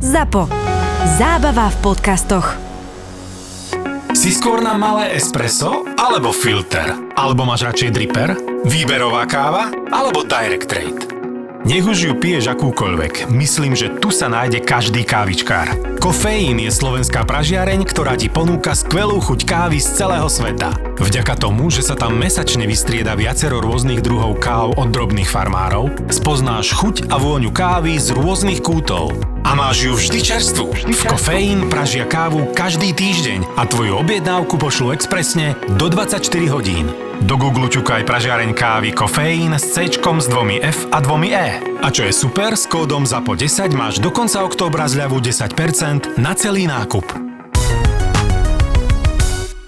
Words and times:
ZAPO. 0.00 0.48
Zábava 1.20 1.68
v 1.68 1.76
podcastoch. 1.84 2.56
Si 4.16 4.32
skôr 4.32 4.64
na 4.64 4.72
malé 4.80 5.12
espresso 5.12 5.84
alebo 5.92 6.32
filter? 6.32 6.96
Alebo 7.12 7.44
máš 7.44 7.68
radšej 7.68 7.90
dripper? 7.92 8.32
Výberová 8.64 9.28
káva 9.28 9.68
alebo 9.92 10.24
direct 10.24 10.72
trade? 10.72 11.04
Nech 11.68 11.84
už 11.84 11.98
ju 12.00 12.12
piješ 12.16 12.48
akúkoľvek, 12.48 13.28
myslím, 13.28 13.76
že 13.76 13.92
tu 14.00 14.08
sa 14.08 14.32
nájde 14.32 14.64
každý 14.64 15.04
kávičkár. 15.04 15.68
Kofeín 16.00 16.56
je 16.56 16.72
slovenská 16.72 17.28
pražiareň, 17.28 17.84
ktorá 17.84 18.16
ti 18.16 18.32
ponúka 18.32 18.72
skvelú 18.72 19.20
chuť 19.20 19.44
kávy 19.44 19.84
z 19.84 20.00
celého 20.00 20.32
sveta. 20.32 20.72
Vďaka 20.96 21.36
tomu, 21.36 21.68
že 21.68 21.84
sa 21.84 21.92
tam 21.92 22.16
mesačne 22.16 22.64
vystrieda 22.64 23.12
viacero 23.12 23.60
rôznych 23.60 24.00
druhov 24.00 24.40
káv 24.40 24.80
od 24.80 24.88
drobných 24.88 25.28
farmárov, 25.28 25.92
spoznáš 26.08 26.72
chuť 26.72 27.12
a 27.12 27.20
vôňu 27.20 27.52
kávy 27.52 28.00
z 28.00 28.16
rôznych 28.16 28.64
kútov. 28.64 29.12
A 29.44 29.52
máš 29.52 29.84
ju 29.84 29.92
vždy 29.92 30.24
čerstvú. 30.24 30.72
V 30.72 31.02
Kofeín 31.04 31.68
pražia 31.68 32.08
kávu 32.08 32.48
každý 32.56 32.96
týždeň 32.96 33.60
a 33.60 33.68
tvoju 33.68 34.00
objednávku 34.00 34.56
pošlu 34.56 34.96
expresne 34.96 35.52
do 35.76 35.92
24 35.92 36.16
hodín. 36.48 36.88
Do 37.28 37.36
Google 37.36 37.68
ťukaj 37.68 38.08
pražiareň 38.08 38.56
kávy 38.56 38.96
Kofeín 38.96 39.52
s 39.52 39.76
C 39.76 39.92
s 39.92 40.26
dvomi 40.32 40.64
F 40.64 40.88
a 40.88 41.04
dvomi 41.04 41.36
E. 41.36 41.69
A 41.80 41.88
čo 41.88 42.04
je 42.04 42.12
super, 42.12 42.52
s 42.60 42.68
kódom 42.68 43.08
ZAPO10 43.08 43.72
máš 43.72 44.04
do 44.04 44.12
konca 44.12 44.44
októbra 44.44 44.84
zľavu 44.84 45.16
10% 45.16 46.20
na 46.20 46.36
celý 46.36 46.68
nákup. 46.68 47.08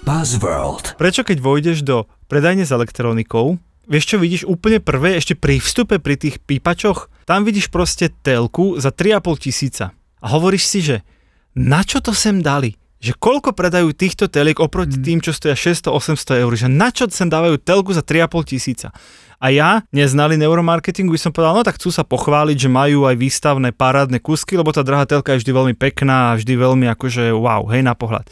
Buzzworld. 0.05 0.93
Prečo 1.01 1.25
keď 1.25 1.37
vojdeš 1.41 1.81
do 1.81 2.05
predajne 2.29 2.69
s 2.69 2.71
elektronikou, 2.71 3.57
vieš 3.89 4.13
čo 4.13 4.21
vidíš 4.21 4.45
úplne 4.45 4.77
prvé, 4.77 5.17
ešte 5.17 5.33
pri 5.33 5.57
vstupe 5.57 5.97
pri 5.97 6.21
tých 6.21 6.37
pípačoch, 6.37 7.09
tam 7.25 7.49
vidíš 7.49 7.73
proste 7.73 8.13
telku 8.13 8.77
za 8.77 8.93
3,5 8.93 9.49
tisíca. 9.49 9.97
A 10.21 10.25
hovoríš 10.29 10.69
si, 10.69 10.85
že 10.85 11.01
na 11.57 11.81
čo 11.81 11.97
to 11.97 12.13
sem 12.13 12.45
dali? 12.45 12.77
Že 13.03 13.19
koľko 13.19 13.51
predajú 13.51 13.91
týchto 13.91 14.31
teliek 14.31 14.63
oproti 14.63 14.95
tým, 14.95 15.19
čo 15.19 15.35
stoja 15.35 15.59
600-800 15.59 16.39
eur? 16.47 16.51
Že 16.55 16.67
na 16.71 16.87
čo 16.87 17.03
sem 17.11 17.27
dávajú 17.27 17.59
telku 17.59 17.91
za 17.91 17.99
3,5 17.99 18.55
tisíca? 18.55 18.95
A 19.43 19.51
ja, 19.51 19.83
neznali 19.91 20.39
neuromarketingu, 20.39 21.11
by 21.11 21.19
som 21.19 21.35
povedal, 21.35 21.51
no 21.51 21.67
tak 21.67 21.75
chcú 21.75 21.91
sa 21.91 22.07
pochváliť, 22.07 22.55
že 22.55 22.71
majú 22.71 23.03
aj 23.03 23.19
výstavné 23.19 23.75
parádne 23.75 24.23
kusky, 24.23 24.55
lebo 24.55 24.71
tá 24.71 24.87
drahá 24.87 25.03
telka 25.03 25.35
je 25.35 25.43
vždy 25.43 25.51
veľmi 25.51 25.75
pekná 25.75 26.31
a 26.31 26.37
vždy 26.39 26.55
veľmi 26.55 26.87
akože 26.95 27.35
wow, 27.35 27.67
hej 27.75 27.83
na 27.83 27.91
pohľad. 27.91 28.23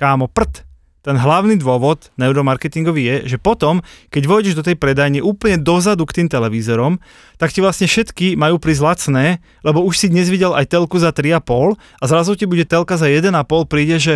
Kámo, 0.00 0.32
prd, 0.32 0.65
ten 1.06 1.14
hlavný 1.14 1.54
dôvod 1.62 2.10
neuromarketingový 2.18 3.02
je, 3.06 3.16
že 3.30 3.36
potom, 3.38 3.78
keď 4.10 4.22
vojdeš 4.26 4.58
do 4.58 4.66
tej 4.66 4.74
predajne 4.74 5.22
úplne 5.22 5.62
dozadu 5.62 6.02
k 6.02 6.18
tým 6.18 6.28
televízorom, 6.28 6.98
tak 7.38 7.54
ti 7.54 7.62
vlastne 7.62 7.86
všetky 7.86 8.34
majú 8.34 8.58
prísť 8.58 8.82
lacné, 8.82 9.38
lebo 9.62 9.86
už 9.86 9.94
si 9.94 10.06
dnes 10.10 10.26
videl 10.26 10.50
aj 10.50 10.66
telku 10.66 10.98
za 10.98 11.14
3,5 11.14 11.78
a 11.78 12.04
zrazu 12.10 12.34
ti 12.34 12.50
bude 12.50 12.66
telka 12.66 12.98
za 12.98 13.06
1,5, 13.06 13.30
príde, 13.70 14.02
že 14.02 14.14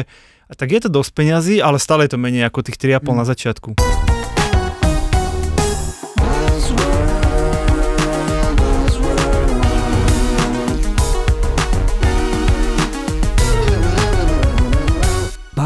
tak 0.58 0.74
je 0.74 0.82
to 0.82 0.90
dosť 0.90 1.10
peňazí, 1.14 1.56
ale 1.62 1.78
stále 1.78 2.10
je 2.10 2.18
to 2.18 2.18
menej 2.18 2.50
ako 2.50 2.66
tých 2.66 2.74
3,5 2.74 3.06
na 3.14 3.22
začiatku. 3.22 3.68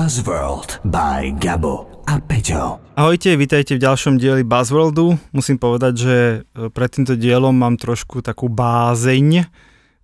Buzzworld 0.05 0.85
by 0.85 1.33
Gabo 1.41 2.05
a 2.05 2.21
Peťo. 2.21 2.77
Ahojte, 2.93 3.41
vítajte 3.41 3.81
v 3.81 3.89
ďalšom 3.89 4.21
dieli 4.21 4.45
Buzzworldu. 4.45 5.17
Musím 5.33 5.57
povedať, 5.57 5.95
že 5.97 6.17
e, 6.45 6.69
pred 6.69 6.93
týmto 6.93 7.17
dielom 7.17 7.57
mám 7.57 7.81
trošku 7.81 8.21
takú 8.21 8.53
bázeň. 8.53 9.49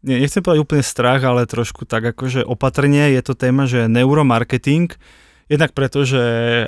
Nie, 0.00 0.16
nechcem 0.24 0.40
povedať 0.40 0.64
úplne 0.64 0.80
strach, 0.80 1.20
ale 1.20 1.44
trošku 1.44 1.84
tak 1.84 2.16
akože 2.16 2.48
opatrne. 2.48 3.12
Je 3.12 3.20
to 3.20 3.36
téma, 3.36 3.68
že 3.68 3.92
neuromarketing. 3.92 4.88
Jednak 5.52 5.76
preto, 5.76 6.08
že 6.08 6.16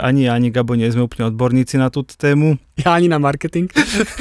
ani 0.05 0.29
ja, 0.29 0.37
ani 0.37 0.53
Gabo 0.53 0.77
nie 0.77 0.93
sme 0.93 1.09
úplne 1.09 1.33
odborníci 1.33 1.81
na 1.81 1.89
túto 1.89 2.13
tému. 2.13 2.61
Ja 2.85 3.01
ani 3.01 3.09
na 3.09 3.17
marketing. 3.17 3.73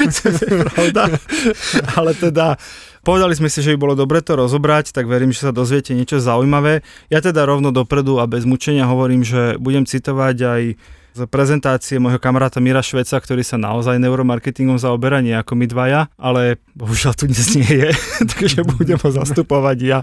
Pravda. 0.71 1.11
Ale 1.99 2.15
teda 2.15 2.55
povedali 3.01 3.33
sme 3.37 3.49
si, 3.49 3.61
že 3.61 3.73
by 3.75 3.77
bolo 3.77 3.95
dobre 3.97 4.21
to 4.21 4.37
rozobrať, 4.37 4.93
tak 4.93 5.09
verím, 5.09 5.33
že 5.33 5.49
sa 5.49 5.53
dozviete 5.53 5.93
niečo 5.93 6.21
zaujímavé. 6.21 6.85
Ja 7.09 7.19
teda 7.21 7.45
rovno 7.45 7.73
dopredu 7.73 8.21
a 8.21 8.29
bez 8.29 8.45
mučenia 8.45 8.89
hovorím, 8.89 9.25
že 9.25 9.57
budem 9.57 9.85
citovať 9.85 10.37
aj 10.41 10.61
z 11.11 11.27
prezentácie 11.27 11.99
môjho 11.99 12.23
kamaráta 12.23 12.63
Mira 12.63 12.79
Šveca, 12.79 13.19
ktorý 13.19 13.43
sa 13.43 13.59
naozaj 13.59 13.99
neuromarketingom 13.99 14.79
zaoberá, 14.79 15.19
nie 15.19 15.35
ako 15.35 15.59
my 15.59 15.65
dvaja, 15.67 16.01
ale 16.15 16.63
bohužiaľ 16.71 17.13
tu 17.19 17.27
dnes 17.27 17.51
nie 17.51 17.67
je, 17.67 17.89
takže 18.31 18.63
budem 18.63 18.95
ho 18.95 19.09
zastupovať 19.11 19.77
ja. 19.83 19.99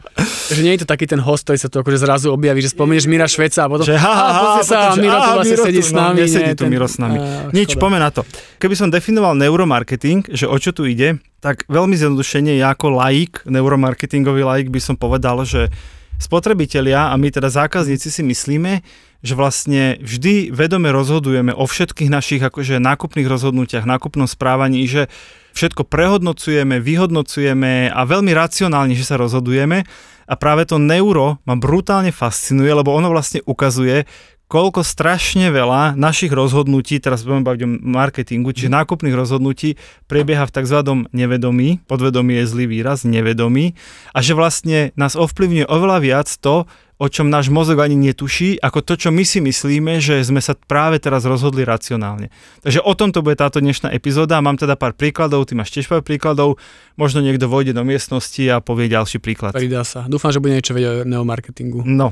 Takže 0.53 0.61
nie 0.61 0.77
je 0.77 0.85
to 0.85 0.89
taký 0.89 1.09
ten 1.09 1.17
host, 1.17 1.49
ktorý 1.49 1.57
sa 1.57 1.73
tu 1.73 1.81
akože 1.81 2.05
zrazu 2.05 2.29
objaví, 2.29 2.61
že 2.61 2.77
spomenieš 2.77 3.09
Mira 3.09 3.25
Šveca 3.25 3.65
a 3.65 3.69
potom... 3.73 3.89
Že 3.89 3.97
ha, 3.97 4.13
ha, 4.13 4.29
ha, 4.29 4.53
sa, 4.61 4.93
potom, 4.93 5.01
že, 5.01 5.01
Miro 5.01 5.17
tu 5.17 5.31
vlastne 5.33 5.57
Miro 5.57 5.65
sedí 5.65 5.81
tu, 5.81 5.89
s 5.89 5.93
no, 5.93 6.01
nami. 6.05 6.19
nesedí 6.21 6.53
nie, 6.53 6.59
tu 6.61 6.65
Miro 6.69 6.89
s 6.89 6.97
nami. 7.01 7.17
Á, 7.17 7.25
Nič, 7.57 7.71
poďme 7.81 7.99
na 8.05 8.11
to. 8.13 8.21
Keby 8.61 8.75
som 8.77 8.93
definoval 8.93 9.33
neuromarketing, 9.41 10.29
že 10.29 10.45
o 10.45 10.57
čo 10.61 10.77
tu 10.77 10.85
ide, 10.85 11.17
tak 11.41 11.65
veľmi 11.73 11.97
zjednodušene 11.97 12.61
ja 12.61 12.77
ako 12.77 13.01
laik, 13.01 13.49
neuromarketingový 13.49 14.45
laik 14.45 14.69
by 14.69 14.81
som 14.83 14.93
povedal, 15.01 15.41
že 15.49 15.73
spotrebitelia 16.19 17.09
a 17.09 17.15
my 17.15 17.31
teda 17.31 17.49
zákazníci 17.49 18.11
si 18.11 18.23
myslíme, 18.27 18.83
že 19.19 19.35
vlastne 19.35 19.99
vždy 19.99 20.55
vedome 20.55 20.95
rozhodujeme 20.95 21.51
o 21.51 21.67
všetkých 21.67 22.11
našich 22.11 22.43
akože 22.43 22.79
nákupných 22.79 23.27
rozhodnutiach, 23.27 23.83
nákupnom 23.83 24.31
správaní, 24.31 24.87
že 24.87 25.11
všetko 25.59 25.83
prehodnocujeme, 25.91 26.79
vyhodnocujeme 26.79 27.91
a 27.91 28.01
veľmi 28.07 28.31
racionálne, 28.31 28.95
že 28.95 29.03
sa 29.03 29.19
rozhodujeme. 29.19 29.83
A 30.29 30.35
práve 30.37 30.69
to 30.69 30.77
neuro 30.77 31.41
ma 31.49 31.57
brutálne 31.57 32.13
fascinuje, 32.15 32.69
lebo 32.71 32.95
ono 32.95 33.09
vlastne 33.11 33.41
ukazuje, 33.49 34.05
koľko 34.49 34.81
strašne 34.81 35.53
veľa 35.53 35.93
našich 35.95 36.33
rozhodnutí, 36.33 36.97
teraz 37.05 37.21
budeme 37.21 37.45
baviť 37.45 37.63
o 37.65 37.69
marketingu, 37.85 38.57
čiže 38.57 38.73
nákupných 38.73 39.13
rozhodnutí 39.13 39.77
prebieha 40.09 40.49
v 40.49 40.55
tzv. 40.57 40.79
nevedomí, 41.13 41.85
podvedomí 41.85 42.41
je 42.43 42.45
zlý 42.49 42.65
výraz, 42.65 43.05
nevedomí, 43.05 43.77
a 44.17 44.25
že 44.25 44.33
vlastne 44.33 44.97
nás 44.97 45.21
ovplyvňuje 45.21 45.69
oveľa 45.69 45.99
viac 46.01 46.29
to, 46.41 46.65
o 46.99 47.07
čom 47.07 47.31
náš 47.31 47.47
mozog 47.47 47.79
ani 47.79 47.95
netuší, 47.95 48.59
ako 48.59 48.83
to, 48.83 48.99
čo 48.99 49.09
my 49.15 49.23
si 49.23 49.39
myslíme, 49.39 50.03
že 50.03 50.19
sme 50.27 50.43
sa 50.43 50.59
práve 50.59 50.99
teraz 50.99 51.23
rozhodli 51.23 51.63
racionálne. 51.63 52.35
Takže 52.67 52.83
o 52.83 52.93
tomto 52.99 53.23
bude 53.23 53.39
táto 53.39 53.63
dnešná 53.63 53.95
epizóda. 53.95 54.43
Mám 54.43 54.59
teda 54.59 54.75
pár 54.75 54.99
príkladov, 54.99 55.47
ty 55.47 55.55
máš 55.55 55.71
tiež 55.71 55.87
pár 55.87 56.03
príkladov, 56.03 56.59
možno 56.99 57.23
niekto 57.23 57.47
vojde 57.47 57.71
do 57.71 57.87
miestnosti 57.87 58.43
a 58.51 58.59
povie 58.59 58.91
ďalší 58.91 59.23
príklad. 59.23 59.55
Pridá 59.55 59.87
sa. 59.87 60.11
Dúfam, 60.11 60.35
že 60.35 60.43
bude 60.43 60.59
niečo 60.59 60.75
vedieť 60.75 61.07
o 61.07 61.09
neomarketingu. 61.09 61.87
No. 61.87 62.11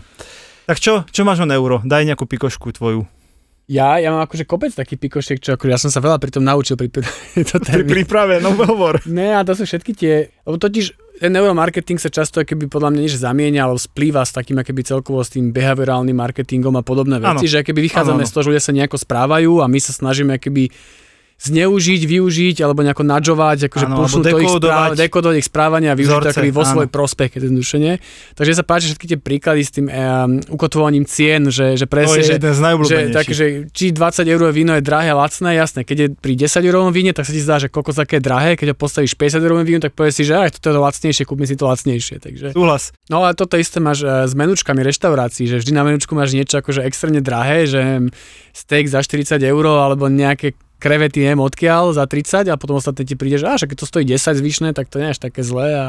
Tak 0.71 0.79
čo, 0.79 1.03
čo 1.11 1.23
máš 1.27 1.43
o 1.43 1.47
euro? 1.51 1.83
Daj 1.83 2.07
nejakú 2.07 2.27
pikošku 2.27 2.71
tvoju. 2.75 3.07
Ja, 3.66 3.99
ja 3.99 4.15
mám 4.15 4.22
akože 4.22 4.47
kopec 4.47 4.71
takých 4.71 5.10
pikošiek, 5.10 5.38
čo 5.43 5.59
akože 5.59 5.72
ja 5.75 5.81
som 5.82 5.91
sa 5.91 5.99
veľa 5.99 6.22
pri 6.22 6.31
tom 6.31 6.47
naučil 6.47 6.78
pri 6.78 6.87
tejto 6.87 7.59
Pri 7.66 7.82
príprave, 7.99 8.38
no 8.38 8.54
hovor. 8.54 9.03
Ne, 9.10 9.34
a 9.34 9.43
to 9.43 9.59
sú 9.59 9.66
všetky 9.66 9.91
tie, 9.91 10.31
lebo 10.47 10.54
totiž 10.54 10.94
ten 11.19 11.34
neuromarketing 11.34 11.99
sa 11.99 12.06
často 12.06 12.44
keby 12.47 12.71
podľa 12.71 12.94
mňa 12.94 13.00
než 13.03 13.19
zamienia, 13.19 13.66
alebo 13.66 13.81
splýva 13.81 14.22
s 14.22 14.31
takým 14.37 14.62
keby 14.62 14.87
celkovo 14.87 15.19
s 15.19 15.34
tým 15.34 15.50
behaviorálnym 15.50 16.15
marketingom 16.15 16.78
a 16.78 16.87
podobné 16.87 17.19
veci, 17.19 17.49
Áno. 17.49 17.53
že 17.59 17.66
keby 17.66 17.91
vychádzame 17.91 18.21
Áno, 18.21 18.22
áno. 18.22 18.31
z 18.31 18.34
toho, 18.37 18.43
že 18.47 18.49
ľudia 18.55 18.62
sa 18.62 18.76
nejako 18.76 18.97
správajú 19.03 19.53
a 19.59 19.66
my 19.66 19.78
sa 19.82 19.91
snažíme 19.91 20.38
keby 20.38 20.71
zneužiť, 21.37 22.03
využiť 22.09 22.57
alebo 22.65 22.81
nejako 22.81 23.05
nadžovať, 23.05 23.69
akože 23.69 23.87
pušnúť 23.93 24.25
alebo 24.25 24.41
to 24.41 24.41
ich 24.41 24.55
správ, 24.57 24.91
dekodovať 24.97 25.37
ich 25.37 25.47
správanie 25.47 25.89
a 25.93 25.95
využiť 25.95 26.33
vzorce, 26.33 26.49
vo 26.49 26.65
svoj 26.65 26.89
prospech, 26.89 27.37
keď 27.37 27.53
jednodušene. 27.53 27.93
Takže 28.33 28.53
sa 28.57 28.65
páči 28.65 28.89
všetky 28.89 29.07
tie 29.13 29.19
príklady 29.21 29.61
s 29.61 29.71
tým 29.77 29.87
um, 29.93 30.41
ukotvovaním 30.49 31.05
cien, 31.05 31.53
že, 31.53 31.77
že 31.77 31.85
To 31.85 31.93
presne, 31.93 32.25
je 32.25 32.29
že, 32.33 32.35
jeden 32.41 32.55
z 32.57 32.61
že, 32.89 32.99
tak, 33.13 33.27
že 33.29 33.45
či 33.69 33.93
20 33.93 34.25
eur 34.25 34.49
víno 34.49 34.73
je 34.81 34.83
drahé 34.83 35.13
lacné, 35.13 35.61
jasné. 35.61 35.85
Keď 35.85 35.97
je 36.01 36.09
pri 36.17 36.33
10 36.41 36.65
eurovom 36.65 36.91
víne, 36.91 37.13
tak 37.13 37.29
sa 37.29 37.33
ti 37.37 37.45
zdá, 37.45 37.61
že 37.61 37.69
koľko 37.69 37.93
také 37.93 38.17
drahé. 38.17 38.57
Keď 38.57 38.73
ho 38.73 38.77
postavíš 38.77 39.13
50 39.21 39.45
eurovým 39.45 39.69
vínom, 39.69 39.83
tak 39.85 39.93
povieš 39.93 40.15
si, 40.17 40.25
že 40.25 40.41
aj 40.41 40.57
toto 40.57 40.73
je 40.73 40.75
to 40.75 40.81
lacnejšie, 40.81 41.23
kúpme 41.29 41.45
si 41.45 41.55
to 41.61 41.69
lacnejšie. 41.69 42.17
Takže... 42.17 42.47
Súhlas. 42.57 42.97
No 43.13 43.21
ale 43.21 43.37
toto 43.37 43.61
isté 43.61 43.77
máš 43.77 44.09
eh, 44.09 44.25
s 44.25 44.32
menučkami 44.32 44.81
reštaurácií, 44.81 45.44
že 45.44 45.61
vždy 45.61 45.73
na 45.77 45.85
menučku 45.85 46.17
máš 46.17 46.32
niečo 46.32 46.65
akože 46.65 46.81
extrémne 46.81 47.21
drahé, 47.21 47.69
že 47.69 48.09
steak 48.56 48.89
za 48.89 49.05
40 49.05 49.37
eur 49.44 49.65
alebo 49.69 50.09
nejaké 50.09 50.56
krevety 50.87 51.27
neviem 51.27 51.43
odkiaľ 51.43 51.99
za 51.99 52.06
30 52.06 52.47
a 52.47 52.55
potom 52.55 52.79
ostatné 52.79 53.03
ti 53.03 53.19
príde, 53.19 53.43
že 53.43 53.50
až 53.50 53.67
keď 53.67 53.83
to 53.83 53.91
stojí 53.91 54.05
10 54.06 54.38
zvyšné, 54.38 54.69
tak 54.71 54.87
to 54.87 55.03
nie 55.03 55.11
je 55.11 55.15
až 55.19 55.21
také 55.27 55.43
zlé 55.43 55.69
a 55.75 55.87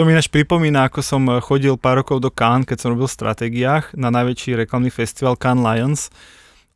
To 0.00 0.08
mi 0.08 0.16
ináč 0.16 0.32
pripomína, 0.32 0.88
ako 0.88 1.04
som 1.04 1.22
eh, 1.28 1.36
chodil 1.44 1.76
pár 1.76 2.00
rokov 2.00 2.24
do 2.24 2.32
Cannes, 2.32 2.64
keď 2.64 2.78
som 2.80 2.96
robil 2.96 3.04
v 3.04 3.16
stratégiách 3.20 3.92
na 3.92 4.08
najväčší 4.08 4.56
reklamný 4.56 4.88
festival 4.88 5.36
Cannes 5.36 5.60
Lions. 5.60 6.00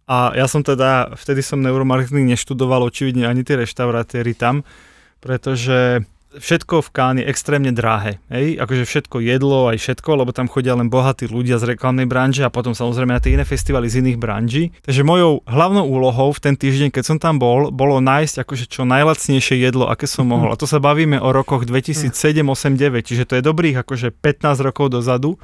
A 0.07 0.37
ja 0.37 0.47
som 0.47 0.61
teda, 0.63 1.17
vtedy 1.17 1.43
som 1.43 1.59
neuromarketing 1.65 2.31
neštudoval 2.31 2.85
očividne 2.85 3.27
ani 3.27 3.43
tie 3.43 3.59
reštaurátéry 3.59 4.39
tam, 4.39 4.63
pretože 5.19 6.07
všetko 6.39 6.85
v 6.85 6.89
Cannes 6.93 7.21
je 7.23 7.31
extrémne 7.31 7.73
drahé. 7.73 8.23
Hej? 8.29 8.61
Akože 8.61 8.85
všetko 8.87 9.25
jedlo, 9.25 9.69
aj 9.73 9.81
všetko, 9.81 10.11
lebo 10.23 10.31
tam 10.33 10.47
chodia 10.49 10.77
len 10.77 10.89
bohatí 10.89 11.29
ľudia 11.29 11.59
z 11.59 11.77
reklamnej 11.77 12.07
branže 12.09 12.47
a 12.47 12.53
potom 12.53 12.73
samozrejme 12.73 13.17
na 13.17 13.21
tie 13.23 13.35
iné 13.35 13.45
festivaly 13.45 13.89
z 13.89 14.05
iných 14.05 14.19
branží. 14.21 14.71
Takže 14.85 15.03
mojou 15.03 15.45
hlavnou 15.45 15.85
úlohou 15.85 16.31
v 16.33 16.43
ten 16.43 16.55
týždeň, 16.55 16.93
keď 16.93 17.05
som 17.05 17.19
tam 17.19 17.41
bol, 17.41 17.69
bolo 17.75 17.99
nájsť 18.01 18.45
akože 18.45 18.65
čo 18.69 18.89
najlacnejšie 18.89 19.57
jedlo, 19.61 19.89
aké 19.89 20.05
som 20.05 20.29
mohol. 20.29 20.53
A 20.53 20.61
to 20.61 20.69
sa 20.69 20.81
bavíme 20.81 21.21
o 21.21 21.29
rokoch 21.33 21.65
2007, 21.65 22.13
8, 22.45 22.77
9, 22.79 23.03
čiže 23.03 23.25
to 23.29 23.37
je 23.39 23.43
dobrých 23.43 23.83
akože 23.83 24.13
15 24.15 24.67
rokov 24.67 24.93
dozadu. 24.93 25.37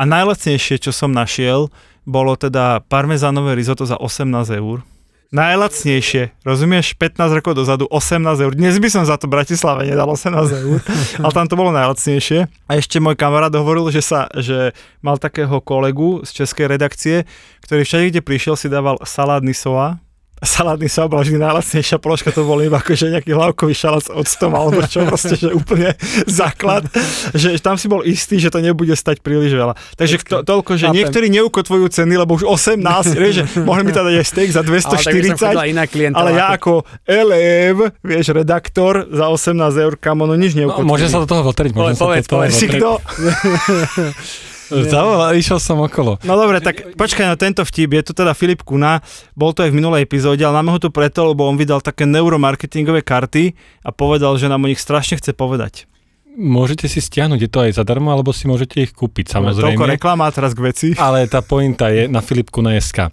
A 0.00 0.08
najlacnejšie, 0.08 0.80
čo 0.80 0.96
som 0.96 1.12
našiel, 1.12 1.68
bolo 2.08 2.32
teda 2.34 2.80
parmezánové 2.88 3.52
risotto 3.52 3.84
za 3.84 4.00
18 4.00 4.56
eur. 4.56 4.80
Najlacnejšie, 5.30 6.42
rozumieš, 6.42 6.98
15 6.98 7.38
rokov 7.38 7.54
dozadu 7.54 7.86
18 7.86 8.34
eur. 8.34 8.50
Dnes 8.50 8.74
by 8.82 8.90
som 8.90 9.06
za 9.06 9.14
to 9.14 9.30
Bratislave 9.30 9.86
nedal 9.86 10.10
18 10.10 10.34
eur, 10.34 10.82
ale 11.22 11.30
tam 11.30 11.46
to 11.46 11.54
bolo 11.54 11.70
najlacnejšie. 11.70 12.50
A 12.66 12.72
ešte 12.74 12.98
môj 12.98 13.14
kamarát 13.14 13.54
hovoril, 13.54 13.86
že, 13.94 14.02
sa, 14.02 14.26
že 14.34 14.74
mal 14.98 15.22
takého 15.22 15.62
kolegu 15.62 16.26
z 16.26 16.42
českej 16.42 16.66
redakcie, 16.66 17.30
ktorý 17.62 17.86
všade, 17.86 18.10
kde 18.10 18.26
prišiel, 18.26 18.58
si 18.58 18.66
dával 18.66 18.98
salátny 19.06 19.54
soa, 19.54 20.02
salátny 20.40 20.88
sa 20.88 21.04
bola 21.04 21.20
vždy 21.20 21.36
najlacnejšia 21.36 22.00
položka, 22.00 22.32
to 22.32 22.48
bol 22.48 22.56
iba 22.58 22.80
akože 22.80 23.12
nejaký 23.12 23.36
hlavkový 23.36 23.76
šalát 23.76 24.04
s 24.04 24.10
octom, 24.10 24.56
alebo 24.56 24.80
čo 24.88 25.04
proste, 25.10 25.36
že 25.36 25.52
úplne 25.52 25.92
základ, 26.24 26.88
že 27.36 27.60
tam 27.60 27.76
si 27.76 27.86
bol 27.86 28.00
istý, 28.02 28.40
že 28.40 28.48
to 28.48 28.64
nebude 28.64 28.92
stať 28.96 29.20
príliš 29.20 29.52
veľa. 29.52 29.76
Takže 30.00 30.16
to, 30.24 30.40
toľko, 30.42 30.70
že 30.80 30.84
Chápem. 30.88 30.96
niektorí 30.96 31.26
neukotvujú 31.28 31.84
ceny, 31.92 32.14
lebo 32.16 32.40
už 32.40 32.48
18, 32.48 32.80
vieš, 33.20 33.34
že 33.40 33.62
mohli 33.62 33.84
mi 33.84 33.92
teda 33.92 34.08
dať 34.08 34.24
steak 34.24 34.48
za 34.50 34.64
Ale 34.64 34.68
tak 34.68 34.74
by 34.74 34.80
som 34.80 34.90
240, 34.96 35.40
chodila 35.40 35.66
iná 35.68 35.84
ale 36.16 36.30
ja 36.36 36.46
ako 36.56 36.72
elev, 37.04 37.74
vieš, 38.00 38.32
redaktor 38.32 39.04
za 39.12 39.28
18 39.28 39.56
eur, 39.76 39.92
kamo, 40.00 40.24
no 40.24 40.34
nič 40.34 40.56
No, 40.56 40.66
neukotvujú. 40.66 40.88
môže 40.88 41.06
sa 41.08 41.22
do 41.22 41.28
toho 41.28 41.42
votriť, 41.46 41.72
môže 41.72 41.94
sa 41.96 42.04
Povedz, 42.08 42.26
toho 42.26 42.42
povedz 42.42 42.54
si 42.56 42.66
kto? 42.68 42.90
Zavolal, 44.70 45.34
išiel 45.34 45.58
som 45.58 45.82
okolo. 45.82 46.16
No 46.22 46.38
dobre, 46.38 46.62
tak 46.62 46.94
počkaj 46.94 47.26
na 47.26 47.36
tento 47.36 47.66
vtip. 47.66 47.90
Je 47.90 48.02
tu 48.06 48.12
teda 48.14 48.32
Filip 48.38 48.62
Kuna, 48.62 49.02
bol 49.34 49.50
to 49.50 49.66
aj 49.66 49.74
v 49.74 49.78
minulej 49.82 50.06
epizóde, 50.06 50.40
ale 50.46 50.62
máme 50.62 50.70
ho 50.70 50.78
tu 50.78 50.94
preto, 50.94 51.26
lebo 51.26 51.44
on 51.44 51.58
vydal 51.58 51.82
také 51.82 52.06
neuromarketingové 52.06 53.02
karty 53.02 53.58
a 53.82 53.90
povedal, 53.90 54.38
že 54.38 54.46
nám 54.46 54.62
o 54.62 54.70
nich 54.70 54.78
strašne 54.78 55.18
chce 55.18 55.34
povedať. 55.34 55.90
Môžete 56.38 56.86
si 56.86 57.02
stiahnuť, 57.02 57.40
je 57.42 57.50
to 57.50 57.58
aj 57.66 57.74
zadarmo, 57.74 58.14
alebo 58.14 58.30
si 58.30 58.46
môžete 58.46 58.86
ich 58.86 58.94
kúpiť, 58.94 59.34
Toľko 59.34 59.50
samozrejme. 59.50 59.98
reklama 59.98 60.30
a 60.30 60.32
teraz 60.32 60.54
k 60.54 60.62
veci. 60.62 60.88
Ale 60.94 61.26
tá 61.26 61.42
pointa 61.42 61.90
je 61.90 62.06
na 62.06 62.22
Filipku 62.22 62.62
na 62.62 62.78
SK. 62.78 63.10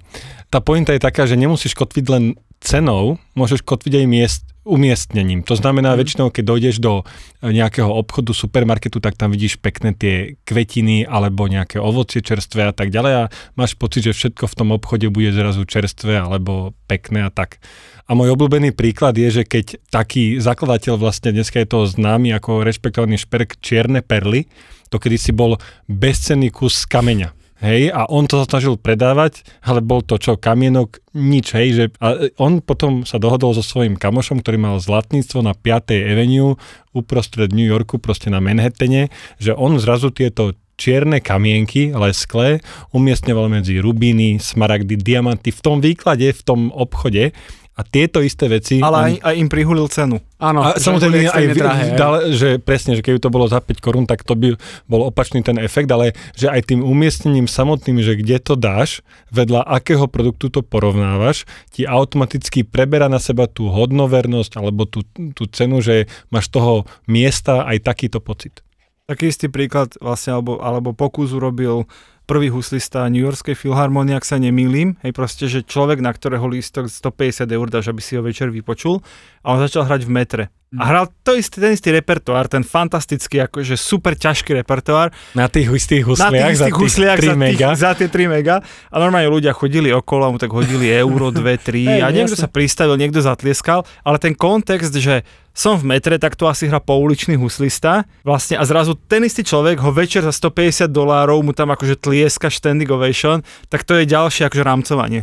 Tá 0.48 0.62
pointa 0.62 0.94
je 0.94 1.02
taká, 1.02 1.26
že 1.26 1.34
nemusíš 1.36 1.74
kotviť 1.74 2.06
len 2.14 2.38
cenou, 2.60 3.22
môžeš 3.34 3.62
kotviť 3.62 3.94
aj 4.02 4.06
miest, 4.06 4.44
umiestnením. 4.68 5.48
To 5.48 5.56
znamená, 5.56 5.96
Mhm. 5.96 6.00
väčšinou, 6.04 6.28
keď 6.28 6.44
dojdeš 6.44 6.76
do 6.84 7.08
e, 7.40 7.56
nejakého 7.56 7.88
obchodu, 7.88 8.36
supermarketu, 8.36 9.00
tak 9.00 9.16
tam 9.16 9.32
vidíš 9.32 9.64
pekné 9.64 9.96
tie 9.96 10.36
kvetiny 10.44 11.08
alebo 11.08 11.48
nejaké 11.48 11.80
ovocie 11.80 12.20
čerstvé 12.20 12.68
a 12.68 12.74
tak 12.76 12.92
ďalej 12.92 13.14
a 13.16 13.24
máš 13.56 13.80
pocit, 13.80 14.04
že 14.04 14.12
všetko 14.12 14.44
v 14.44 14.58
tom 14.60 14.76
obchode 14.76 15.08
bude 15.08 15.32
zrazu 15.32 15.64
čerstvé 15.64 16.20
alebo 16.20 16.76
pekné 16.92 17.24
a 17.24 17.32
tak. 17.32 17.64
A 18.08 18.16
môj 18.16 18.36
obľúbený 18.36 18.76
príklad 18.76 19.16
je, 19.16 19.40
že 19.40 19.44
keď 19.48 19.80
taký 19.88 20.40
zakladateľ, 20.44 21.00
vlastne 21.00 21.32
dneska 21.32 21.64
je 21.64 21.68
to 21.68 21.88
známy 21.88 22.36
ako 22.36 22.68
rešpektovaný 22.68 23.16
šperk 23.20 23.60
Čierne 23.64 24.04
perly, 24.04 24.52
to 24.92 25.00
kedy 25.00 25.16
si 25.20 25.32
bol 25.32 25.60
bezcenný 25.88 26.52
kus 26.52 26.88
kameňa. 26.88 27.37
Hej, 27.58 27.90
a 27.90 28.06
on 28.06 28.30
to 28.30 28.46
snažil 28.46 28.78
predávať, 28.78 29.42
ale 29.66 29.82
bol 29.82 30.06
to 30.06 30.22
čo, 30.22 30.38
kamienok, 30.38 31.02
nič, 31.18 31.58
hej, 31.58 31.68
že 31.74 31.84
a 31.98 32.30
on 32.38 32.62
potom 32.62 33.02
sa 33.02 33.18
dohodol 33.18 33.58
so 33.58 33.66
svojím 33.66 33.98
kamošom, 33.98 34.46
ktorý 34.46 34.62
mal 34.62 34.76
zlatníctvo 34.78 35.42
na 35.42 35.58
5. 35.58 35.90
Avenue 36.06 36.62
uprostred 36.94 37.50
New 37.58 37.66
Yorku, 37.66 37.98
proste 37.98 38.30
na 38.30 38.38
Manhattane, 38.38 39.10
že 39.42 39.58
on 39.58 39.82
zrazu 39.82 40.14
tieto 40.14 40.54
čierne 40.78 41.18
kamienky, 41.18 41.90
lesklé, 41.98 42.62
umiestňoval 42.94 43.50
medzi 43.50 43.82
rubíny, 43.82 44.38
smaragdy, 44.38 44.94
diamanty 44.94 45.50
v 45.50 45.62
tom 45.66 45.82
výklade, 45.82 46.30
v 46.30 46.42
tom 46.46 46.70
obchode 46.70 47.34
a 47.78 47.86
tieto 47.86 48.26
isté 48.26 48.50
veci... 48.50 48.82
Ale 48.82 48.98
aj, 48.98 49.14
aj 49.22 49.36
im 49.38 49.50
prihulil 49.54 49.86
cenu. 49.86 50.18
Áno, 50.42 50.66
a 50.66 50.82
samozrejme 50.82 51.30
aj 51.30 51.46
drahé, 51.54 51.86
dal, 51.94 52.34
že 52.34 52.58
presne, 52.58 52.98
že 52.98 53.06
keby 53.06 53.22
to 53.22 53.30
bolo 53.30 53.46
za 53.46 53.62
5 53.62 53.78
korún, 53.78 54.10
tak 54.10 54.26
to 54.26 54.34
by 54.34 54.58
bol 54.90 55.06
opačný 55.06 55.46
ten 55.46 55.62
efekt, 55.62 55.86
ale 55.94 56.18
že 56.34 56.50
aj 56.50 56.74
tým 56.74 56.82
umiestnením 56.82 57.46
samotným, 57.46 58.02
že 58.02 58.18
kde 58.18 58.42
to 58.42 58.58
dáš, 58.58 59.06
vedľa 59.30 59.62
akého 59.62 60.10
produktu 60.10 60.50
to 60.50 60.66
porovnávaš, 60.66 61.46
ti 61.70 61.86
automaticky 61.86 62.66
preberá 62.66 63.06
na 63.06 63.22
seba 63.22 63.46
tú 63.46 63.70
hodnovernosť 63.70 64.58
alebo 64.58 64.90
tú, 64.90 65.06
tú 65.38 65.46
cenu, 65.46 65.78
že 65.78 66.10
máš 66.34 66.50
toho 66.50 66.90
miesta 67.06 67.62
aj 67.62 67.86
takýto 67.86 68.18
pocit. 68.18 68.66
Taký 69.08 69.30
istý 69.32 69.48
príklad 69.48 69.94
vlastne, 70.02 70.36
alebo, 70.36 70.60
alebo 70.60 70.92
pokus 70.92 71.32
urobil 71.32 71.86
prvý 72.28 72.52
huslista 72.52 73.08
New 73.08 73.24
Yorkskej 73.24 73.56
filharmonie, 73.56 74.12
ak 74.12 74.28
sa 74.28 74.36
nemýlim. 74.36 75.00
Hej, 75.00 75.16
proste, 75.16 75.48
že 75.48 75.64
človek, 75.64 76.04
na 76.04 76.12
ktorého 76.12 76.44
lístok 76.44 76.92
150 76.92 77.48
eur 77.48 77.68
dáš, 77.72 77.88
aby 77.88 78.04
si 78.04 78.20
ho 78.20 78.22
večer 78.22 78.52
vypočul 78.52 79.00
a 79.48 79.56
on 79.56 79.64
začal 79.64 79.88
hrať 79.88 80.04
v 80.04 80.12
metre. 80.12 80.44
A 80.76 80.84
hral 80.84 81.08
to 81.24 81.32
istý, 81.32 81.64
ten 81.64 81.72
istý 81.72 81.96
repertoár, 81.96 82.52
ten 82.52 82.60
fantastický, 82.60 83.40
akože 83.48 83.80
super 83.80 84.20
ťažký 84.20 84.52
repertoár, 84.52 85.16
Na 85.32 85.48
tých 85.48 85.72
istých 85.72 86.04
na 86.04 86.28
husliach, 86.28 86.52
tých 86.52 86.60
za 86.60 86.68
istých 86.68 86.68
tých 86.68 86.84
husliach 86.84 87.18
3 87.18 87.24
za, 87.24 87.32
tých, 87.32 87.40
mega. 87.40 87.68
za 87.72 87.92
tie 87.96 88.08
3 88.12 88.36
mega 88.36 88.56
a 88.92 88.96
normálne 89.00 89.32
ľudia 89.32 89.56
chodili 89.56 89.96
okolo 89.96 90.36
mu 90.36 90.38
tak 90.44 90.52
hodili 90.52 90.92
euro, 91.04 91.32
2, 91.32 91.40
3 91.40 91.72
Hej, 91.72 92.00
a 92.04 92.08
niekto 92.12 92.36
jasne. 92.36 92.44
sa 92.44 92.52
pristavil, 92.52 93.00
niekto 93.00 93.24
zatlieskal, 93.24 93.88
ale 94.04 94.20
ten 94.20 94.36
kontext, 94.36 94.92
že 94.92 95.24
som 95.56 95.74
v 95.74 95.90
metre, 95.90 96.22
tak 96.22 96.38
to 96.38 96.46
asi 96.46 96.70
hra 96.70 96.78
pouličný 96.78 97.34
huslista 97.34 98.06
vlastne 98.22 98.62
a 98.62 98.64
zrazu 98.68 98.94
ten 98.94 99.26
istý 99.26 99.42
človek 99.42 99.82
ho 99.82 99.90
večer 99.90 100.22
za 100.22 100.30
150 100.30 100.86
dolárov 100.92 101.42
mu 101.42 101.50
tam 101.50 101.74
akože 101.74 101.98
tlieska 102.18 102.50
standing 102.50 102.90
ovation, 102.90 103.46
tak 103.70 103.86
to 103.86 103.94
je 104.02 104.10
ďalšie 104.10 104.50
akože 104.50 104.64
rámcovanie. 104.66 105.22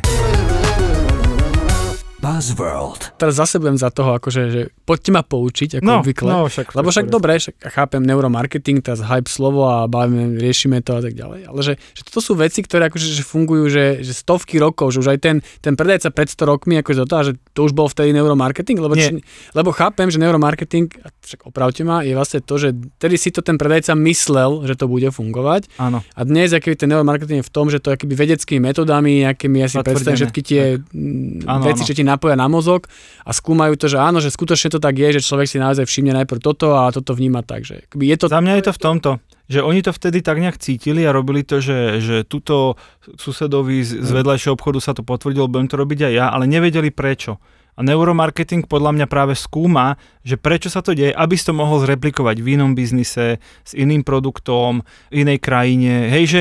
Buzzworld. 2.24 3.12
Teraz 3.20 3.36
zase 3.36 3.60
budem 3.60 3.76
za 3.76 3.92
toho, 3.92 4.16
akože, 4.16 4.42
že 4.48 4.60
poďte 4.88 5.10
ma 5.12 5.20
poučiť, 5.20 5.76
ako 5.76 5.84
No, 5.84 6.00
obvykle. 6.00 6.24
no, 6.24 6.48
však, 6.48 6.72
Lebo 6.72 6.88
však 6.88 7.12
dobre, 7.12 7.36
však 7.36 7.60
chápem 7.68 8.00
neuromarketing, 8.00 8.80
teraz 8.80 9.04
hype 9.04 9.28
slovo 9.28 9.68
a 9.68 9.84
bavíme, 9.84 10.40
riešime 10.40 10.80
to 10.80 10.96
a 10.96 11.04
tak 11.04 11.12
ďalej. 11.12 11.44
Ale 11.44 11.60
že, 11.60 11.76
že 11.92 12.00
toto 12.00 12.24
sú 12.24 12.32
veci, 12.32 12.64
ktoré 12.64 12.88
akože 12.88 13.12
že 13.12 13.20
fungujú, 13.20 13.68
že, 13.68 14.00
že 14.00 14.16
stovky 14.16 14.56
rokov, 14.56 14.96
že 14.96 15.04
už 15.04 15.08
aj 15.12 15.18
ten, 15.20 15.36
ten 15.60 15.76
predajca 15.76 16.08
pred 16.16 16.32
100 16.32 16.48
rokmi, 16.48 16.80
akože 16.80 17.04
do 17.04 17.08
toho, 17.12 17.22
že 17.28 17.32
to 17.52 17.60
už 17.68 17.76
bol 17.76 17.92
vtedy 17.92 18.16
neuromarketing, 18.16 18.80
lebo, 18.80 18.96
či, 18.96 19.20
lebo 19.52 19.68
chápem, 19.76 20.08
že 20.08 20.16
neuromarketing, 20.16 21.04
a 21.04 21.12
však 21.24 21.48
opravte 21.48 21.82
ma, 21.82 22.04
je 22.04 22.12
vlastne 22.12 22.44
to, 22.44 22.54
že 22.60 22.76
tedy 23.00 23.16
si 23.16 23.32
to 23.32 23.40
ten 23.40 23.56
predajca 23.56 23.96
myslel, 23.96 24.68
že 24.68 24.76
to 24.76 24.86
bude 24.86 25.08
fungovať 25.08 25.72
Áno. 25.80 26.04
a 26.04 26.20
dnes 26.22 26.52
aký 26.52 26.76
ten 26.76 26.92
neuromarketing 26.92 27.40
je 27.40 27.48
v 27.48 27.52
tom, 27.52 27.72
že 27.72 27.80
to 27.80 27.90
je 27.90 27.96
akoby 27.96 28.14
vedeckými 28.14 28.60
metodami, 28.60 29.24
nejakými, 29.24 29.64
ja 29.64 29.68
si 29.72 29.80
predstavím 29.80 30.20
všetky 30.20 30.40
tie 30.44 30.62
mm, 30.78 31.48
Áno, 31.48 31.64
veci, 31.64 31.82
áno. 31.82 31.88
čo 31.88 31.94
ti 31.96 32.04
napoja 32.04 32.36
na 32.36 32.46
mozog 32.46 32.86
a 33.24 33.32
skúmajú 33.32 33.80
to, 33.80 33.88
že 33.88 33.96
áno, 33.96 34.20
že 34.20 34.28
skutočne 34.28 34.68
to 34.68 34.78
tak 34.78 35.00
je, 35.00 35.16
že 35.16 35.24
človek 35.24 35.48
si 35.48 35.56
naozaj 35.56 35.88
všimne 35.88 36.12
najprv 36.22 36.40
toto 36.44 36.76
a 36.76 36.92
toto 36.92 37.16
vníma 37.16 37.40
tak, 37.40 37.64
že 37.64 37.88
je 37.88 38.16
to 38.20 38.28
Za 38.28 38.44
mňa 38.44 38.60
je 38.60 38.64
to 38.68 38.72
v 38.76 38.80
tomto, 38.80 39.10
že 39.48 39.60
oni 39.60 39.84
to 39.84 39.92
vtedy 39.92 40.24
tak 40.24 40.40
nejak 40.40 40.56
cítili 40.56 41.04
a 41.04 41.12
robili 41.12 41.44
to, 41.44 41.60
že, 41.60 42.00
že 42.00 42.16
tuto 42.24 42.80
susedovi 43.20 43.84
z, 43.84 44.00
z 44.00 44.10
vedľajšieho 44.12 44.56
obchodu 44.56 44.78
sa 44.80 44.92
to 44.96 45.04
potvrdilo, 45.04 45.52
budem 45.52 45.68
to 45.68 45.76
robiť 45.76 46.08
aj 46.08 46.12
ja, 46.12 46.26
ale 46.32 46.48
nevedeli 46.48 46.88
prečo. 46.88 47.36
A 47.74 47.80
neuromarketing 47.82 48.70
podľa 48.70 48.94
mňa 48.94 49.06
práve 49.10 49.34
skúma, 49.34 49.98
že 50.22 50.38
prečo 50.38 50.70
sa 50.70 50.78
to 50.78 50.94
deje, 50.94 51.10
aby 51.10 51.34
si 51.34 51.42
to 51.42 51.54
mohol 51.54 51.82
zreplikovať 51.82 52.38
v 52.38 52.54
inom 52.54 52.78
biznise, 52.78 53.42
s 53.42 53.72
iným 53.74 54.06
produktom, 54.06 54.86
v 55.10 55.26
inej 55.26 55.42
krajine. 55.42 56.06
Hej, 56.06 56.24
že, 56.30 56.40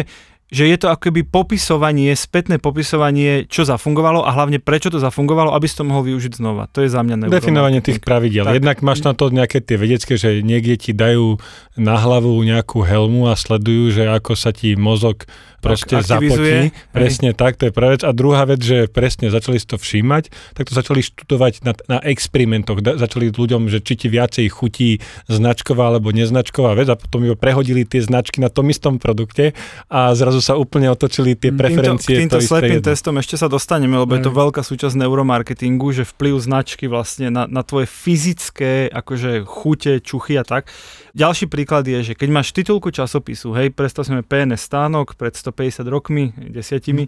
že 0.54 0.70
je 0.70 0.78
to 0.78 0.94
akoby 0.94 1.26
popisovanie, 1.26 2.14
spätné 2.14 2.62
popisovanie, 2.62 3.50
čo 3.50 3.66
zafungovalo 3.66 4.22
a 4.22 4.30
hlavne 4.30 4.62
prečo 4.62 4.94
to 4.94 5.02
zafungovalo, 5.02 5.58
aby 5.58 5.66
si 5.66 5.74
to 5.74 5.90
mohol 5.90 6.06
využiť 6.06 6.38
znova. 6.38 6.70
To 6.78 6.86
je 6.86 6.94
za 6.94 7.02
mňa 7.02 7.26
neuromarketing. 7.26 7.42
Definovanie 7.42 7.82
tých 7.82 8.00
pravidel. 8.06 8.46
Tak. 8.46 8.54
Jednak 8.62 8.78
máš 8.86 9.02
na 9.02 9.18
to 9.18 9.34
nejaké 9.34 9.66
tie 9.66 9.82
vedecké, 9.82 10.14
že 10.14 10.46
niekde 10.46 10.78
ti 10.78 10.92
dajú 10.94 11.42
na 11.74 11.98
hlavu 11.98 12.38
nejakú 12.46 12.86
helmu 12.86 13.34
a 13.34 13.34
sledujú, 13.34 13.90
že 13.90 14.06
ako 14.06 14.38
sa 14.38 14.54
ti 14.54 14.78
mozog 14.78 15.26
proste 15.64 15.96
aktivizuje. 15.96 16.68
zapotí. 16.68 16.92
Presne 16.92 17.30
tak, 17.32 17.56
to 17.56 17.72
je 17.72 17.72
prvá 17.72 17.96
vec. 17.96 18.04
A 18.04 18.12
druhá 18.12 18.44
vec, 18.44 18.60
že 18.60 18.92
presne 18.92 19.32
začali 19.32 19.56
si 19.56 19.66
to 19.66 19.80
všímať, 19.80 20.30
tak 20.60 20.68
to 20.68 20.76
začali 20.76 21.00
študovať 21.00 21.64
na, 21.64 21.74
na 21.88 21.98
experimentoch. 22.04 22.84
Da, 22.84 23.00
začali 23.00 23.32
ľuďom, 23.32 23.72
že 23.72 23.80
či 23.80 23.96
ti 23.96 24.08
viacej 24.12 24.46
chutí 24.52 25.00
značková 25.32 25.96
alebo 25.96 26.12
neznačková 26.12 26.76
vec 26.76 26.92
a 26.92 27.00
potom 27.00 27.24
iba 27.24 27.40
prehodili 27.40 27.88
tie 27.88 28.04
značky 28.04 28.44
na 28.44 28.52
tom 28.52 28.68
istom 28.68 29.00
produkte 29.00 29.56
a 29.88 30.12
zrazu 30.12 30.44
sa 30.44 30.60
úplne 30.60 30.92
otočili 30.92 31.40
tie 31.40 31.56
preferencie. 31.56 32.20
Týmto, 32.20 32.38
týmto 32.38 32.40
slepým 32.44 32.84
jedno. 32.84 32.90
testom 32.92 33.16
ešte 33.16 33.40
sa 33.40 33.48
dostaneme, 33.48 33.96
lebo 33.96 34.12
je 34.20 34.28
to 34.28 34.36
Hej. 34.36 34.40
veľká 34.44 34.62
súčasť 34.62 35.00
neuromarketingu, 35.00 35.96
že 35.96 36.04
vplyv 36.04 36.36
značky 36.44 36.92
vlastne 36.92 37.32
na, 37.32 37.48
na 37.48 37.64
tvoje 37.64 37.88
fyzické 37.88 38.92
akože 38.92 39.48
chute, 39.48 40.04
čuchy 40.04 40.36
a 40.36 40.44
tak. 40.44 40.68
Ďalší 41.16 41.48
príklad 41.48 41.86
je, 41.88 42.12
že 42.12 42.14
keď 42.18 42.30
máš 42.34 42.52
titulku 42.52 42.90
časopisu, 42.90 43.54
hej, 43.56 43.72
predstav 43.72 44.04
si 44.04 44.12
máme 44.12 44.26
PNS 44.26 44.66
stánok 44.66 45.14
pred 45.14 45.32
150 45.38 45.53
rokmi, 45.88 46.34
desiatimi, 46.50 47.08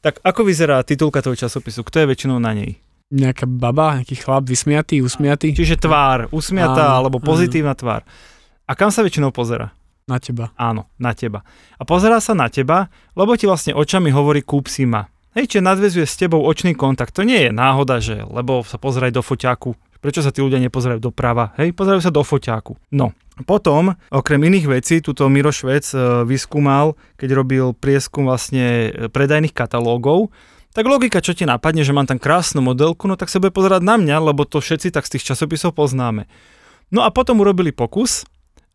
tak 0.00 0.20
ako 0.24 0.44
vyzerá 0.48 0.80
titulka 0.84 1.20
toho 1.20 1.36
časopisu? 1.36 1.84
Kto 1.84 2.04
je 2.04 2.06
väčšinou 2.10 2.36
na 2.40 2.52
nej? 2.56 2.80
Nejaká 3.12 3.44
baba, 3.44 4.00
nejaký 4.00 4.16
chlap, 4.16 4.48
vysmiatý, 4.48 5.04
usmiatý 5.04 5.52
Čiže 5.52 5.76
tvár, 5.76 6.32
usmiatá 6.32 6.96
Áno, 6.96 7.04
alebo 7.04 7.16
áno. 7.20 7.26
pozitívna 7.28 7.76
tvár. 7.76 8.02
A 8.64 8.72
kam 8.72 8.88
sa 8.88 9.04
väčšinou 9.04 9.30
pozera? 9.30 9.72
na 10.04 10.20
teba. 10.20 10.52
Áno, 10.60 10.88
na 11.00 11.16
teba. 11.16 11.40
A 11.80 11.82
pozerá 11.88 12.20
sa 12.20 12.36
na 12.36 12.52
teba, 12.52 12.92
lebo 13.16 13.32
ti 13.40 13.48
vlastne 13.48 13.72
očami 13.72 14.12
hovorí 14.12 14.44
kúp 14.44 14.68
si 14.68 14.84
ma. 14.84 15.08
Hej, 15.34 15.50
čiže 15.50 15.66
nadvezuje 15.66 16.06
s 16.06 16.14
tebou 16.20 16.44
očný 16.46 16.78
kontakt. 16.78 17.16
To 17.18 17.26
nie 17.26 17.48
je 17.48 17.50
náhoda, 17.50 17.98
že 17.98 18.22
lebo 18.22 18.62
sa 18.62 18.78
pozeraj 18.78 19.10
do 19.10 19.24
foťáku. 19.24 19.74
Prečo 19.98 20.20
sa 20.20 20.30
tí 20.30 20.44
ľudia 20.44 20.60
nepozerajú 20.60 21.00
doprava? 21.00 21.56
Hej, 21.56 21.72
pozerajú 21.74 22.04
sa 22.04 22.12
do 22.12 22.20
foťáku. 22.20 22.76
No, 22.92 23.16
potom, 23.42 23.98
okrem 24.14 24.38
iných 24.46 24.70
vecí, 24.70 25.02
tuto 25.02 25.26
Miro 25.26 25.50
Švec 25.50 25.90
e, 25.90 26.22
vyskúmal, 26.22 26.94
keď 27.18 27.28
robil 27.34 27.66
prieskum 27.74 28.30
vlastne 28.30 28.94
e, 28.94 29.10
predajných 29.10 29.50
katalógov, 29.50 30.30
tak 30.70 30.86
logika, 30.86 31.18
čo 31.18 31.34
ti 31.34 31.42
napadne, 31.42 31.82
že 31.82 31.90
mám 31.90 32.06
tam 32.06 32.22
krásnu 32.22 32.62
modelku, 32.62 33.10
no 33.10 33.18
tak 33.18 33.30
sa 33.30 33.42
bude 33.42 33.50
pozerať 33.50 33.82
na 33.82 33.98
mňa, 33.98 34.30
lebo 34.30 34.46
to 34.46 34.62
všetci 34.62 34.94
tak 34.94 35.10
z 35.10 35.18
tých 35.18 35.34
časopisov 35.34 35.74
poznáme. 35.74 36.30
No 36.94 37.02
a 37.02 37.10
potom 37.10 37.42
urobili 37.42 37.74
pokus 37.74 38.22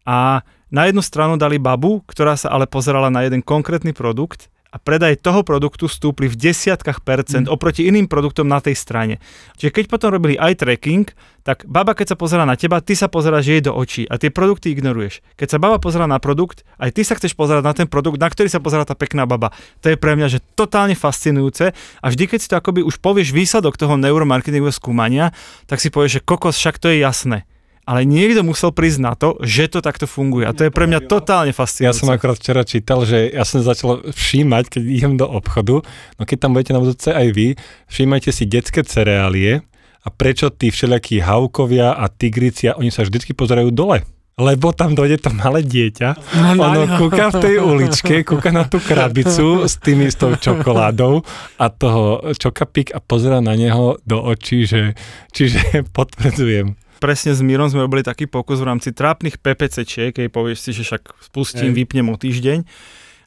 a 0.03 0.43
na 0.67 0.91
jednu 0.91 0.99
stranu 0.99 1.39
dali 1.39 1.55
babu, 1.55 2.03
ktorá 2.03 2.35
sa 2.35 2.51
ale 2.51 2.67
pozerala 2.67 3.07
na 3.07 3.23
jeden 3.23 3.39
konkrétny 3.39 3.95
produkt 3.95 4.51
a 4.69 4.77
predaj 4.77 5.17
toho 5.25 5.41
produktu 5.41 5.89
stúpli 5.89 6.29
v 6.29 6.37
desiatkách 6.37 7.01
percent 7.01 7.49
mm. 7.49 7.53
oproti 7.53 7.89
iným 7.89 8.05
produktom 8.05 8.45
na 8.45 8.61
tej 8.61 8.77
strane. 8.77 9.17
Čiže 9.57 9.73
keď 9.73 9.85
potom 9.89 10.13
robili 10.13 10.37
eye 10.37 10.53
tracking, 10.53 11.09
tak 11.41 11.65
baba 11.65 11.97
keď 11.97 12.13
sa 12.13 12.17
pozera 12.19 12.45
na 12.45 12.53
teba, 12.53 12.77
ty 12.77 12.93
sa 12.93 13.09
pozeráš 13.09 13.49
jej 13.49 13.61
do 13.65 13.73
očí 13.73 14.05
a 14.05 14.21
tie 14.21 14.29
produkty 14.29 14.69
ignoruješ. 14.69 15.25
Keď 15.33 15.47
sa 15.49 15.57
baba 15.57 15.81
pozera 15.81 16.05
na 16.05 16.21
produkt, 16.21 16.61
aj 16.77 16.93
ty 16.93 17.01
sa 17.01 17.17
chceš 17.17 17.33
pozerať 17.33 17.65
na 17.65 17.73
ten 17.73 17.87
produkt, 17.89 18.21
na 18.21 18.29
ktorý 18.29 18.45
sa 18.45 18.61
pozerá 18.61 18.85
tá 18.85 18.93
pekná 18.93 19.25
baba. 19.25 19.49
To 19.81 19.89
je 19.89 19.97
pre 19.97 20.13
mňa 20.13 20.37
že 20.37 20.39
totálne 20.53 20.93
fascinujúce 20.93 21.73
a 21.73 22.05
vždy 22.05 22.29
keď 22.29 22.39
si 22.39 22.47
to 22.53 22.55
akoby 22.61 22.85
už 22.85 23.01
povieš 23.01 23.33
výsledok 23.33 23.73
toho 23.73 23.97
neuromarketingového 23.97 24.75
skúmania, 24.75 25.33
tak 25.65 25.81
si 25.81 25.89
povieš, 25.89 26.21
že 26.21 26.25
kokos, 26.25 26.61
však 26.61 26.77
to 26.77 26.93
je 26.93 27.01
jasné 27.01 27.49
ale 27.89 28.05
niekto 28.05 28.45
musel 28.45 28.69
prísť 28.69 28.99
na 29.01 29.17
to, 29.17 29.41
že 29.41 29.65
to 29.73 29.81
takto 29.81 30.05
funguje. 30.05 30.45
A 30.45 30.53
to 30.53 30.69
je 30.69 30.69
pre 30.69 30.85
mňa 30.85 31.09
totálne 31.09 31.49
Ja 31.49 31.57
fascinujúce. 31.57 32.05
som 32.05 32.13
akorát 32.13 32.37
včera 32.37 32.61
čítal, 32.61 33.01
že 33.01 33.33
ja 33.33 33.41
som 33.41 33.65
začal 33.65 34.05
všímať, 34.13 34.77
keď 34.77 34.81
idem 34.85 35.13
do 35.17 35.25
obchodu, 35.25 35.81
no 35.81 36.21
keď 36.21 36.37
tam 36.37 36.53
budete 36.53 36.77
na 36.77 36.85
budúce 36.85 37.09
aj 37.09 37.27
vy, 37.33 37.57
všímajte 37.89 38.29
si 38.29 38.45
detské 38.45 38.85
cereálie 38.85 39.65
a 40.05 40.07
prečo 40.13 40.53
tí 40.53 40.69
všelijakí 40.69 41.25
havkovia 41.25 41.97
a 41.97 42.05
tigricia, 42.13 42.77
oni 42.77 42.93
sa 42.93 43.01
vždycky 43.01 43.33
pozerajú 43.33 43.73
dole. 43.73 44.05
Lebo 44.39 44.71
tam 44.71 44.95
dojde 44.95 45.19
to 45.19 45.35
malé 45.35 45.65
dieťa, 45.67 46.15
ono 46.55 46.95
kúka 46.95 47.27
v 47.27 47.35
tej 47.43 47.55
uličke, 47.59 48.23
kúka 48.23 48.55
na 48.55 48.63
tú 48.63 48.79
krabicu 48.79 49.67
s 49.67 49.75
tými, 49.75 50.07
s 50.07 50.15
tou 50.15 50.31
čokoládou 50.31 51.27
a 51.59 51.65
toho 51.67 52.31
čokapik 52.39 52.95
a 52.95 53.03
pozera 53.03 53.43
na 53.43 53.51
neho 53.59 53.99
do 54.07 54.15
očí, 54.15 54.63
že, 54.63 54.95
čiže 55.35 55.83
potvrdzujem. 55.97 56.88
Presne 56.99 57.31
s 57.33 57.41
Mírom 57.41 57.71
sme 57.71 57.87
robili 57.87 58.03
taký 58.03 58.27
pokus 58.27 58.59
v 58.61 58.69
rámci 58.69 58.91
trápnych 58.91 59.39
PPCčiek, 59.39 60.13
keď 60.13 60.27
povieš 60.29 60.59
si, 60.59 60.71
že 60.75 60.83
však 60.85 61.23
spustím, 61.31 61.71
Hej. 61.71 61.77
vypnem 61.83 62.07
o 62.11 62.15
týždeň. 62.19 62.59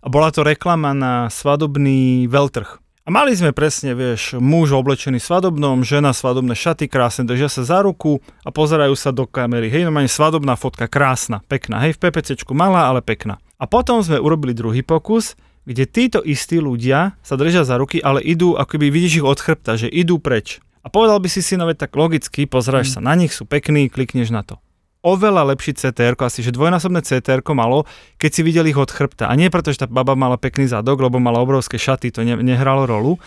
A 0.03 0.07
bola 0.13 0.29
to 0.31 0.45
reklama 0.45 0.93
na 0.93 1.33
svadobný 1.33 2.29
veľtrh. 2.29 2.83
A 3.03 3.11
mali 3.11 3.35
sme 3.35 3.51
presne, 3.51 3.99
vieš, 3.99 4.39
muž 4.39 4.71
oblečený 4.71 5.19
svadobnom, 5.19 5.83
žena 5.83 6.15
svadobné 6.15 6.55
šaty, 6.55 6.87
krásne, 6.87 7.27
držia 7.27 7.51
sa 7.51 7.67
za 7.67 7.83
ruku 7.83 8.23
a 8.47 8.55
pozerajú 8.55 8.95
sa 8.95 9.11
do 9.11 9.27
kamery. 9.27 9.67
Hej, 9.67 9.91
normálne 9.91 10.07
svadobná 10.07 10.55
fotka, 10.55 10.87
krásna, 10.87 11.43
pekná. 11.51 11.83
Hej, 11.83 11.99
v 11.99 12.07
PPCčku 12.07 12.55
malá, 12.55 12.87
ale 12.87 13.03
pekná. 13.03 13.43
A 13.59 13.67
potom 13.67 13.99
sme 14.07 14.23
urobili 14.23 14.55
druhý 14.55 14.87
pokus, 14.87 15.35
kde 15.67 15.87
títo 15.87 16.23
istí 16.23 16.63
ľudia 16.63 17.19
sa 17.27 17.35
držia 17.35 17.67
za 17.67 17.75
ruky, 17.75 17.99
ale 17.99 18.23
idú, 18.23 18.55
akoby 18.55 18.91
vidíš 18.91 19.23
ich 19.23 19.27
od 19.27 19.39
chrbta, 19.39 19.75
že 19.75 19.91
idú 19.91 20.23
preč. 20.23 20.63
A 20.83 20.91
povedal 20.91 21.23
by 21.23 21.31
si 21.31 21.41
si, 21.47 21.55
no 21.55 21.71
tak 21.71 21.95
logicky, 21.95 22.45
pozráš 22.51 22.99
sa 22.99 23.01
na 23.01 23.15
nich, 23.15 23.31
sú 23.31 23.47
pekní, 23.47 23.87
klikneš 23.87 24.35
na 24.35 24.43
to. 24.43 24.59
Oveľa 25.03 25.51
lepší 25.55 25.75
CTR, 25.75 26.15
asi 26.15 26.47
že 26.47 26.55
dvojnásobné 26.55 27.03
CTR 27.03 27.43
malo, 27.59 27.87
keď 28.23 28.31
si 28.31 28.41
videl 28.47 28.71
ich 28.71 28.79
od 28.79 28.87
chrbta. 28.87 29.27
A 29.27 29.35
nie 29.35 29.51
preto, 29.51 29.75
že 29.75 29.83
tá 29.83 29.87
baba 29.91 30.15
mala 30.15 30.39
pekný 30.39 30.71
zadok, 30.71 31.03
lebo 31.03 31.19
mala 31.19 31.43
obrovské 31.43 31.75
šaty, 31.75 32.15
to 32.15 32.23
ne, 32.23 32.39
nehralo 32.39 32.87
rolu. 32.87 33.19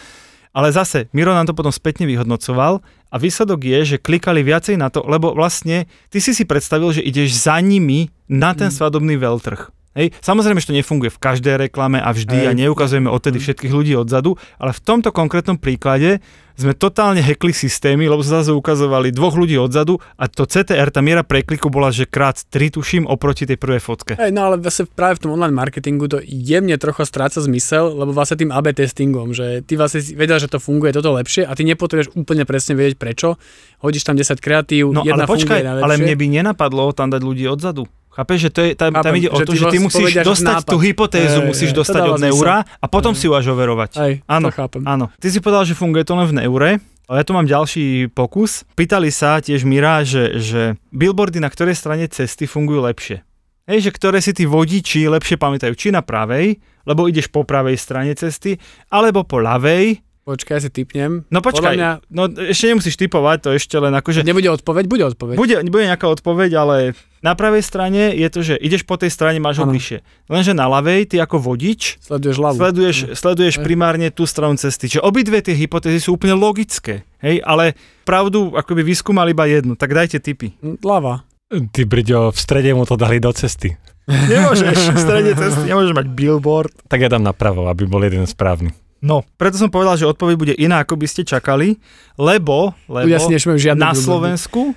Ale 0.55 0.71
zase, 0.71 1.11
Miro 1.11 1.35
nám 1.35 1.51
to 1.51 1.55
potom 1.55 1.75
spätne 1.75 2.07
vyhodnocoval 2.07 2.79
a 3.11 3.15
výsledok 3.19 3.59
je, 3.59 3.79
že 3.95 3.97
klikali 3.99 4.39
viacej 4.39 4.79
na 4.79 4.87
to, 4.87 5.03
lebo 5.03 5.35
vlastne 5.35 5.83
ty 6.07 6.23
si 6.23 6.31
si 6.31 6.47
predstavil, 6.47 6.95
že 6.95 7.03
ideš 7.03 7.35
za 7.35 7.59
nimi 7.59 8.07
na 8.31 8.55
ten 8.55 8.71
svadobný 8.71 9.19
veľtrh. 9.19 9.75
Hej, 9.95 10.11
samozrejme, 10.19 10.59
že 10.59 10.67
to 10.67 10.75
nefunguje 10.75 11.07
v 11.07 11.23
každej 11.23 11.55
reklame 11.55 12.03
a 12.03 12.11
vždy 12.11 12.43
Hej. 12.43 12.47
a 12.47 12.51
neukazujeme 12.51 13.07
odtedy 13.07 13.39
všetkých 13.39 13.71
ľudí 13.71 13.95
odzadu, 13.95 14.35
ale 14.59 14.75
v 14.75 14.83
tomto 14.83 15.15
konkrétnom 15.15 15.55
príklade 15.55 16.19
sme 16.55 16.75
totálne 16.75 17.19
hackli 17.19 17.51
systémy, 17.51 18.07
lebo 18.07 18.19
sa 18.23 18.43
zase 18.43 18.51
ukazovali 18.51 19.11
dvoch 19.11 19.39
ľudí 19.39 19.55
odzadu 19.59 19.99
a 20.19 20.27
to 20.27 20.43
CTR, 20.43 20.91
tá 20.91 20.99
miera 20.99 21.23
prekliku 21.23 21.67
bola, 21.67 21.95
že 21.95 22.07
krát 22.07 22.35
3 22.35 22.75
tuším 22.75 23.03
oproti 23.07 23.47
tej 23.47 23.55
prvej 23.55 23.79
fotke. 23.79 24.13
Hej, 24.19 24.35
no 24.35 24.51
ale 24.51 24.59
vlastne 24.59 24.83
práve 24.87 25.19
v 25.19 25.27
tom 25.27 25.31
online 25.35 25.55
marketingu 25.55 26.11
to 26.11 26.19
jemne 26.23 26.75
trocha 26.75 27.07
stráca 27.07 27.39
zmysel, 27.43 27.95
lebo 27.95 28.11
vlastne 28.11 28.39
tým 28.39 28.51
AB 28.51 28.75
testingom, 28.75 29.31
že 29.31 29.63
ty 29.63 29.79
vlastne 29.79 30.03
vedel, 30.15 30.43
že 30.43 30.51
to 30.51 30.59
funguje 30.59 30.95
toto 30.95 31.11
lepšie 31.15 31.47
a 31.47 31.51
ty 31.55 31.63
nepotrebuješ 31.67 32.15
úplne 32.19 32.43
presne 32.43 32.75
vedieť 32.75 32.99
prečo. 32.99 33.39
Hodíš 33.79 34.07
tam 34.07 34.19
10 34.19 34.43
kreatív, 34.43 34.91
No 34.95 35.07
jedna 35.07 35.23
ale 35.23 35.31
počkaj, 35.31 35.59
ale 35.59 35.95
mne 35.99 36.15
by 36.19 36.25
nenapadlo 36.39 36.91
tam 36.95 37.11
dať 37.11 37.19
ľudí 37.23 37.47
odzadu. 37.47 37.87
Chápeš, 38.15 38.47
že 38.47 38.49
to 38.49 38.59
je, 38.63 38.69
tam, 38.79 38.95
tam 38.95 39.11
ide 39.11 39.27
o 39.27 39.43
to, 39.43 39.51
že 39.51 39.67
ty 39.67 39.75
vlastne 39.75 39.83
musíš 39.91 40.11
dostať 40.23 40.63
nápad. 40.63 40.71
tú 40.71 40.77
hypotézu, 40.79 41.39
Hej, 41.43 41.47
musíš 41.51 41.69
to 41.75 41.83
dostať 41.83 42.01
dáva 42.01 42.15
od 42.15 42.19
neura 42.23 42.57
a 42.63 42.85
potom 42.87 43.11
Hej. 43.11 43.19
si 43.19 43.25
ju 43.27 43.33
až 43.35 43.45
overovať. 43.51 43.91
Hej, 43.99 44.13
Áno. 44.23 44.47
Áno. 44.87 45.05
Ty 45.19 45.27
si 45.27 45.43
povedal, 45.43 45.67
že 45.67 45.75
funguje 45.75 46.07
to 46.07 46.15
len 46.15 46.31
v 46.31 46.35
neure. 46.39 46.71
Ja 47.05 47.21
tu 47.21 47.35
mám 47.35 47.45
ďalší 47.45 48.09
pokus. 48.15 48.63
Pýtali 48.73 49.11
sa 49.11 49.37
tiež 49.37 49.67
Mira, 49.67 50.01
že, 50.01 50.39
že 50.41 50.79
billboardy 50.89 51.43
na 51.43 51.51
ktorej 51.51 51.75
strane 51.77 52.07
cesty 52.07 52.47
fungujú 52.47 52.81
lepšie. 52.87 53.21
Hej, 53.67 53.89
že 53.89 53.91
ktoré 53.93 54.23
si 54.23 54.31
tí 54.31 54.45
vodiči 54.47 55.05
lepšie 55.09 55.35
pamätajú, 55.35 55.73
či 55.75 55.89
na 55.91 56.01
pravej, 56.01 56.57
lebo 56.85 57.09
ideš 57.09 57.29
po 57.29 57.43
pravej 57.43 57.77
strane 57.77 58.13
cesty, 58.13 58.57
alebo 58.89 59.25
po 59.25 59.41
ľavej. 59.41 60.01
Počkaj, 60.25 60.57
ja 60.57 60.61
si 60.65 60.73
typnem. 60.73 61.21
No 61.29 61.37
počkaj, 61.37 61.77
Podľa 61.77 61.77
mňa 61.77 61.89
no 62.09 62.25
ešte 62.49 62.73
nemusíš 62.73 62.97
typovať, 62.97 63.37
to 63.45 63.49
ešte 63.53 63.77
len 63.77 63.93
akože... 63.93 64.25
nebude 64.25 64.49
odpoveď, 64.49 64.83
bude 64.89 65.05
odpoveď. 65.13 65.37
Bude, 65.37 65.55
bude 65.69 65.85
nejaká 65.85 66.09
odpoveď, 66.09 66.49
ale 66.57 66.75
na 67.21 67.37
pravej 67.37 67.61
strane 67.61 68.09
je 68.09 68.25
to, 68.33 68.41
že 68.41 68.57
ideš 68.57 68.89
po 68.89 68.97
tej 68.97 69.13
strane, 69.13 69.37
máš 69.37 69.61
ho 69.61 69.69
bližšie. 69.69 70.01
Lenže 70.25 70.57
na 70.57 70.65
ľavej, 70.65 71.13
ty 71.13 71.21
ako 71.21 71.37
vodič, 71.37 72.01
Sleduješ 72.01 72.41
hlavu. 72.41 72.57
sleduješ, 72.57 72.97
sleduješ 73.13 73.61
primárne 73.61 74.09
tú 74.09 74.25
stranu 74.25 74.57
cesty. 74.57 74.89
Čiže 74.89 75.05
obidve 75.05 75.45
tie 75.45 75.53
hypotézy 75.53 76.01
sú 76.01 76.17
úplne 76.17 76.33
logické, 76.33 77.05
hej, 77.21 77.45
ale 77.45 77.77
pravdu 78.01 78.49
akoby 78.57 78.81
vyskúmali 78.81 79.29
iba 79.29 79.45
jednu, 79.45 79.77
tak 79.77 79.93
dajte 79.93 80.17
tipy. 80.17 80.57
Hm, 80.57 80.81
Hlava. 80.81 81.21
Ty 81.53 81.85
brďo, 81.85 82.33
v 82.33 82.39
strede 82.41 82.73
mu 82.73 82.89
to 82.89 82.97
dali 82.97 83.21
do 83.21 83.29
cesty. 83.29 83.77
Nemôžeš 84.09 84.89
v 84.89 84.97
strede 84.97 85.31
cesty, 85.37 85.69
nemôžeš 85.69 85.93
mať 85.93 86.07
billboard. 86.17 86.73
Tak 86.89 86.97
ja 86.97 87.13
dám 87.13 87.21
napravo, 87.21 87.69
aby 87.69 87.85
bol 87.85 88.01
jeden 88.01 88.25
správny. 88.25 88.73
No, 89.05 89.21
preto 89.37 89.61
som 89.61 89.69
povedal, 89.69 90.01
že 90.01 90.09
odpoveď 90.09 90.35
bude 90.35 90.55
iná, 90.57 90.81
ako 90.81 90.97
by 90.97 91.05
ste 91.05 91.21
čakali, 91.21 91.77
lebo, 92.17 92.73
lebo 92.89 93.05
Ľudia 93.05 93.21
si 93.21 93.37
na. 93.77 93.93
Slovensku 93.93 94.73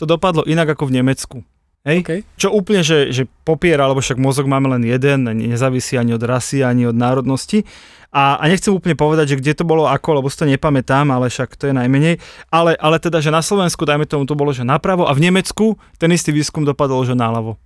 to 0.00 0.08
dopadlo 0.08 0.48
inak 0.48 0.72
ako 0.72 0.88
v 0.88 0.94
Nemecku. 0.96 1.36
Hej? 1.84 1.98
Okay. 2.02 2.20
Čo 2.40 2.56
úplne, 2.56 2.80
že, 2.80 3.12
že 3.12 3.28
popiera, 3.44 3.86
lebo 3.86 4.00
však 4.00 4.18
mozog 4.18 4.48
máme 4.48 4.72
len 4.72 4.82
jeden, 4.82 5.28
nezávisí 5.28 5.94
ani 5.94 6.16
od 6.16 6.24
rasy, 6.24 6.64
ani 6.64 6.88
od 6.88 6.96
národnosti. 6.96 7.62
A, 8.10 8.40
a 8.40 8.48
nechcem 8.48 8.72
úplne 8.72 8.96
povedať, 8.96 9.36
že 9.36 9.38
kde 9.38 9.52
to 9.60 9.64
bolo 9.68 9.84
ako, 9.86 10.18
lebo 10.18 10.26
si 10.32 10.40
to 10.40 10.48
nepamätám, 10.48 11.06
ale 11.12 11.28
však 11.28 11.52
to 11.54 11.68
je 11.68 11.74
najmenej. 11.76 12.16
Ale, 12.48 12.74
ale 12.80 12.96
teda, 12.96 13.20
že 13.20 13.28
na 13.28 13.44
Slovensku, 13.44 13.84
dajme 13.84 14.08
tomu, 14.08 14.24
to 14.24 14.34
bolo, 14.34 14.56
že 14.56 14.64
napravo 14.64 15.04
a 15.04 15.12
v 15.12 15.30
Nemecku 15.30 15.76
ten 16.00 16.10
istý 16.10 16.32
výskum 16.32 16.64
dopadol, 16.64 17.04
že 17.04 17.12
náľavo. 17.12 17.60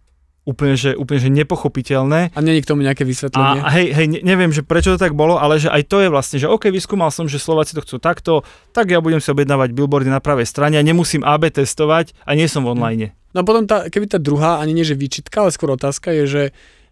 Úplne, 0.49 0.75
že, 0.75 0.91
úplne, 0.97 1.21
že 1.21 1.29
nepochopiteľné. 1.29 2.33
A 2.33 2.41
není 2.41 2.65
k 2.65 2.71
tomu 2.73 2.81
nejaké 2.81 3.05
vysvetlenie. 3.05 3.61
A 3.61 3.69
hej, 3.77 3.93
hej, 3.93 4.07
ne- 4.09 4.25
neviem, 4.25 4.49
že 4.49 4.65
prečo 4.65 4.97
to 4.97 4.99
tak 4.99 5.13
bolo, 5.13 5.37
ale 5.37 5.61
že 5.61 5.69
aj 5.69 5.85
to 5.85 6.01
je 6.01 6.09
vlastne, 6.09 6.41
že 6.41 6.49
OK, 6.49 6.73
vyskúmal 6.73 7.13
som, 7.13 7.29
že 7.29 7.37
Slováci 7.37 7.77
to 7.77 7.85
chcú 7.85 8.01
takto, 8.01 8.33
tak 8.73 8.89
ja 8.89 9.05
budem 9.05 9.21
si 9.21 9.29
objednávať 9.29 9.77
billboardy 9.77 10.09
na 10.09 10.19
pravej 10.19 10.49
strane 10.49 10.81
a 10.81 10.83
nemusím 10.83 11.21
AB 11.21 11.53
testovať 11.53 12.17
a 12.25 12.33
nie 12.33 12.49
som 12.49 12.65
v 12.65 12.73
online. 12.73 13.07
No 13.31 13.43
a 13.43 13.47
potom 13.47 13.69
tá, 13.69 13.87
keby 13.87 14.11
tá 14.11 14.19
druhá, 14.19 14.59
ani 14.59 14.75
nie 14.75 14.83
že 14.83 14.99
výčitka, 14.99 15.47
ale 15.47 15.55
skôr 15.55 15.71
otázka 15.77 16.11
je, 16.11 16.25
že, 16.27 16.45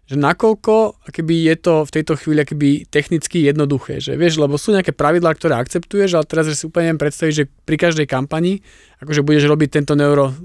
že 0.07 0.15
nakoľko 0.15 1.03
keby 1.11 1.51
je 1.51 1.55
to 1.59 1.73
v 1.83 1.93
tejto 1.99 2.13
chvíli 2.15 2.47
keby 2.47 2.69
technicky 2.87 3.43
jednoduché, 3.43 3.99
že 3.99 4.15
vieš, 4.15 4.39
lebo 4.39 4.55
sú 4.55 4.71
nejaké 4.71 4.95
pravidlá, 4.95 5.35
ktoré 5.35 5.59
akceptuješ, 5.59 6.15
ale 6.15 6.25
teraz 6.25 6.47
že 6.47 6.55
si 6.55 6.63
úplne 6.63 6.93
neviem 6.93 7.03
predstaviť, 7.03 7.33
že 7.35 7.45
pri 7.67 7.75
každej 7.75 8.07
kampani, 8.07 8.63
akože 8.99 9.21
budeš 9.21 9.43
robiť 9.45 9.69
tento 9.71 9.93
neuro 9.93 10.35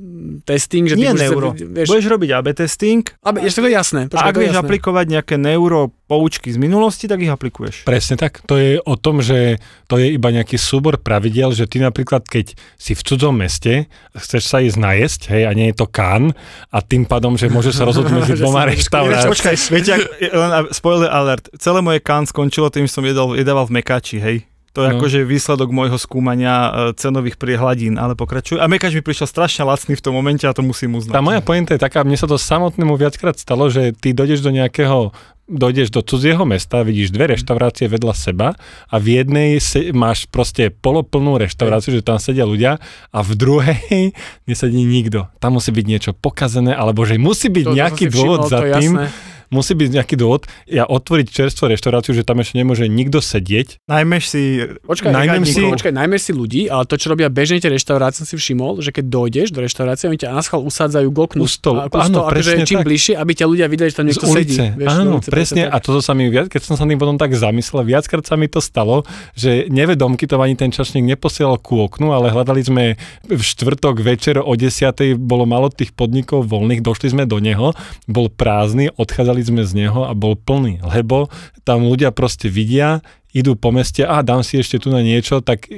testing, 0.42 0.86
že 0.86 0.94
ty 0.94 1.00
Nie 1.00 1.10
budeš 1.10 1.22
neuro. 1.26 1.48
Sa, 1.50 1.58
vieš, 1.60 1.86
Budeš 1.86 2.06
robiť 2.08 2.30
AB 2.32 2.46
testing 2.54 3.02
aby, 3.20 3.38
ešte 3.42 3.60
to 3.60 3.68
je 3.68 3.74
jasné. 3.74 4.00
a 4.02 4.08
Počkaj, 4.08 4.24
ak 4.24 4.32
je 4.32 4.40
vieš 4.40 4.50
jasné. 4.50 4.62
aplikovať 4.62 5.06
nejaké 5.10 5.34
neuro 5.36 5.80
poučky 6.04 6.48
z 6.48 6.56
minulosti, 6.56 7.04
tak 7.04 7.18
ich 7.18 7.28
aplikuješ. 7.28 7.82
Presne 7.82 8.14
tak. 8.14 8.40
To 8.44 8.54
je 8.54 8.76
o 8.78 8.94
tom, 8.94 9.20
že 9.20 9.56
to 9.84 9.96
je 9.96 10.12
iba 10.12 10.28
nejaký 10.28 10.54
súbor 10.54 10.96
pravidel, 10.96 11.50
že 11.50 11.64
ty 11.64 11.76
napríklad, 11.78 12.24
keď 12.24 12.54
si 12.74 12.92
v 12.92 13.02
cudzom 13.02 13.34
meste, 13.34 13.88
chceš 14.12 14.42
sa 14.44 14.60
ísť 14.60 14.76
najesť, 14.76 15.20
hej, 15.28 15.42
a 15.44 15.52
nie 15.52 15.68
je 15.68 15.76
to 15.76 15.86
kán, 15.86 16.32
a 16.68 16.78
tým 16.78 17.04
pádom, 17.04 17.34
že 17.34 17.48
môžeš 17.48 17.74
sa 17.74 17.84
rozhodnúť 17.84 18.14
medzi 18.14 18.32
Že 18.36 18.42
dvoma 18.42 18.64
reštauráciami. 18.66 19.32
Počkaj, 19.34 19.54
viete, 19.68 19.90
ak, 19.92 20.02
len 20.30 20.50
a- 20.52 20.68
spoiler 20.70 21.08
alert, 21.08 21.48
celé 21.56 21.80
moje 21.80 21.98
kán 21.98 22.24
skončilo 22.24 22.68
tým, 22.68 22.84
že 22.84 22.92
som 22.92 23.02
jedol, 23.02 23.32
jedával 23.34 23.64
v 23.64 23.74
Mekáči, 23.74 24.18
hej. 24.18 24.44
To 24.74 24.82
je 24.82 24.90
No. 24.90 24.98
akože 24.98 25.22
výsledok 25.22 25.70
môjho 25.70 25.94
skúmania 25.96 26.52
e, 26.52 26.70
cenových 26.94 27.38
priehľadín, 27.38 27.94
ale 27.94 28.12
pokračuj. 28.12 28.58
A 28.58 28.66
Mekač 28.66 28.90
mi 28.90 29.00
prišiel 29.00 29.24
strašne 29.24 29.62
lacný 29.62 29.94
v 29.94 30.02
tom 30.02 30.12
momente 30.12 30.42
a 30.42 30.50
to 30.50 30.60
musím 30.60 30.94
uznať. 30.94 31.14
Tá 31.14 31.22
moja 31.22 31.38
pointa 31.38 31.72
je 31.72 31.80
taká, 31.80 32.02
mne 32.02 32.14
sa 32.14 32.26
to 32.26 32.34
samotnému 32.34 32.94
viackrát 32.94 33.34
stalo, 33.34 33.66
že 33.66 33.94
ty 33.94 34.10
dojdeš 34.10 34.40
do 34.40 34.50
nejakého 34.50 35.14
dojdeš 35.44 35.92
do 35.92 36.00
cudzieho 36.00 36.40
mesta, 36.42 36.80
vidíš 36.80 37.12
dve 37.12 37.36
reštaurácie 37.36 37.84
vedľa 37.84 38.14
seba 38.16 38.56
a 38.88 38.96
v 38.96 39.20
jednej 39.20 39.60
se, 39.60 39.92
máš 39.92 40.24
proste 40.24 40.72
poloplnú 40.72 41.36
reštauráciu, 41.36 41.92
že 41.92 42.00
tam 42.00 42.16
sedia 42.16 42.48
ľudia 42.48 42.80
a 43.12 43.18
v 43.20 43.30
druhej 43.36 44.16
nesedí 44.48 44.80
nikto. 44.80 45.28
Tam 45.38 45.60
musí 45.60 45.68
byť 45.68 45.84
niečo 45.84 46.10
pokazené, 46.16 46.72
alebo 46.72 47.04
že 47.04 47.20
musí 47.20 47.52
byť 47.52 47.64
To- 47.68 47.70
to 47.70 47.76
nejaký 47.76 48.04
si 48.08 48.14
dôvod 48.16 48.40
všimol, 48.40 48.48
za 48.48 48.58
to 48.58 48.64
tým, 48.72 48.92
jasné. 48.96 49.06
Musí 49.54 49.72
byť 49.72 49.88
nejaký 49.92 50.14
dôvod, 50.16 50.44
ja 50.66 50.82
otvoriť 50.84 51.26
čerstvú 51.30 51.70
reštauráciu, 51.70 52.10
že 52.10 52.20
tam 52.20 52.42
ešte 52.42 52.58
nemôže 52.58 52.84
nikto 52.84 53.22
sedieť. 53.22 53.78
Najmeš 53.86 54.22
si... 54.26 54.42
Počkaj, 54.82 55.08
najmä 55.08 55.46
si- 55.46 55.62
počkaj, 55.64 55.94
najmä 55.94 56.18
si 56.18 56.34
ľudí, 56.34 56.66
ale 56.66 56.82
to, 56.84 56.98
čo 56.98 57.06
robia 57.06 57.30
bežne 57.30 57.56
tie 57.56 57.70
reštaurácie, 57.70 58.16
som 58.16 58.26
si 58.26 58.34
všimol, 58.34 58.80
že 58.80 58.90
keď 58.90 59.04
dojdeš 59.06 59.48
do 59.50 59.62
reštaurácie, 59.62 60.06
oni 60.06 60.18
ťa 60.18 60.28
na 60.28 60.42
schvál 60.42 60.64
usádzajú 60.64 61.08
goknú. 61.08 61.40
U 61.40 61.48
stolu. 61.48 61.78
A, 61.78 61.86
ku 61.86 61.96
Áno, 61.96 62.26
akože 62.26 62.64
čím 62.64 62.80
tak. 62.80 62.86
bližšie, 62.86 63.14
aby 63.14 63.32
ťa 63.32 63.46
ľudia 63.46 63.66
videli, 63.68 63.88
že 63.88 63.96
tam 63.96 64.04
Z 64.04 64.08
niekto 64.10 64.26
ulice. 64.26 64.42
sedí. 64.50 64.56
Vieš, 64.74 64.88
Áno, 64.90 65.10
ulice, 65.14 65.28
presne. 65.30 65.62
A 65.68 65.76
toto 65.78 66.00
sa 66.00 66.12
mi 66.12 66.26
viac, 66.26 66.48
keď 66.48 66.60
som 66.64 66.74
sa 66.74 66.82
tým 66.82 66.96
potom 66.96 67.14
tak 67.14 67.30
zamyslel, 67.30 67.84
viackrát 67.84 68.24
sa 68.24 68.34
mi 68.34 68.48
to 68.48 68.58
stalo, 68.58 69.04
že 69.32 69.68
nevedomky 69.68 70.24
to 70.24 70.34
ani 70.36 70.54
ten 70.54 70.72
čašník 70.72 71.04
neposielal 71.06 71.56
ku 71.56 71.78
oknu, 71.80 72.10
ale 72.10 72.32
hľadali 72.32 72.60
sme 72.60 72.84
v 73.24 73.38
štvrtok 73.38 74.00
večer 74.00 74.40
o 74.40 74.50
10. 74.50 74.72
bolo 75.14 75.44
malo 75.44 75.68
tých 75.68 75.92
podnikov 75.92 76.44
voľných, 76.44 76.80
došli 76.80 77.12
sme 77.12 77.24
do 77.24 77.36
neho, 77.36 77.76
bol 78.06 78.26
prázdny, 78.26 78.88
odchádzali 78.90 79.43
sme 79.44 79.62
z 79.62 79.72
neho 79.76 80.08
a 80.08 80.12
bol 80.16 80.34
plný, 80.34 80.80
lebo 80.82 81.28
tam 81.62 81.84
ľudia 81.84 82.10
proste 82.10 82.48
vidia, 82.48 83.04
idú 83.36 83.58
po 83.58 83.74
meste, 83.74 84.06
a 84.06 84.24
dám 84.24 84.40
si 84.40 84.56
ešte 84.56 84.80
tu 84.80 84.88
na 84.88 85.04
niečo, 85.04 85.42
tak 85.44 85.68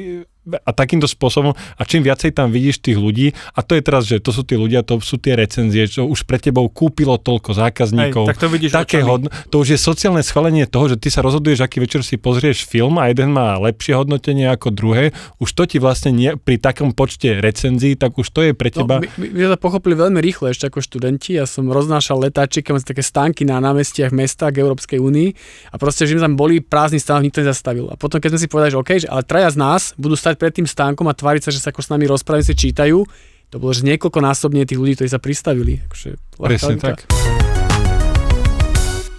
a 0.47 0.71
takýmto 0.71 1.11
spôsobom, 1.11 1.53
a 1.55 1.83
čím 1.83 2.07
viacej 2.07 2.35
tam 2.35 2.55
vidíš 2.55 2.83
tých 2.83 2.99
ľudí, 2.99 3.35
a 3.55 3.61
to 3.67 3.75
je 3.75 3.83
teraz, 3.83 4.07
že 4.07 4.23
to 4.23 4.31
sú 4.31 4.47
tí 4.47 4.55
ľudia, 4.55 4.87
to 4.87 5.03
sú 5.03 5.19
tie 5.19 5.35
recenzie, 5.35 5.91
čo 5.91 6.07
už 6.07 6.23
pre 6.25 6.39
tebou 6.39 6.71
kúpilo 6.71 7.19
toľko 7.19 7.59
zákazníkov, 7.59 8.31
tak 8.31 8.39
to 8.39 8.49
vidíš 8.51 8.71
také 8.75 9.03
hodno, 9.03 9.29
to 9.51 9.63
už 9.63 9.75
je 9.75 9.79
sociálne 9.79 10.23
schválenie 10.23 10.71
toho, 10.71 10.95
že 10.95 10.97
ty 10.97 11.11
sa 11.11 11.21
rozhoduješ, 11.27 11.67
aký 11.67 11.83
večer 11.83 12.07
si 12.07 12.15
pozrieš 12.17 12.67
film 12.67 12.99
a 13.03 13.11
jeden 13.11 13.35
má 13.35 13.59
lepšie 13.59 13.99
hodnotenie 13.99 14.47
ako 14.47 14.71
druhé, 14.71 15.11
už 15.43 15.51
to 15.53 15.67
ti 15.67 15.83
vlastne 15.83 16.15
nie, 16.15 16.39
pri 16.39 16.63
takom 16.63 16.95
počte 16.95 17.43
recenzií, 17.43 17.99
tak 17.99 18.15
už 18.15 18.31
to 18.31 18.41
je 18.47 18.53
pre 18.55 18.71
teba... 18.71 19.03
No, 19.03 19.05
my, 19.05 19.09
my, 19.19 19.27
my 19.35 19.41
sme 19.47 19.51
to 19.55 19.61
pochopili 19.61 19.95
veľmi 19.99 20.19
rýchle 20.23 20.55
ešte 20.55 20.71
ako 20.71 20.79
študenti. 20.79 21.37
Ja 21.37 21.45
som 21.45 21.67
roznášal 21.69 22.23
letáčiky, 22.23 22.71
mám 22.71 22.83
také 22.83 23.03
stánky 23.03 23.43
na 23.43 23.59
námestiach 23.59 24.15
mesta 24.15 24.49
k 24.55 24.63
Európskej 24.63 25.03
únii 25.03 25.29
a 25.73 25.77
proste, 25.77 26.07
že 26.07 26.23
tam 26.23 26.39
boli 26.39 26.63
prázdny 26.63 27.03
stánok, 27.03 27.29
nikto 27.29 27.43
nezastavil. 27.43 27.91
A 27.91 27.99
potom, 27.99 28.23
keď 28.23 28.37
sme 28.37 28.41
si 28.41 28.49
povedali, 28.49 28.71
že 28.73 28.79
OK, 28.79 28.91
že 29.03 29.09
ale 29.11 29.23
traja 29.27 29.51
z 29.51 29.59
nás 29.59 29.83
budú 29.99 30.15
stať 30.15 30.36
pred 30.37 30.53
tým 30.53 30.69
stánkom 30.69 31.09
a 31.09 31.17
tváriť 31.17 31.49
sa, 31.49 31.51
že 31.51 31.59
sa 31.65 31.73
ako 31.73 31.81
s 31.81 31.89
nami 31.89 32.05
rozprávajú, 32.07 32.53
si 32.53 32.55
čítajú, 32.55 33.03
to 33.51 33.57
bolo, 33.57 33.73
že 33.73 33.89
niekoľko 33.89 34.21
násobne 34.21 34.69
tých 34.69 34.77
ľudí, 34.79 34.95
ktorí 35.01 35.09
sa 35.09 35.23
pristavili. 35.23 35.81
Akože, 35.89 36.21
Presne 36.37 36.77
tak. 36.77 37.09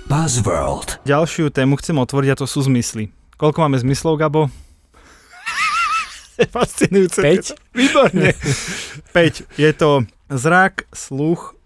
Buzzworld. 0.07 1.03
Ďalšiu 1.03 1.51
tému 1.51 1.75
chcem 1.83 1.97
otvoriť 1.99 2.29
a 2.31 2.39
to 2.39 2.47
sú 2.47 2.63
zmysly. 2.63 3.11
Koľko 3.35 3.67
máme 3.67 3.75
zmyslov, 3.75 4.15
Gabo? 4.15 4.47
Fascinujúce. 6.55 7.19
Päť? 7.19 7.45
Výborne. 7.75 8.31
5. 9.15 9.59
Je 9.59 9.71
to 9.75 10.07
zrak, 10.31 10.87
sluch, 10.95 11.56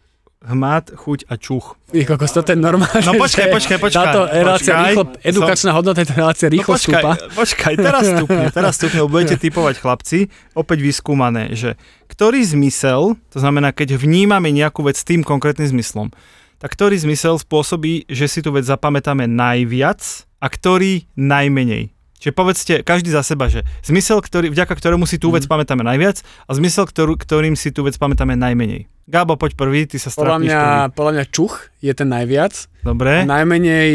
hmat, 0.42 0.98
chuť 0.98 1.30
a 1.30 1.38
čuch. 1.38 1.78
Ty 1.94 2.02
kokos, 2.10 2.34
toto 2.34 2.50
je 2.50 2.58
normálne. 2.58 3.06
No 3.06 3.14
počkaj, 3.14 3.54
počkaj, 3.54 3.78
počkaj, 3.78 4.06
Táto 4.10 4.22
relácia 4.26 4.74
počkaj. 4.74 4.90
rýchlo, 4.90 5.04
edukačná 5.22 5.72
hodnota 5.78 5.98
tejto 6.02 6.14
relácie 6.18 6.46
rýchlo 6.50 6.74
no 6.74 6.78
počkaj, 6.82 7.02
stúpa. 7.02 7.12
počkaj, 7.38 7.74
teraz 7.78 8.04
stupne, 8.18 8.44
teraz 8.50 8.72
stupne, 8.82 9.00
budete 9.06 9.36
typovať 9.38 9.76
chlapci, 9.78 10.20
opäť 10.58 10.78
vyskúmané, 10.82 11.54
že 11.54 11.78
ktorý 12.10 12.42
zmysel, 12.42 13.22
to 13.30 13.38
znamená, 13.38 13.70
keď 13.70 14.02
vnímame 14.02 14.50
nejakú 14.50 14.82
vec 14.82 14.98
s 14.98 15.06
tým 15.06 15.22
konkrétnym 15.22 15.70
zmyslom, 15.70 16.10
tak 16.58 16.74
ktorý 16.74 16.98
zmysel 16.98 17.38
spôsobí, 17.38 18.10
že 18.10 18.26
si 18.26 18.42
tú 18.42 18.54
vec 18.54 18.66
zapamätáme 18.66 19.30
najviac 19.30 20.02
a 20.42 20.48
ktorý 20.50 21.06
najmenej. 21.18 21.94
Čiže 22.22 22.34
povedzte 22.38 22.74
každý 22.86 23.10
za 23.10 23.26
seba, 23.26 23.50
že 23.50 23.66
zmysel, 23.82 24.22
ktorý, 24.22 24.54
vďaka 24.54 24.78
ktorému 24.78 25.10
si 25.10 25.18
tú 25.18 25.34
vec 25.34 25.44
Mhm. 25.44 25.50
pamätáme 25.50 25.82
najviac 25.82 26.22
a 26.22 26.52
zmysel, 26.54 26.86
ktorú, 26.86 27.18
ktorým 27.18 27.58
si 27.58 27.74
tú 27.74 27.82
vec 27.82 27.98
pamätáme 27.98 28.38
najmenej. 28.38 28.86
Gábo, 29.10 29.34
poď 29.36 29.58
prvý, 29.58 29.90
ty 29.90 29.98
sa 29.98 30.14
Podľa 30.14 30.38
stratneš 30.38 30.48
mňa, 30.54 30.62
prvý. 30.62 30.94
podľa 30.94 31.14
mňa 31.18 31.26
čuch 31.34 31.54
je 31.82 31.92
ten 31.98 32.08
najviac. 32.08 32.54
Dobre? 32.86 33.26
Najmenej 33.26 33.90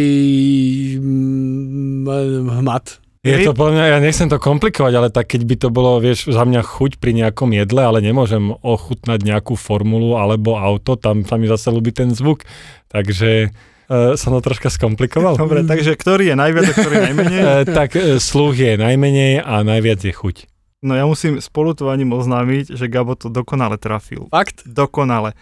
mm, 0.99 2.61
hmat. 2.63 2.87
Je 3.27 3.43
to 3.43 3.59
podľa 3.59 3.73
mňa, 3.75 3.85
ja 3.91 3.99
nechcem 3.99 4.31
to 4.31 4.39
komplikovať, 4.39 4.93
ale 4.95 5.09
tak 5.11 5.27
keď 5.35 5.43
by 5.43 5.55
to 5.59 5.69
bolo, 5.75 5.99
vieš, 5.99 6.31
za 6.31 6.47
mňa 6.47 6.63
chuť 6.63 7.03
pri 7.03 7.11
nejakom 7.11 7.51
jedle, 7.59 7.83
ale 7.83 7.99
nemôžem 7.99 8.55
ochutnať 8.63 9.19
nejakú 9.27 9.59
formulu 9.59 10.15
alebo 10.15 10.55
auto, 10.55 10.95
tam 10.95 11.27
sa 11.27 11.35
mi 11.35 11.51
zase 11.51 11.75
ľúbi 11.75 11.91
ten 11.91 12.15
zvuk. 12.15 12.47
Takže 12.87 13.51
uh, 13.89 14.19
som 14.19 14.35
to 14.37 14.41
troška 14.43 14.71
skomplikoval. 14.71 15.39
Dobre, 15.43 15.63
takže 15.67 15.95
ktorý 15.97 16.33
je 16.33 16.37
najviac 16.37 16.65
a 16.67 16.75
ktorý 16.75 16.97
najmenej? 17.13 17.41
Uh, 17.41 17.49
tak 17.67 17.95
uh, 17.95 18.21
sluch 18.21 18.59
je 18.59 18.79
najmenej 18.79 19.43
a 19.43 19.63
najviac 19.67 20.01
je 20.03 20.15
chuť. 20.15 20.37
No 20.85 20.95
ja 20.95 21.09
musím 21.09 21.41
spolutovaním 21.41 22.15
oznámiť, 22.15 22.77
že 22.77 22.87
Gabo 22.87 23.17
to 23.17 23.33
dokonale 23.33 23.81
trafil. 23.81 24.29
Fakt? 24.29 24.63
Dokonale. 24.69 25.35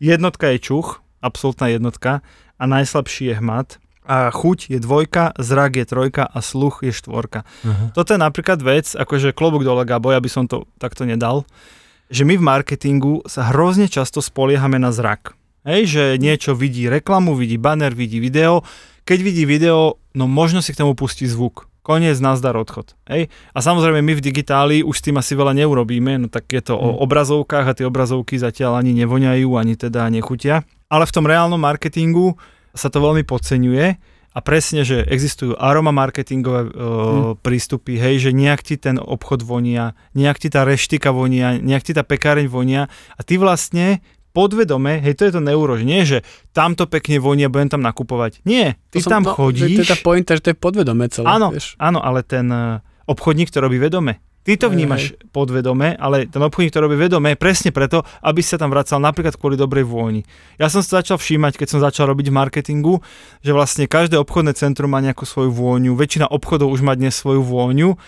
Jednotka 0.00 0.50
je 0.56 0.58
čuch, 0.58 1.04
absolútna 1.20 1.68
jednotka 1.68 2.24
a 2.56 2.64
najslabší 2.64 3.30
je 3.30 3.34
hmat. 3.38 3.68
A 4.10 4.32
chuť 4.34 4.74
je 4.74 4.78
dvojka, 4.82 5.38
zrak 5.38 5.78
je 5.78 5.86
trojka 5.86 6.26
a 6.26 6.42
sluch 6.42 6.82
je 6.82 6.90
štvorka. 6.90 7.46
Uh-huh. 7.62 7.94
Toto 7.94 8.10
je 8.10 8.18
napríklad 8.18 8.58
vec, 8.58 8.90
akože 8.98 9.30
klobúk 9.36 9.62
dole 9.62 9.86
Gabo, 9.86 10.10
ja 10.10 10.18
by 10.18 10.26
som 10.26 10.50
to 10.50 10.66
takto 10.82 11.06
nedal, 11.06 11.46
že 12.10 12.26
my 12.26 12.34
v 12.34 12.42
marketingu 12.42 13.22
sa 13.30 13.54
hrozne 13.54 13.86
často 13.86 14.18
spoliehame 14.18 14.82
na 14.82 14.90
zrak. 14.90 15.38
Hej, 15.60 15.82
že 15.92 16.02
niečo 16.16 16.56
vidí 16.56 16.88
reklamu, 16.88 17.36
vidí 17.36 17.60
banner, 17.60 17.92
vidí 17.92 18.16
video. 18.16 18.64
Keď 19.04 19.18
vidí 19.20 19.44
video, 19.44 20.00
no 20.16 20.24
možno 20.24 20.64
si 20.64 20.72
k 20.72 20.80
tomu 20.80 20.96
pustí 20.96 21.28
zvuk. 21.28 21.68
Koniec, 21.84 22.16
nazdar, 22.20 22.56
odchod. 22.56 22.96
Hej? 23.08 23.32
A 23.52 23.58
samozrejme 23.60 24.00
my 24.04 24.12
v 24.16 24.24
digitáli 24.24 24.76
už 24.84 25.00
s 25.00 25.04
tým 25.04 25.16
asi 25.16 25.32
veľa 25.32 25.56
neurobíme, 25.56 26.16
no 26.20 26.26
tak 26.28 26.48
je 26.52 26.60
to 26.60 26.76
o 26.76 26.96
Hmm. 26.96 27.02
obrazovkách 27.04 27.66
a 27.66 27.76
tie 27.76 27.88
obrazovky 27.88 28.36
zatiaľ 28.36 28.80
ani 28.80 28.92
nevoňajú, 29.04 29.48
ani 29.56 29.74
teda 29.76 30.08
nechutia. 30.12 30.64
Ale 30.88 31.08
v 31.08 31.12
tom 31.12 31.24
reálnom 31.24 31.60
marketingu 31.60 32.36
sa 32.76 32.92
to 32.92 33.00
veľmi 33.00 33.24
podceňuje 33.24 33.86
a 34.30 34.38
presne, 34.46 34.86
že 34.86 35.02
existujú 35.02 35.58
aroma 35.58 35.90
marketingové 35.90 36.60
e, 36.62 36.70
prístupy, 37.42 37.98
hej, 37.98 38.28
že 38.28 38.30
nejak 38.30 38.62
ti 38.62 38.78
ten 38.78 38.94
obchod 38.94 39.42
vonia, 39.42 39.98
nejak 40.14 40.38
ti 40.38 40.48
tá 40.52 40.62
reštika 40.62 41.10
vonia, 41.10 41.58
nejak 41.58 41.82
ti 41.82 41.92
tá 41.96 42.06
pekáreň 42.06 42.46
vonia 42.46 42.86
a 43.18 43.20
ty 43.26 43.42
vlastne 43.42 43.98
podvedome, 44.30 45.02
hej, 45.02 45.14
to 45.18 45.26
je 45.26 45.32
to 45.34 45.40
neuro, 45.42 45.74
že 45.74 45.84
nie, 45.86 46.02
že 46.06 46.22
tamto 46.54 46.86
pekne 46.86 47.18
vonia, 47.18 47.50
budem 47.50 47.70
tam 47.70 47.82
nakupovať. 47.82 48.42
Nie, 48.46 48.78
ty 48.94 49.02
To 49.02 49.10
tam 49.10 49.22
no, 49.26 49.34
chodíš. 49.34 49.76
To 49.78 49.82
je 49.84 49.90
tá 49.90 49.98
pointa, 49.98 50.38
že 50.38 50.42
to 50.42 50.50
je 50.54 50.58
podvedomé 50.58 51.10
celé. 51.10 51.26
Áno, 51.26 51.50
Vieš. 51.50 51.74
áno, 51.76 51.98
ale 51.98 52.22
ten 52.22 52.46
e, 52.50 52.80
obchodník 53.10 53.50
to 53.50 53.58
robí 53.58 53.76
vedome. 53.76 54.22
Ty 54.40 54.56
to 54.56 54.66
Hej, 54.66 54.74
vnímaš 54.74 55.02
podvedome, 55.36 56.00
ale 56.00 56.24
ten 56.24 56.40
obchodník 56.40 56.72
to 56.72 56.80
robí 56.80 56.96
vedome 56.96 57.36
presne 57.36 57.76
preto, 57.76 58.08
aby 58.24 58.40
sa 58.40 58.56
tam 58.56 58.72
vracal 58.72 58.96
napríklad 58.96 59.36
kvôli 59.36 59.52
dobrej 59.52 59.84
vôni. 59.84 60.24
Ja 60.56 60.72
som 60.72 60.80
sa 60.80 61.04
začal 61.04 61.20
všímať, 61.20 61.60
keď 61.60 61.68
som 61.68 61.84
začal 61.84 62.08
robiť 62.08 62.32
v 62.32 62.38
marketingu, 62.40 63.04
že 63.44 63.52
vlastne 63.52 63.84
každé 63.84 64.16
obchodné 64.16 64.56
centrum 64.56 64.88
má 64.88 65.04
nejakú 65.04 65.28
svoju 65.28 65.52
vôňu, 65.52 65.92
väčšina 65.92 66.24
obchodov 66.24 66.72
už 66.72 66.80
má 66.80 66.96
dnes 66.96 67.12
svoju 67.12 67.44
vôňu. 67.44 68.00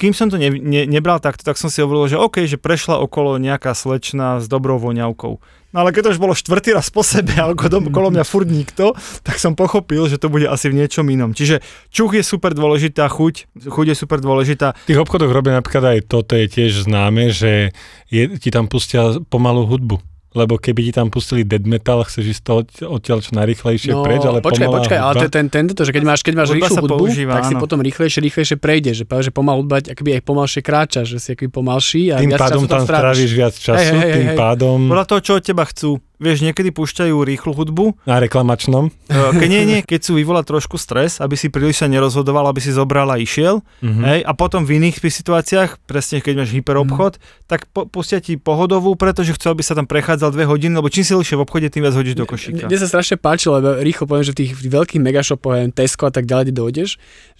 Kým 0.00 0.16
som 0.16 0.32
to 0.32 0.40
ne, 0.40 0.48
ne, 0.48 0.88
nebral 0.88 1.20
takto, 1.20 1.44
tak 1.44 1.60
som 1.60 1.68
si 1.68 1.84
hovoril, 1.84 2.08
že 2.08 2.16
OK, 2.16 2.48
že 2.48 2.56
prešla 2.56 2.96
okolo 3.04 3.36
nejaká 3.36 3.76
slečna 3.76 4.40
s 4.40 4.48
dobrou 4.48 4.80
voňavkou. 4.80 5.36
No 5.70 5.76
ale 5.84 5.92
keď 5.92 6.08
to 6.08 6.12
už 6.16 6.22
bolo 6.24 6.32
štvrtý 6.34 6.74
raz 6.74 6.88
po 6.88 7.04
sebe 7.04 7.36
a 7.36 7.52
okolo 7.52 8.10
mňa 8.10 8.24
furt 8.24 8.48
nikto, 8.48 8.96
tak 9.22 9.36
som 9.36 9.52
pochopil, 9.52 10.08
že 10.08 10.16
to 10.16 10.32
bude 10.32 10.48
asi 10.48 10.72
v 10.72 10.82
niečom 10.82 11.06
inom. 11.06 11.30
Čiže 11.30 11.62
čuch 11.92 12.16
je 12.16 12.24
super 12.24 12.56
dôležitá, 12.56 13.06
chuť, 13.06 13.68
chuť 13.70 13.86
je 13.92 13.96
super 13.96 14.18
dôležitá. 14.18 14.74
V 14.74 14.96
tých 14.96 15.02
obchodoch 15.04 15.30
robia 15.30 15.60
napríklad 15.60 15.94
aj 15.94 15.98
toto 16.10 16.34
je 16.34 16.48
tiež 16.50 16.90
známe, 16.90 17.30
že 17.30 17.70
je, 18.10 18.34
ti 18.40 18.50
tam 18.50 18.66
pustia 18.66 19.20
pomalú 19.30 19.68
hudbu. 19.68 20.09
Lebo 20.30 20.56
keby 20.56 20.86
ti 20.86 20.92
tam 20.92 21.10
pustili 21.10 21.42
dead 21.42 21.66
metal, 21.66 22.00
chceš 22.02 22.38
ísť 22.38 22.42
to 22.42 22.52
odtiaľ 22.86 23.18
čo 23.18 23.34
najrychlejšie 23.34 23.90
No, 23.90 24.06
preč, 24.06 24.22
ale 24.22 24.38
počkaj, 24.38 24.62
pomalá 24.62 24.78
počkaj, 24.78 24.98
ale 24.98 25.10
hudba. 25.10 25.20
to 25.20 25.26
je 25.26 25.32
ten, 25.32 25.46
tento, 25.50 25.80
že 25.82 25.90
keď 25.90 26.02
máš, 26.06 26.20
keď 26.22 26.34
máš 26.36 26.50
rýchlu 26.54 26.74
hudbu, 26.78 26.98
používa, 27.02 27.32
tak 27.34 27.44
si 27.44 27.54
áno. 27.54 27.62
potom 27.62 27.78
rýchlejšie, 27.82 28.20
rýchlejšie 28.22 28.56
prejdeš, 28.56 29.02
že 29.02 29.04
práve, 29.04 29.26
že 29.26 29.32
pomalá 29.34 29.58
hudba 29.58 29.82
akoby 29.82 30.10
aj 30.16 30.22
pomalšie 30.22 30.60
kráča, 30.62 31.02
že 31.02 31.18
si 31.18 31.34
akoby 31.34 31.50
pomalší 31.50 32.14
a 32.14 32.22
Tým 32.22 32.30
viac 32.30 32.40
pádom 32.40 32.62
času 32.62 32.70
tam 32.70 32.82
stráviš. 32.86 33.30
viac 33.34 33.54
času, 33.58 33.90
Hej, 33.90 33.98
hej, 33.98 34.12
tým 34.14 34.28
hej. 34.30 34.38
pádom... 34.38 34.78
Podľa 34.86 35.06
toho, 35.10 35.20
čo 35.20 35.32
od 35.34 35.42
teba 35.42 35.64
chcú. 35.66 35.90
vieš, 36.20 36.44
niekedy 36.44 36.68
púšťajú 36.68 37.16
rýchlu 37.16 37.56
hudbu, 37.56 37.96
Na 38.04 38.20
reklamačnom. 38.20 38.92
E, 39.08 39.16
Keď 39.34 39.48
nie, 39.48 39.64
nie, 39.64 39.80
keď 39.80 40.00
sú 40.04 40.12
vyvolať 40.14 40.44
trošku 40.46 40.76
stres, 40.76 41.16
aby 41.16 41.32
si 41.32 41.48
príliš 41.48 41.80
sa 41.80 41.88
nerozhodoval, 41.88 42.44
aby 42.44 42.60
si 42.60 42.68
zobral 42.70 43.08
a 43.08 43.16
išiel. 43.16 43.64
Mhm. 43.80 44.02
Hej, 44.04 44.20
a 44.28 44.32
potom 44.36 44.62
v 44.62 44.76
iných 44.78 45.00
situáciách, 45.00 45.80
presne 45.88 46.20
keď 46.20 46.44
máš 46.44 46.52
hyperobchod, 46.52 47.16
tak 47.48 47.64
po, 47.72 47.88
pustia 47.88 48.20
ti 48.20 48.36
pohodovú, 48.36 49.00
pretože 49.00 49.32
chcel 49.32 49.56
by 49.56 49.62
sa 49.64 49.72
tam 49.72 49.88
prechádzal 50.20 50.36
dve 50.36 50.44
hodiny, 50.44 50.72
lebo 50.76 50.88
čím 50.92 51.00
si 51.00 51.16
dlhšie 51.16 51.36
v 51.40 51.42
obchode, 51.48 51.66
tým 51.72 51.80
viac 51.80 51.96
hodíš 51.96 52.12
do 52.12 52.28
košíka. 52.28 52.68
Mne 52.68 52.76
sa 52.76 52.88
strašne 52.92 53.16
páči, 53.16 53.48
lebo 53.48 53.80
rýchlo 53.80 54.04
poviem, 54.04 54.24
že 54.28 54.32
v 54.36 54.38
tých 54.44 54.50
veľkých 54.52 55.00
megashopoch, 55.00 55.56
Tesco 55.72 56.04
a 56.04 56.12
tak 56.12 56.28
ďalej, 56.28 56.52
kde 56.52 56.54
dojdeš, 56.60 56.88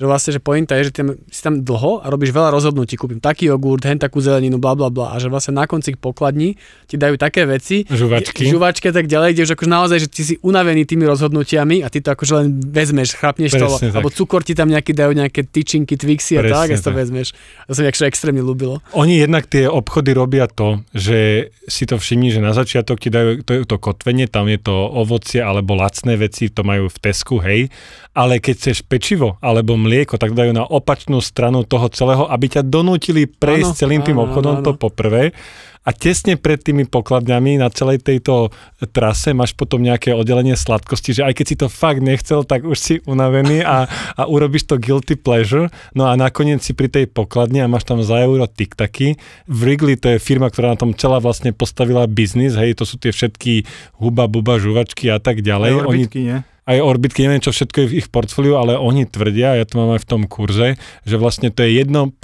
že 0.00 0.04
vlastne, 0.08 0.30
že 0.32 0.40
pointa 0.40 0.80
je, 0.80 0.88
že 0.88 0.92
tam, 0.96 1.12
si 1.28 1.40
tam 1.44 1.60
dlho 1.60 2.00
a 2.00 2.06
robíš 2.08 2.32
veľa 2.32 2.56
rozhodnutí, 2.56 2.96
kúpim 2.96 3.20
taký 3.20 3.52
jogurt, 3.52 3.84
hen 3.84 4.00
takú 4.00 4.24
zeleninu, 4.24 4.56
bla 4.56 4.72
bla 4.72 4.88
bla 4.88 5.12
a 5.12 5.20
že 5.20 5.28
vlastne 5.28 5.60
na 5.60 5.68
konci 5.68 5.92
pokladní 5.92 6.56
ti 6.88 6.96
dajú 6.96 7.20
také 7.20 7.44
veci, 7.44 7.84
Žuvačky. 7.84 8.48
žuvačky 8.48 8.88
a 8.88 8.94
tak 8.96 9.10
ďalej, 9.10 9.36
kde 9.36 9.42
už 9.44 9.50
akože 9.58 9.70
naozaj, 9.70 9.98
že 10.00 10.08
ty 10.08 10.22
si 10.24 10.34
unavený 10.40 10.88
tými 10.88 11.04
rozhodnutiami 11.04 11.84
a 11.84 11.92
ty 11.92 12.00
to 12.00 12.14
akože 12.16 12.32
len 12.32 12.46
vezmeš, 12.64 13.18
chrapneš 13.18 13.60
to, 13.60 13.66
alebo 13.92 14.08
cukor 14.08 14.40
ti 14.46 14.56
tam 14.56 14.72
nejaký 14.72 14.96
dajú 14.96 15.12
nejaké 15.12 15.44
tyčinky, 15.44 15.98
twixy 15.98 16.40
a 16.40 16.46
tak, 16.46 16.72
a 16.72 16.76
to 16.78 16.90
vezmeš. 16.94 17.34
To 17.66 17.74
sa 17.76 17.82
mi 17.84 17.90
akože 17.90 18.06
extrémne 18.08 18.40
ľúbilo. 18.40 18.80
Oni 18.94 19.18
jednak 19.20 19.50
tie 19.50 19.66
obchody 19.66 20.14
robia 20.14 20.46
to, 20.46 20.80
že 20.94 21.50
si 21.66 21.84
to 21.84 21.98
všimni, 21.98 22.30
že 22.30 22.40
na 22.40 22.54
začiatok 22.70 23.02
ti 23.02 23.10
dajú 23.10 23.42
to, 23.42 23.66
to 23.66 23.76
kotvenie, 23.82 24.30
tam 24.30 24.46
je 24.46 24.62
to 24.62 24.70
ovocie 24.70 25.42
alebo 25.42 25.74
lacné 25.74 26.14
veci, 26.14 26.54
to 26.54 26.62
majú 26.62 26.86
v 26.86 26.98
Tesku, 27.02 27.42
hej, 27.42 27.66
ale 28.14 28.38
keď 28.38 28.54
chceš 28.54 28.86
pečivo 28.86 29.42
alebo 29.42 29.74
mlieko, 29.74 30.14
tak 30.22 30.38
dajú 30.38 30.54
na 30.54 30.62
opačnú 30.62 31.18
stranu 31.18 31.66
toho 31.66 31.90
celého, 31.90 32.30
aby 32.30 32.46
ťa 32.46 32.62
donútili 32.62 33.26
prejsť 33.26 33.74
Áno, 33.74 33.80
celým 33.82 34.02
tým 34.06 34.22
áno, 34.22 34.30
obchodom, 34.30 34.54
áno, 34.54 34.64
to 34.70 34.78
poprvé. 34.78 35.34
A 35.80 35.96
tesne 35.96 36.36
pred 36.36 36.60
tými 36.60 36.84
pokladňami 36.84 37.56
na 37.56 37.72
celej 37.72 38.04
tejto 38.04 38.52
trase 38.92 39.32
máš 39.32 39.56
potom 39.56 39.80
nejaké 39.80 40.12
oddelenie 40.12 40.52
sladkosti, 40.52 41.16
že 41.16 41.24
aj 41.24 41.32
keď 41.40 41.46
si 41.48 41.56
to 41.56 41.72
fakt 41.72 42.04
nechcel, 42.04 42.44
tak 42.44 42.68
už 42.68 42.76
si 42.76 42.94
unavený 43.08 43.64
a, 43.64 43.88
a 44.12 44.22
urobíš 44.28 44.68
to 44.68 44.76
guilty 44.76 45.16
pleasure. 45.16 45.72
No 45.96 46.04
a 46.04 46.20
nakoniec 46.20 46.60
si 46.60 46.76
pri 46.76 46.92
tej 46.92 47.08
pokladni 47.08 47.64
a 47.64 47.70
máš 47.70 47.88
tam 47.88 48.04
za 48.04 48.20
euro 48.20 48.44
tiktaky. 48.44 49.16
Wrigley 49.48 49.96
to 49.96 50.12
je 50.12 50.18
firma, 50.20 50.52
ktorá 50.52 50.76
na 50.76 50.80
tom 50.80 50.92
celá 50.92 51.16
vlastne 51.16 51.56
postavila 51.56 52.04
biznis, 52.04 52.60
hej, 52.60 52.76
to 52.76 52.84
sú 52.84 53.00
tie 53.00 53.08
všetky 53.08 53.64
huba, 53.96 54.28
buba, 54.28 54.60
žuvačky 54.60 55.08
a 55.08 55.16
tak 55.16 55.40
Aj 55.40 55.48
ďalej. 55.48 55.70
Oni, 55.88 56.04
nie? 56.12 56.38
Aj 56.70 56.78
orbitky, 56.78 57.26
neviem 57.26 57.42
čo 57.42 57.50
všetko 57.50 57.76
je 57.82 57.88
v 57.90 57.96
ich 57.98 58.08
portfóliu, 58.08 58.54
ale 58.54 58.78
oni 58.78 59.10
tvrdia, 59.10 59.58
ja 59.58 59.66
to 59.66 59.74
mám 59.82 59.98
aj 59.98 60.06
v 60.06 60.08
tom 60.08 60.22
kurze, 60.30 60.78
že 61.02 61.16
vlastne 61.18 61.50
to 61.50 61.66
je 61.66 61.82
1% 61.82 62.14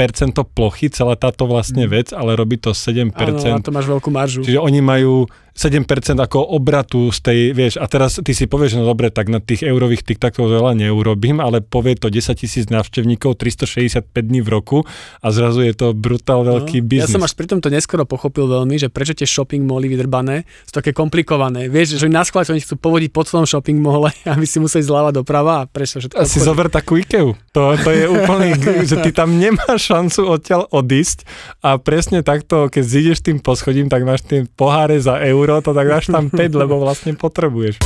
plochy, 0.55 0.87
celá 0.95 1.19
táto 1.19 1.51
vlastne 1.51 1.91
vec, 1.91 2.15
ale 2.15 2.39
robí 2.39 2.55
to 2.57 2.71
7%. 2.71 3.11
Áno, 3.11 3.59
a 3.59 3.61
to 3.61 3.75
máš 3.75 3.91
veľkú 3.91 4.09
maržu. 4.15 4.41
Čiže 4.47 4.63
oni 4.63 4.79
majú 4.79 5.27
7% 5.57 5.89
ako 6.21 6.39
obratu 6.53 7.09
z 7.09 7.19
tej, 7.25 7.39
vieš, 7.57 7.81
a 7.81 7.89
teraz 7.89 8.21
ty 8.21 8.37
si 8.37 8.45
povieš, 8.45 8.77
no 8.77 8.85
dobre, 8.85 9.09
tak 9.09 9.33
na 9.33 9.41
tých 9.41 9.65
eurových 9.65 10.05
tiktakov 10.05 10.53
veľa 10.53 10.77
neurobím, 10.77 11.41
ale 11.41 11.65
povie 11.65 11.97
to 11.97 12.13
10 12.13 12.37
tisíc 12.37 12.69
návštevníkov 12.69 13.41
365 13.41 14.05
dní 14.13 14.45
v 14.45 14.49
roku 14.53 14.79
a 15.25 15.27
zrazu 15.33 15.65
je 15.65 15.73
to 15.73 15.97
brutál 15.97 16.45
veľký 16.45 16.85
Ja 16.85 17.09
biznis. 17.09 17.17
som 17.17 17.25
až 17.25 17.33
pri 17.33 17.49
tomto 17.49 17.73
neskoro 17.73 18.05
pochopil 18.05 18.45
veľmi, 18.45 18.77
že 18.77 18.93
prečo 18.93 19.17
tie 19.17 19.25
shopping 19.25 19.65
moly 19.65 19.89
vydrbané 19.89 20.45
sú 20.69 20.77
také 20.77 20.93
komplikované. 20.93 21.73
Vieš, 21.73 21.97
že 21.97 22.07
na 22.13 22.21
schvál, 22.21 22.45
oni 22.45 22.61
chcú 22.61 22.77
povodiť 22.77 23.11
po 23.11 23.25
celom 23.25 23.49
shopping 23.49 23.81
mole, 23.81 24.13
aby 24.29 24.45
si 24.45 24.61
museli 24.61 24.85
zľava 24.85 25.09
doprava 25.11 25.65
a 25.65 25.67
prečo 25.67 26.05
všetko. 26.05 26.21
A 26.21 26.29
si 26.29 26.37
obchody. 26.37 26.45
zober 26.45 26.67
takú 26.69 27.01
Ikeu. 27.01 27.33
To, 27.57 27.73
to 27.81 27.91
je 27.97 28.05
úplný, 28.05 28.53
že 28.93 29.01
ty 29.01 29.11
tam 29.11 29.41
nemáš 29.41 29.89
šancu 29.89 30.21
odtiaľ 30.29 30.69
odísť 30.69 31.25
a 31.65 31.81
presne 31.81 32.21
takto, 32.21 32.69
keď 32.69 32.85
zídeš 32.85 33.19
tým 33.25 33.41
poschodím, 33.41 33.89
tak 33.89 34.05
máš 34.05 34.21
tie 34.29 34.45
poháre 34.53 35.01
za 35.01 35.17
euro, 35.47 35.63
to 35.63 35.71
tak 35.71 35.87
dáš 35.87 36.11
tam 36.11 36.27
5, 36.27 36.59
lebo 36.59 36.83
vlastne 36.83 37.15
potrebuješ. 37.15 37.79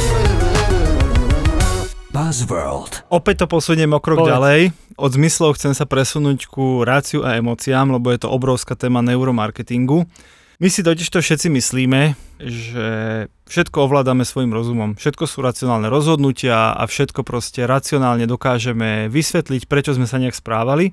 Buzzworld. 2.11 3.07
Opäť 3.13 3.45
to 3.45 3.47
posuniem 3.47 3.93
o 3.93 4.01
krok 4.01 4.25
Povedz. 4.25 4.33
ďalej. 4.33 4.61
Od 4.97 5.11
zmyslov 5.13 5.61
chcem 5.61 5.77
sa 5.77 5.85
presunúť 5.85 6.49
ku 6.49 6.83
ráciu 6.83 7.23
a 7.23 7.37
emóciám, 7.37 7.93
lebo 7.93 8.11
je 8.11 8.25
to 8.25 8.33
obrovská 8.33 8.75
téma 8.75 9.05
neuromarketingu. 9.05 10.09
My 10.61 10.69
si 10.69 10.81
totiž 10.85 11.09
to 11.09 11.21
všetci 11.21 11.49
myslíme, 11.53 12.17
že 12.41 12.89
všetko 13.49 13.77
ovládame 13.89 14.25
svojim 14.25 14.53
rozumom. 14.53 14.97
Všetko 14.97 15.25
sú 15.25 15.41
racionálne 15.41 15.89
rozhodnutia 15.89 16.75
a 16.75 16.83
všetko 16.85 17.25
proste 17.25 17.65
racionálne 17.65 18.29
dokážeme 18.29 19.09
vysvetliť, 19.09 19.69
prečo 19.71 19.97
sme 19.97 20.05
sa 20.05 20.21
nejak 20.21 20.37
správali. 20.37 20.93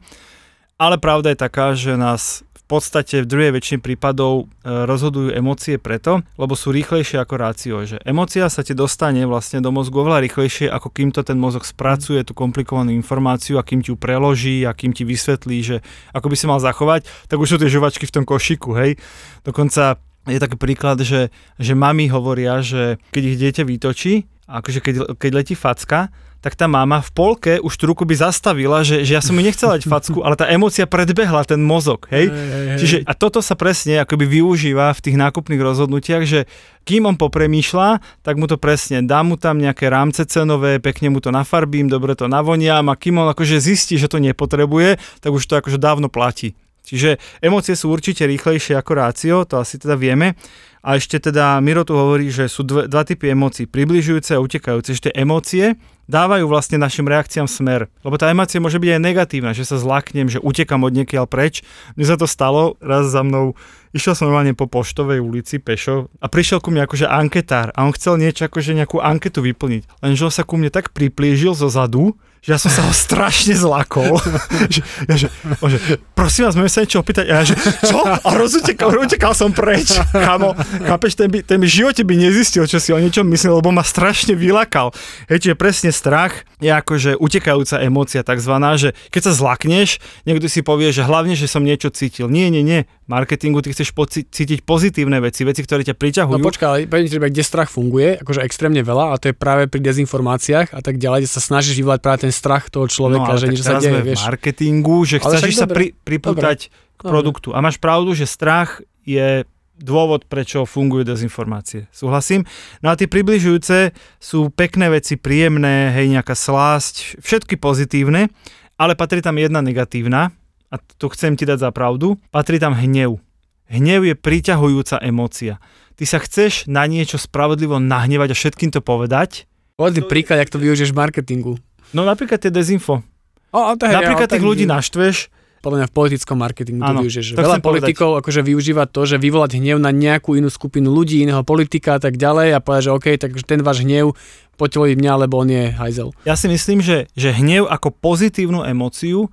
Ale 0.78 1.02
pravda 1.02 1.34
je 1.34 1.42
taká, 1.42 1.74
že 1.74 1.98
nás 1.98 2.46
podstate 2.68 3.24
v 3.24 3.30
druhej 3.32 3.52
väčšine 3.56 3.80
prípadov 3.80 4.52
e, 4.62 4.68
rozhodujú 4.68 5.32
emócie 5.32 5.80
preto, 5.80 6.20
lebo 6.36 6.54
sú 6.54 6.76
rýchlejšie 6.76 7.18
ako 7.18 7.36
rácio. 7.40 7.80
Že 7.88 8.04
emócia 8.04 8.52
sa 8.52 8.62
ti 8.62 8.76
dostane 8.76 9.24
vlastne 9.24 9.64
do 9.64 9.72
mozgu 9.72 10.04
oveľa 10.04 10.28
rýchlejšie, 10.28 10.68
ako 10.68 10.92
kým 10.92 11.16
to 11.16 11.24
ten 11.24 11.40
mozog 11.40 11.64
spracuje, 11.64 12.22
tú 12.28 12.36
komplikovanú 12.36 12.92
informáciu, 12.92 13.56
a 13.56 13.64
kým 13.64 13.80
ti 13.80 13.96
ju 13.96 13.98
preloží 13.98 14.68
a 14.68 14.76
kým 14.76 14.92
ti 14.92 15.08
vysvetlí, 15.08 15.58
že 15.64 15.78
ako 16.12 16.28
by 16.28 16.36
si 16.36 16.46
mal 16.46 16.60
zachovať, 16.60 17.08
tak 17.32 17.40
už 17.40 17.56
sú 17.56 17.58
tie 17.58 17.72
žuvačky 17.72 18.04
v 18.04 18.16
tom 18.20 18.24
košiku, 18.28 18.76
hej. 18.76 19.00
Dokonca 19.48 19.98
je 20.28 20.38
taký 20.44 20.60
príklad, 20.60 21.00
že, 21.02 21.32
že 21.56 21.74
mami 21.74 22.12
hovoria, 22.12 22.60
že 22.60 23.00
keď 23.16 23.24
ich 23.24 23.40
dieťa 23.40 23.64
vytočí, 23.64 24.28
akože 24.48 24.80
keď, 24.84 24.96
keď 25.16 25.32
letí 25.32 25.56
facka, 25.56 26.12
tak 26.42 26.54
tá 26.54 26.70
mama 26.70 27.02
v 27.02 27.12
polke 27.12 27.54
už 27.58 27.74
tú 27.76 27.90
ruku 27.90 28.06
by 28.06 28.16
zastavila, 28.30 28.86
že, 28.86 29.02
že 29.02 29.18
ja 29.18 29.22
som 29.22 29.34
mu 29.34 29.42
nechcela 29.42 29.78
dať 29.78 29.90
facku, 29.94 30.22
ale 30.22 30.38
tá 30.38 30.46
emócia 30.48 30.86
predbehla 30.86 31.44
ten 31.44 31.62
mozog, 31.62 32.06
hej? 32.14 32.30
Čiže 32.78 33.04
a 33.04 33.14
toto 33.18 33.42
sa 33.42 33.58
presne 33.58 34.02
akoby 34.02 34.40
využíva 34.40 34.94
v 34.94 35.04
tých 35.04 35.18
nákupných 35.18 35.62
rozhodnutiach, 35.62 36.24
že 36.24 36.46
kým 36.88 37.04
on 37.04 37.20
popremýšľa, 37.20 38.00
tak 38.24 38.40
mu 38.40 38.48
to 38.48 38.56
presne, 38.56 39.04
dá 39.04 39.20
mu 39.20 39.36
tam 39.36 39.60
nejaké 39.60 39.92
rámce 39.92 40.24
cenové, 40.24 40.80
pekne 40.80 41.12
mu 41.12 41.20
to 41.20 41.36
nafarbím, 41.36 41.92
dobre 41.92 42.16
to 42.16 42.32
navoniam 42.32 42.88
a 42.88 42.96
kým 42.96 43.20
on 43.20 43.28
akože 43.28 43.60
zistí, 43.60 44.00
že 44.00 44.08
to 44.08 44.24
nepotrebuje, 44.24 44.96
tak 45.20 45.36
už 45.36 45.44
to 45.44 45.60
akože 45.60 45.76
dávno 45.76 46.08
platí. 46.08 46.56
Čiže 46.88 47.20
emócie 47.44 47.76
sú 47.76 47.92
určite 47.92 48.24
rýchlejšie 48.24 48.80
ako 48.80 48.92
rácio, 48.96 49.36
to 49.44 49.60
asi 49.60 49.76
teda 49.76 50.00
vieme. 50.00 50.40
A 50.88 50.96
ešte 50.96 51.20
teda 51.20 51.60
Miro 51.60 51.84
tu 51.84 52.00
hovorí, 52.00 52.32
že 52.32 52.48
sú 52.48 52.64
dve, 52.64 52.88
dva 52.88 53.04
typy 53.04 53.36
emócií, 53.36 53.68
približujúce 53.68 54.32
a 54.32 54.40
utekajúce. 54.40 54.96
Tie 54.96 55.12
emócie 55.12 55.76
dávajú 56.08 56.48
vlastne 56.48 56.80
našim 56.80 57.04
reakciám 57.04 57.44
smer. 57.44 57.92
Lebo 58.08 58.16
tá 58.16 58.32
emócia 58.32 58.64
môže 58.64 58.80
byť 58.80 58.96
aj 58.96 59.02
negatívna, 59.04 59.52
že 59.52 59.68
sa 59.68 59.76
zlaknem, 59.76 60.32
že 60.32 60.40
utekam 60.40 60.88
od 60.88 60.96
niekiaľ 60.96 61.28
preč. 61.28 61.60
Mne 62.00 62.08
sa 62.08 62.16
to 62.16 62.24
stalo 62.24 62.80
raz 62.80 63.12
za 63.12 63.20
mnou, 63.20 63.60
išiel 63.92 64.16
som 64.16 64.32
normálne 64.32 64.56
po 64.56 64.72
poštovej 64.72 65.20
ulici 65.20 65.60
pešo 65.60 66.08
a 66.24 66.32
prišiel 66.32 66.64
ku 66.64 66.72
mne 66.72 66.88
akože 66.88 67.12
anketár 67.12 67.76
a 67.76 67.84
on 67.84 67.92
chcel 67.92 68.16
niečo 68.16 68.48
akože 68.48 68.72
nejakú 68.72 69.04
anketu 69.04 69.44
vyplniť. 69.44 70.00
Lenže 70.00 70.24
on 70.24 70.34
sa 70.34 70.48
ku 70.48 70.56
mne 70.56 70.72
tak 70.72 70.96
priplížil 70.96 71.52
zo 71.52 71.68
zadu, 71.68 72.16
že 72.48 72.56
ja 72.56 72.60
som 72.64 72.72
sa 72.72 72.88
ho 72.88 72.96
strašne 72.96 73.60
zlakol. 73.60 74.24
že, 74.74 74.80
ja, 75.04 75.16
že, 75.20 75.28
on, 75.60 75.68
že, 75.68 76.00
prosím 76.16 76.48
vás, 76.48 76.56
môžem 76.56 76.72
sa 76.72 76.80
niečo 76.88 77.04
opýtať? 77.04 77.28
A 77.28 77.34
ja, 77.36 77.42
že, 77.44 77.60
čo? 77.84 78.00
A 78.08 78.30
rozutekal, 78.40 78.96
utekal 78.96 79.36
som 79.36 79.52
preč. 79.52 79.92
Chamo, 80.16 80.56
chápeš, 80.88 81.20
ten 81.20 81.28
by, 81.28 81.44
ten 81.44 81.60
by 81.60 81.68
v 81.68 81.76
živote 81.84 82.08
by 82.08 82.16
nezistil, 82.16 82.64
čo 82.64 82.80
si 82.80 82.96
o 82.96 83.00
niečom 83.04 83.28
myslel, 83.28 83.60
lebo 83.60 83.76
ma 83.76 83.84
strašne 83.84 84.32
vylakal. 84.32 84.96
Hej, 85.28 85.44
čiže 85.44 85.60
presne 85.60 85.92
strach 85.92 86.48
je 86.58 86.74
akože 86.74 87.22
utekajúca 87.22 87.78
emócia 87.86 88.26
takzvaná, 88.26 88.74
že 88.82 88.98
keď 89.14 89.30
sa 89.30 89.34
zlakneš, 89.38 90.02
niekto 90.26 90.50
si 90.50 90.66
povie, 90.66 90.90
že 90.90 91.06
hlavne, 91.06 91.38
že 91.38 91.46
som 91.46 91.62
niečo 91.62 91.94
cítil. 91.94 92.28
Nie, 92.34 92.50
nie, 92.50 92.66
nie. 92.66 92.90
Marketingu 93.06 93.62
ty 93.62 93.72
chceš 93.72 93.94
poci- 93.94 94.26
cítiť 94.26 94.66
pozitívne 94.66 95.22
veci, 95.22 95.46
veci, 95.46 95.62
ktoré 95.62 95.86
ťa 95.86 95.96
priťahujú. 95.96 96.42
No 96.42 96.44
počkaj, 96.44 96.68
ale 96.68 96.78
poviem 96.90 97.08
ti, 97.08 97.22
kde 97.22 97.44
strach 97.46 97.70
funguje, 97.70 98.20
akože 98.20 98.42
extrémne 98.42 98.82
veľa, 98.82 99.14
a 99.14 99.16
to 99.22 99.32
je 99.32 99.36
práve 99.38 99.70
pri 99.70 99.80
dezinformáciách 99.86 100.74
a 100.74 100.82
tak 100.82 100.98
ďalej, 100.98 101.24
kde 101.24 101.32
sa 101.32 101.42
snažíš 101.46 101.78
vyvolať 101.78 102.00
práve 102.02 102.20
ten 102.26 102.34
strach 102.34 102.74
toho 102.74 102.90
človeka, 102.90 103.38
ale 103.38 103.40
že 103.40 103.48
niečo 103.54 103.64
sa 103.64 103.78
deje, 103.78 104.02
vieš. 104.02 104.26
marketingu, 104.26 104.98
že 105.06 105.18
Ale 105.22 105.38
chceš 105.40 105.56
sa 105.62 105.68
pri, 105.70 105.94
pripútať 105.94 106.74
k 106.98 107.02
Dobre. 107.06 107.12
produktu. 107.14 107.54
A 107.54 107.62
máš 107.62 107.78
pravdu, 107.78 108.18
že 108.18 108.26
strach 108.26 108.82
je 109.06 109.46
dôvod, 109.78 110.26
prečo 110.26 110.66
fungujú 110.66 111.06
dezinformácie. 111.06 111.88
Súhlasím? 111.94 112.44
No 112.82 112.92
a 112.92 112.98
tie 112.98 113.06
približujúce 113.06 113.94
sú 114.18 114.50
pekné 114.52 114.90
veci, 114.92 115.16
príjemné, 115.16 115.94
hej, 115.94 116.12
nejaká 116.12 116.34
slásť, 116.34 117.22
všetky 117.22 117.62
pozitívne, 117.62 118.34
ale 118.78 118.94
patrí 118.94 119.22
tam 119.22 119.38
jedna 119.38 119.62
negatívna, 119.62 120.34
a 120.68 120.76
to 121.00 121.08
chcem 121.14 121.40
ti 121.40 121.48
dať 121.48 121.64
za 121.64 121.70
pravdu, 121.72 122.20
patrí 122.30 122.60
tam 122.60 122.76
hnev. 122.76 123.24
Hnev 123.72 124.04
je 124.04 124.16
priťahujúca 124.16 125.00
emócia. 125.04 125.60
Ty 125.98 126.04
sa 126.06 126.20
chceš 126.20 126.68
na 126.70 126.84
niečo 126.86 127.18
spravodlivo 127.18 127.80
nahnevať 127.80 128.36
a 128.36 128.38
všetkým 128.38 128.70
to 128.76 128.84
povedať, 128.84 129.48
mi 129.78 130.02
príklad, 130.02 130.42
jak 130.42 130.50
to 130.50 130.58
využiješ 130.58 130.92
v 130.92 131.00
marketingu. 131.00 131.54
no 131.94 132.02
napríklad 132.02 132.42
tie 132.42 132.52
dezinfo. 132.52 133.06
O, 133.54 133.60
o, 133.62 133.74
to 133.80 133.88
je, 133.88 133.94
Napríklad 133.96 134.28
tých 134.28 134.44
ľudí 134.44 134.66
naštveš, 134.68 135.32
Podľa 135.68 135.84
mňa 135.84 135.88
v 135.92 135.96
politickom 136.00 136.38
marketingu 136.40 136.80
to 136.80 136.96
využiješ. 137.04 137.36
Veľa 137.36 137.60
chcem 137.60 137.60
povedať. 137.60 137.92
politikov 137.92 138.10
akože 138.24 138.42
využíva 138.48 138.84
to, 138.88 139.04
že 139.04 139.20
vyvolať 139.20 139.60
hnev 139.60 139.84
na 139.84 139.92
nejakú 139.92 140.40
inú 140.40 140.48
skupinu 140.48 140.88
ľudí, 140.88 141.20
iného 141.20 141.44
politika 141.44 142.00
a 142.00 142.02
tak 142.02 142.16
ďalej 142.16 142.56
a 142.56 142.64
povedať, 142.64 142.84
že 142.88 142.96
OK, 142.96 143.08
takže 143.20 143.44
ten 143.44 143.60
váš 143.60 143.84
hnev 143.84 144.16
poteľí 144.56 144.96
mňa, 144.96 145.28
lebo 145.28 145.44
on 145.44 145.52
je 145.52 145.76
hajzel. 145.76 146.16
Ja 146.24 146.40
si 146.40 146.48
myslím, 146.48 146.80
že, 146.80 147.12
že 147.20 147.36
hnev 147.36 147.68
ako 147.68 147.92
pozitívnu 147.92 148.64
emóciu 148.64 149.28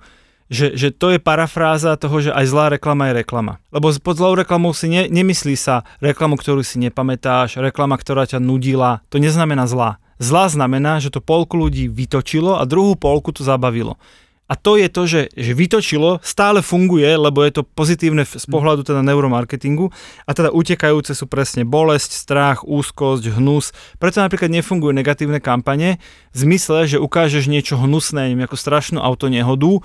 že, 0.45 0.77
že 0.77 0.93
to 0.93 1.09
je 1.09 1.17
parafráza 1.17 1.97
toho, 1.97 2.21
že 2.21 2.29
aj 2.29 2.45
zlá 2.45 2.65
reklama 2.77 3.09
je 3.09 3.25
reklama. 3.25 3.57
Lebo 3.73 3.89
pod 3.97 4.15
zlou 4.17 4.37
reklamou 4.37 4.77
si 4.77 4.85
ne, 4.85 5.09
nemyslí 5.09 5.57
sa 5.57 5.81
reklamu, 5.97 6.37
ktorú 6.37 6.61
si 6.61 6.77
nepamätáš, 6.77 7.57
reklama, 7.57 7.97
ktorá 7.97 8.29
ťa 8.29 8.37
nudila. 8.37 9.01
To 9.09 9.17
neznamená 9.17 9.65
zlá. 9.65 9.97
Zlá 10.21 10.47
znamená, 10.47 11.01
že 11.01 11.11
to 11.11 11.19
polku 11.19 11.59
ľudí 11.59 11.91
vytočilo 11.91 12.61
a 12.61 12.63
druhú 12.63 12.95
polku 12.95 13.35
to 13.35 13.41
zabavilo. 13.41 13.97
A 14.45 14.53
to 14.53 14.77
je 14.77 14.85
to, 14.93 15.09
že, 15.09 15.21
že 15.33 15.57
vytočilo, 15.57 16.21
stále 16.21 16.61
funguje, 16.61 17.17
lebo 17.17 17.41
je 17.41 17.61
to 17.61 17.61
pozitívne 17.65 18.21
z 18.29 18.45
pohľadu 18.45 18.85
teda 18.85 19.01
neuromarketingu 19.01 19.89
a 20.29 20.31
teda 20.37 20.53
utekajúce 20.53 21.17
sú 21.17 21.25
presne 21.25 21.65
bolesť, 21.65 22.13
strach, 22.13 22.61
úzkosť, 22.61 23.33
hnus. 23.33 23.73
Preto 23.97 24.21
napríklad 24.21 24.53
nefungujú 24.53 24.93
negatívne 24.93 25.41
kampane 25.41 25.97
v 26.29 26.37
zmysle, 26.37 26.85
že 26.85 27.01
ukážeš 27.01 27.49
niečo 27.49 27.81
hnusné, 27.81 28.37
neviem, 28.37 28.45
ako 28.45 28.53
strašnú 28.53 29.01
autonehodu, 29.01 29.81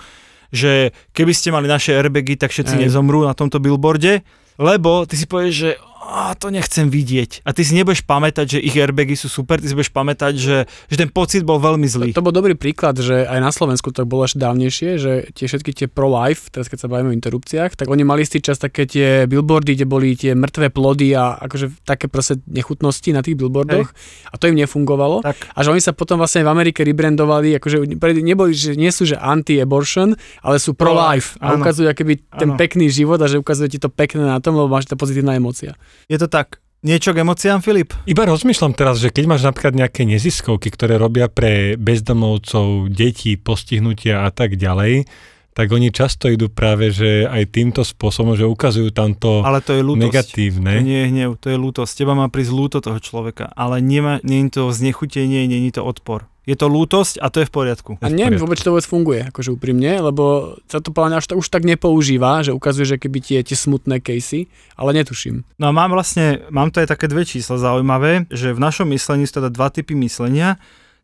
že 0.53 0.93
keby 1.17 1.33
ste 1.33 1.57
mali 1.57 1.65
naše 1.65 1.97
airbagy, 1.97 2.37
tak 2.37 2.53
všetci 2.53 2.77
Hej. 2.77 2.83
nezomrú 2.91 3.25
na 3.25 3.33
tomto 3.33 3.65
billboarde, 3.65 4.21
lebo 4.61 5.09
ty 5.09 5.17
si 5.17 5.25
povieš, 5.25 5.55
že 5.57 5.71
a 6.11 6.35
to 6.35 6.51
nechcem 6.51 6.91
vidieť. 6.91 7.47
A 7.47 7.55
ty 7.55 7.63
si 7.63 7.79
nebudeš 7.79 8.03
pamätať, 8.03 8.59
že 8.59 8.59
ich 8.59 8.75
airbagy 8.75 9.15
sú 9.15 9.31
super, 9.31 9.63
ty 9.63 9.71
si 9.71 9.79
budeš 9.79 9.95
pamätať, 9.95 10.35
že, 10.35 10.67
že 10.67 10.97
ten 10.99 11.07
pocit 11.07 11.47
bol 11.47 11.63
veľmi 11.63 11.87
zlý. 11.87 12.11
To 12.19 12.27
bol 12.27 12.35
dobrý 12.35 12.59
príklad, 12.59 12.99
že 12.99 13.23
aj 13.31 13.39
na 13.39 13.55
Slovensku 13.55 13.95
to 13.95 14.03
bolo 14.03 14.27
ešte 14.27 14.43
dávnejšie, 14.43 14.99
že 14.99 15.13
tie 15.31 15.47
všetky 15.47 15.71
tie 15.71 15.87
pro-life, 15.87 16.51
teraz 16.51 16.67
keď 16.67 16.79
sa 16.83 16.89
bavíme 16.91 17.15
o 17.15 17.17
interrupciách, 17.17 17.79
tak 17.79 17.87
oni 17.87 18.03
mali 18.03 18.27
istý 18.27 18.43
čas 18.43 18.59
také 18.59 18.91
tie 18.91 19.31
billboardy, 19.31 19.79
kde 19.79 19.87
boli 19.87 20.19
tie 20.19 20.35
mŕtve 20.35 20.75
plody 20.75 21.15
a 21.15 21.39
akože 21.47 21.87
také 21.87 22.11
proste 22.11 22.43
nechutnosti 22.51 23.07
na 23.15 23.23
tých 23.23 23.39
billboardoch 23.39 23.95
a 24.27 24.35
to 24.35 24.51
im 24.51 24.59
nefungovalo. 24.59 25.23
Tak. 25.23 25.39
A 25.55 25.59
že 25.63 25.71
oni 25.71 25.79
sa 25.79 25.95
potom 25.95 26.19
vlastne 26.19 26.43
v 26.43 26.51
Amerike 26.51 26.83
rebrandovali, 26.83 27.55
akože 27.63 27.87
neboli, 28.19 28.51
že 28.51 28.75
nie 28.75 28.91
sú 28.91 29.07
že 29.07 29.15
anti-abortion, 29.15 30.19
ale 30.43 30.59
sú 30.59 30.75
pro-life 30.75 31.39
a 31.39 31.55
ukazujú 31.55 31.87
akoby 31.87 32.19
ten 32.35 32.51
Áno. 32.55 32.59
pekný 32.59 32.91
život 32.91 33.23
a 33.23 33.31
že 33.31 33.39
ukazuje 33.39 33.71
ti 33.71 33.79
to 33.79 33.87
pekné 33.87 34.27
na 34.27 34.43
tom, 34.43 34.59
lebo 34.59 34.67
máš 34.67 34.91
tá 34.91 34.99
pozitívna 34.99 35.39
emócia. 35.39 35.79
Je 36.09 36.17
to 36.17 36.31
tak. 36.31 36.63
Niečo 36.81 37.13
k 37.13 37.21
emóciám, 37.21 37.61
Filip? 37.61 37.93
Iba 38.09 38.25
rozmýšľam 38.25 38.73
teraz, 38.73 39.05
že 39.05 39.13
keď 39.13 39.25
máš 39.29 39.45
napríklad 39.45 39.77
nejaké 39.77 40.09
neziskovky, 40.09 40.73
ktoré 40.73 40.97
robia 40.97 41.29
pre 41.29 41.77
bezdomovcov, 41.77 42.89
detí, 42.89 43.37
postihnutia 43.37 44.25
a 44.25 44.33
tak 44.33 44.57
ďalej, 44.57 45.05
tak 45.53 45.67
oni 45.77 45.93
často 45.93 46.33
idú 46.33 46.49
práve, 46.49 46.89
že 46.89 47.29
aj 47.29 47.53
týmto 47.53 47.85
spôsobom, 47.85 48.33
že 48.33 48.49
ukazujú 48.49 48.97
tamto 48.97 49.45
Ale 49.45 49.61
to 49.61 49.77
je 49.77 49.83
lútosť. 49.85 50.05
negatívne. 50.09 50.73
To 50.81 50.87
nie 50.89 51.01
je 51.05 51.09
hnev, 51.13 51.31
to 51.37 51.53
je 51.53 51.59
lútosť. 51.61 51.93
Teba 52.01 52.17
má 52.17 52.33
prísť 52.33 52.53
lúto 52.57 52.79
toho 52.81 52.97
človeka, 52.97 53.53
ale 53.53 53.85
nemá, 53.85 54.25
nie 54.25 54.49
je 54.49 54.57
to 54.57 54.73
znechutenie, 54.73 55.45
nie 55.45 55.69
je 55.69 55.77
to 55.77 55.85
odpor. 55.85 56.33
Je 56.51 56.59
to 56.59 56.67
lútosť 56.67 57.23
a 57.23 57.31
to 57.31 57.39
je 57.39 57.47
v 57.47 57.53
poriadku. 57.55 57.93
A 58.03 58.11
neviem 58.11 58.43
vôbec, 58.43 58.59
či 58.59 58.67
to 58.67 58.75
vôbec 58.75 58.83
funguje, 58.83 59.21
akože 59.31 59.55
úprimne, 59.55 60.03
lebo 60.03 60.59
sa 60.67 60.83
to 60.83 60.91
podľa 60.91 61.15
mňa 61.15 61.19
už, 61.23 61.27
už 61.39 61.47
tak 61.47 61.63
nepoužíva, 61.63 62.43
že 62.43 62.51
ukazuje, 62.51 62.91
že 62.91 62.97
keby 62.99 63.23
tie, 63.23 63.39
tie 63.47 63.55
smutné 63.55 64.03
casey, 64.03 64.51
ale 64.75 64.99
netuším. 64.99 65.47
No 65.63 65.71
a 65.71 65.73
mám 65.73 65.95
vlastne, 65.95 66.43
mám 66.51 66.75
to 66.75 66.83
aj 66.83 66.91
také 66.91 67.07
dve 67.07 67.23
čísla 67.23 67.63
zaujímavé, 67.63 68.27
že 68.35 68.51
v 68.51 68.59
našom 68.59 68.91
myslení 68.91 69.31
sú 69.31 69.39
teda 69.39 69.55
dva 69.55 69.71
typy 69.71 69.95
myslenia. 70.03 70.59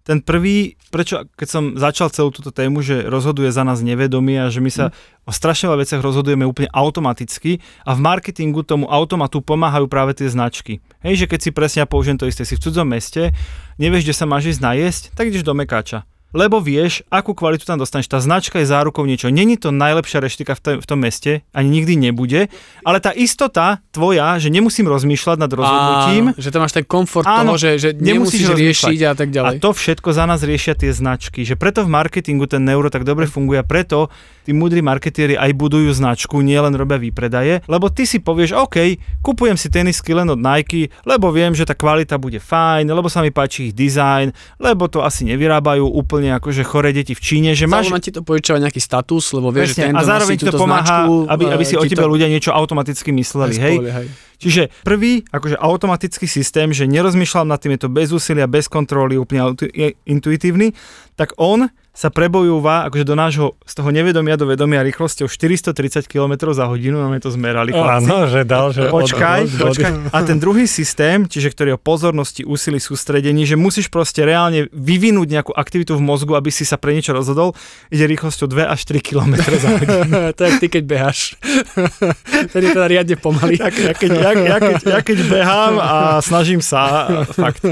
Ten 0.07 0.23
prvý, 0.23 0.79
prečo, 0.95 1.27
keď 1.35 1.49
som 1.51 1.65
začal 1.75 2.15
celú 2.15 2.31
túto 2.31 2.55
tému, 2.55 2.79
že 2.79 3.11
rozhoduje 3.11 3.51
za 3.51 3.67
nás 3.67 3.83
nevedomie 3.83 4.39
a 4.39 4.47
že 4.55 4.63
my 4.63 4.71
sa 4.71 4.95
o 5.27 5.35
strašne 5.35 5.67
veľa 5.67 5.83
veciach 5.83 5.99
rozhodujeme 5.99 6.47
úplne 6.47 6.71
automaticky 6.71 7.59
a 7.83 7.99
v 7.99 8.01
marketingu 8.07 8.63
tomu 8.63 8.87
automatu 8.87 9.43
pomáhajú 9.43 9.91
práve 9.91 10.15
tie 10.15 10.31
značky. 10.31 10.79
Hej, 11.03 11.27
že 11.27 11.31
keď 11.35 11.41
si 11.43 11.51
presne, 11.51 11.79
ja 11.83 11.91
použijem 11.91 12.23
to 12.23 12.31
isté, 12.31 12.47
si 12.47 12.55
v 12.55 12.63
cudzom 12.63 12.87
meste, 12.87 13.35
nevieš, 13.83 14.07
kde 14.07 14.15
sa 14.15 14.31
máš 14.31 14.55
ísť 14.55 14.63
najesť, 14.63 15.03
tak 15.19 15.35
ideš 15.35 15.43
do 15.43 15.59
Mekáča. 15.59 16.07
Lebo 16.37 16.61
vieš, 16.61 17.01
akú 17.09 17.33
kvalitu 17.33 17.65
tam 17.65 17.81
dostaneš. 17.81 18.13
Tá 18.13 18.21
značka 18.21 18.61
je 18.61 18.69
zárukou 18.69 19.09
niečo. 19.09 19.33
Není 19.33 19.57
to 19.57 19.73
najlepšia 19.73 20.21
reštika 20.21 20.53
v, 20.53 20.61
tom- 20.61 20.79
v 20.85 20.87
tom 20.87 20.99
meste, 21.01 21.41
ani 21.57 21.81
nikdy 21.81 21.97
nebude, 21.97 22.53
ale 22.85 22.99
tá 23.01 23.17
istota 23.17 23.81
tvoja, 23.89 24.37
že 24.37 24.53
nemusím 24.53 24.85
rozmýšľať 24.85 25.37
nad 25.41 25.49
rozhodnutím, 25.49 26.25
Áno, 26.31 26.37
že 26.37 26.53
tam 26.53 26.61
máš 26.61 26.77
ten 26.77 26.85
komfort 26.85 27.25
Áno, 27.25 27.57
toho, 27.57 27.65
že, 27.65 27.71
že 27.81 27.89
nemusíš 27.97 28.53
nemusíš, 28.53 28.61
riešiť 28.61 28.99
a 29.03 29.13
tak 29.17 29.29
a 29.31 29.35
ďalej. 29.41 29.57
to 29.65 29.71
všetko 29.73 30.09
za 30.13 30.25
nás 30.29 30.45
riešia 30.45 30.77
tie 30.77 30.93
značky. 30.93 31.41
Že 31.43 31.57
preto 31.57 31.81
v 31.81 31.89
marketingu 31.89 32.45
ten 32.45 32.61
neuro 32.61 32.93
tak 32.93 33.09
dobre 33.09 33.25
funguje 33.25 33.57
a 33.57 33.65
preto 33.65 34.13
tí 34.45 34.53
múdri 34.53 34.85
marketieri 34.85 35.35
aj 35.35 35.57
budujú 35.57 35.89
značku, 35.91 36.39
nielen 36.39 36.77
robia 36.77 37.01
výpredaje, 37.01 37.65
lebo 37.65 37.89
ty 37.89 38.05
si 38.05 38.21
povieš, 38.21 38.53
OK, 38.55 38.77
kupujem 39.19 39.57
si 39.57 39.73
tenisky 39.73 40.13
len 40.13 40.29
od 40.29 40.39
Nike, 40.39 40.93
lebo 41.03 41.33
viem, 41.33 41.51
že 41.51 41.65
tá 41.65 41.73
kvalita 41.73 42.15
bude 42.15 42.39
fajn, 42.39 42.87
lebo 42.87 43.09
sa 43.09 43.25
mi 43.25 43.33
páči 43.33 43.71
ich 43.71 43.75
dizajn, 43.75 44.31
lebo 44.61 44.87
to 44.87 45.01
asi 45.01 45.25
nevyrábajú 45.25 45.89
úplne 45.89 46.26
akože 46.35 46.63
choré 46.67 46.91
deti 46.91 47.15
v 47.15 47.23
Číne, 47.23 47.51
že 47.55 47.71
máš... 47.71 47.93
Máš... 47.93 48.09
ti 48.09 48.13
to 48.13 48.27
požičava 48.27 48.59
nejaký 48.59 48.83
status, 48.83 49.31
lebo 49.37 49.55
vieš, 49.55 49.79
že 49.79 49.93
a 49.93 50.03
zároveň 50.03 50.37
ti 50.41 50.47
to 50.51 50.59
pomáha, 50.59 51.07
aby, 51.31 51.45
aby 51.53 51.65
si 51.65 51.79
o 51.79 51.85
tebe 51.87 52.03
ľudia 52.03 52.27
niečo 52.27 52.51
automaticky 52.51 53.15
mysleli. 53.15 53.55
Hej? 53.55 53.77
hej. 53.87 54.07
Čiže 54.37 54.63
prvý, 54.85 55.25
akože 55.33 55.57
automatický 55.57 56.29
systém, 56.29 56.69
že 56.75 56.85
nerozmýšľam 56.85 57.49
nad 57.49 57.57
tým, 57.57 57.77
je 57.77 57.89
to 57.89 57.91
bez 57.93 58.13
úsilia, 58.13 58.45
bez 58.45 58.69
kontroly, 58.69 59.17
úplne 59.17 59.57
intuitívny, 60.05 60.77
tak 61.17 61.33
on 61.41 61.73
sa 61.97 62.13
prebojúva 62.13 62.85
akože 62.93 63.09
do 63.09 63.17
nášho, 63.17 63.47
z 63.65 63.73
toho 63.73 63.89
nevedomia 63.89 64.37
do 64.37 64.45
vedomia 64.45 64.85
rýchlosťou 64.85 65.33
430 65.33 66.05
km 66.05 66.53
za 66.53 66.69
hodinu, 66.69 67.01
máme 67.01 67.25
to 67.25 67.33
zmerali. 67.33 67.73
chlapci. 67.73 68.05
Áno, 68.05 68.29
že 68.29 68.45
dal, 68.45 68.69
že 68.77 68.93
Počkaj, 68.93 69.41
od- 69.49 69.53
od- 69.57 69.69
počkaj. 69.73 69.93
A 70.13 70.19
ten 70.21 70.37
druhý 70.37 70.69
systém, 70.69 71.25
čiže 71.25 71.57
ktorý 71.57 71.73
je 71.73 71.77
o 71.77 71.81
pozornosti, 71.81 72.45
úsilí, 72.45 72.77
sústredení, 72.77 73.49
že 73.49 73.57
musíš 73.57 73.89
proste 73.89 74.29
reálne 74.29 74.69
vyvinúť 74.77 75.29
nejakú 75.33 75.53
aktivitu 75.57 75.97
v 75.97 76.05
mozgu, 76.05 76.37
aby 76.37 76.53
si 76.53 76.69
sa 76.69 76.77
pre 76.77 76.93
niečo 76.93 77.17
rozhodol, 77.17 77.57
ide 77.89 78.05
rýchlosťou 78.05 78.45
2 78.45 78.69
až 78.69 78.81
3 78.85 79.01
km 79.01 79.33
za 79.57 79.69
hodinu. 79.81 80.05
to 80.37 80.43
je 80.45 80.53
ty, 80.61 80.67
keď 80.69 80.83
beháš. 80.85 81.41
Tedy 82.53 82.77
teda 82.77 82.87
riadne 82.93 83.17
pomaly. 83.17 83.57
Ja, 83.57 83.73
ja, 83.73 83.97
keď, 83.97 84.11
ja, 84.21 84.31
ja, 84.37 84.57
keď, 84.61 84.77
ja 84.85 85.01
keď 85.01 85.19
behám 85.33 85.81
a 85.81 86.21
snažím 86.21 86.61
sa, 86.61 87.09
fakt. 87.33 87.65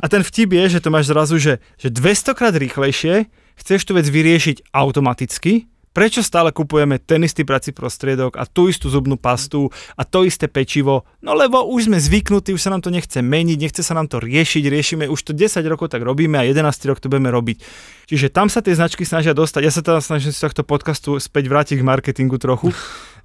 A 0.00 0.06
ten 0.08 0.24
vtip 0.24 0.56
je, 0.56 0.64
že 0.72 0.80
to 0.80 0.88
máš 0.88 1.12
zrazu, 1.12 1.36
že, 1.36 1.60
že 1.76 1.92
200 1.92 2.32
krát 2.32 2.56
rýchlejšie 2.56 3.28
chceš 3.58 3.90
tú 3.90 3.92
vec 3.98 4.06
vyriešiť 4.06 4.70
automaticky, 4.72 5.66
prečo 5.98 6.22
stále 6.22 6.54
kupujeme 6.54 7.02
ten 7.02 7.26
istý 7.26 7.42
prací 7.42 7.74
prostriedok 7.74 8.38
a 8.38 8.46
tú 8.46 8.70
istú 8.70 8.86
zubnú 8.86 9.18
pastu 9.18 9.66
a 9.98 10.06
to 10.06 10.22
isté 10.22 10.46
pečivo? 10.46 11.02
No 11.18 11.34
lebo 11.34 11.66
už 11.66 11.90
sme 11.90 11.98
zvyknutí, 11.98 12.54
už 12.54 12.62
sa 12.62 12.70
nám 12.70 12.86
to 12.86 12.94
nechce 12.94 13.18
meniť, 13.18 13.58
nechce 13.58 13.82
sa 13.82 13.98
nám 13.98 14.06
to 14.06 14.22
riešiť, 14.22 14.62
riešime, 14.62 15.10
už 15.10 15.18
to 15.26 15.34
10 15.34 15.58
rokov 15.66 15.90
tak 15.90 16.06
robíme 16.06 16.38
a 16.38 16.46
11 16.46 16.62
rok 16.86 17.02
to 17.02 17.10
budeme 17.10 17.34
robiť. 17.34 17.58
Čiže 18.06 18.30
tam 18.30 18.46
sa 18.46 18.62
tie 18.62 18.78
značky 18.78 19.02
snažia 19.02 19.34
dostať. 19.34 19.60
Ja 19.66 19.74
sa 19.74 19.82
teda 19.82 19.98
snažím 19.98 20.30
z 20.30 20.38
tohto 20.38 20.62
podcastu 20.62 21.18
späť 21.18 21.50
vrátiť 21.50 21.82
k 21.82 21.84
marketingu 21.84 22.38
trochu, 22.38 22.70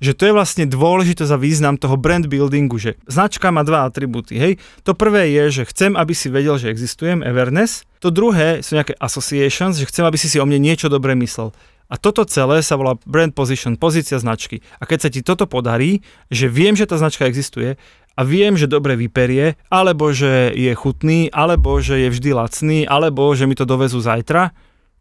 že 0.01 0.17
to 0.17 0.25
je 0.25 0.33
vlastne 0.33 0.65
dôležité 0.65 1.29
za 1.29 1.37
význam 1.37 1.77
toho 1.77 1.93
brand 1.93 2.25
buildingu, 2.25 2.81
že 2.81 2.97
značka 3.05 3.53
má 3.53 3.61
dva 3.61 3.85
atribúty, 3.85 4.35
hej. 4.35 4.57
To 4.81 4.97
prvé 4.97 5.29
je, 5.29 5.61
že 5.61 5.69
chcem, 5.69 5.93
aby 5.93 6.17
si 6.17 6.27
vedel, 6.33 6.57
že 6.57 6.73
existujem, 6.73 7.21
awareness. 7.21 7.85
To 8.01 8.09
druhé 8.09 8.65
sú 8.65 8.75
nejaké 8.75 8.97
associations, 8.97 9.77
že 9.77 9.87
chcem, 9.87 10.03
aby 10.03 10.17
si 10.17 10.27
si 10.27 10.41
o 10.41 10.43
mne 10.43 10.59
niečo 10.59 10.89
dobré 10.91 11.13
myslel. 11.15 11.55
A 11.91 11.95
toto 11.99 12.23
celé 12.23 12.63
sa 12.63 12.79
volá 12.79 12.95
brand 13.03 13.31
position, 13.31 13.75
pozícia 13.75 14.17
značky. 14.17 14.63
A 14.79 14.87
keď 14.87 14.99
sa 15.07 15.09
ti 15.11 15.19
toto 15.21 15.45
podarí, 15.45 16.01
že 16.31 16.47
viem, 16.47 16.73
že 16.73 16.87
tá 16.87 16.95
značka 16.95 17.27
existuje 17.27 17.75
a 18.13 18.21
viem, 18.21 18.53
že 18.53 18.69
dobre 18.69 18.93
vyperie, 18.93 19.57
alebo 19.73 20.13
že 20.13 20.53
je 20.53 20.73
chutný, 20.77 21.33
alebo 21.33 21.81
že 21.81 22.07
je 22.07 22.09
vždy 22.13 22.29
lacný, 22.33 22.79
alebo 22.85 23.33
že 23.33 23.49
mi 23.49 23.57
to 23.57 23.65
dovezú 23.65 23.99
zajtra, 23.99 24.53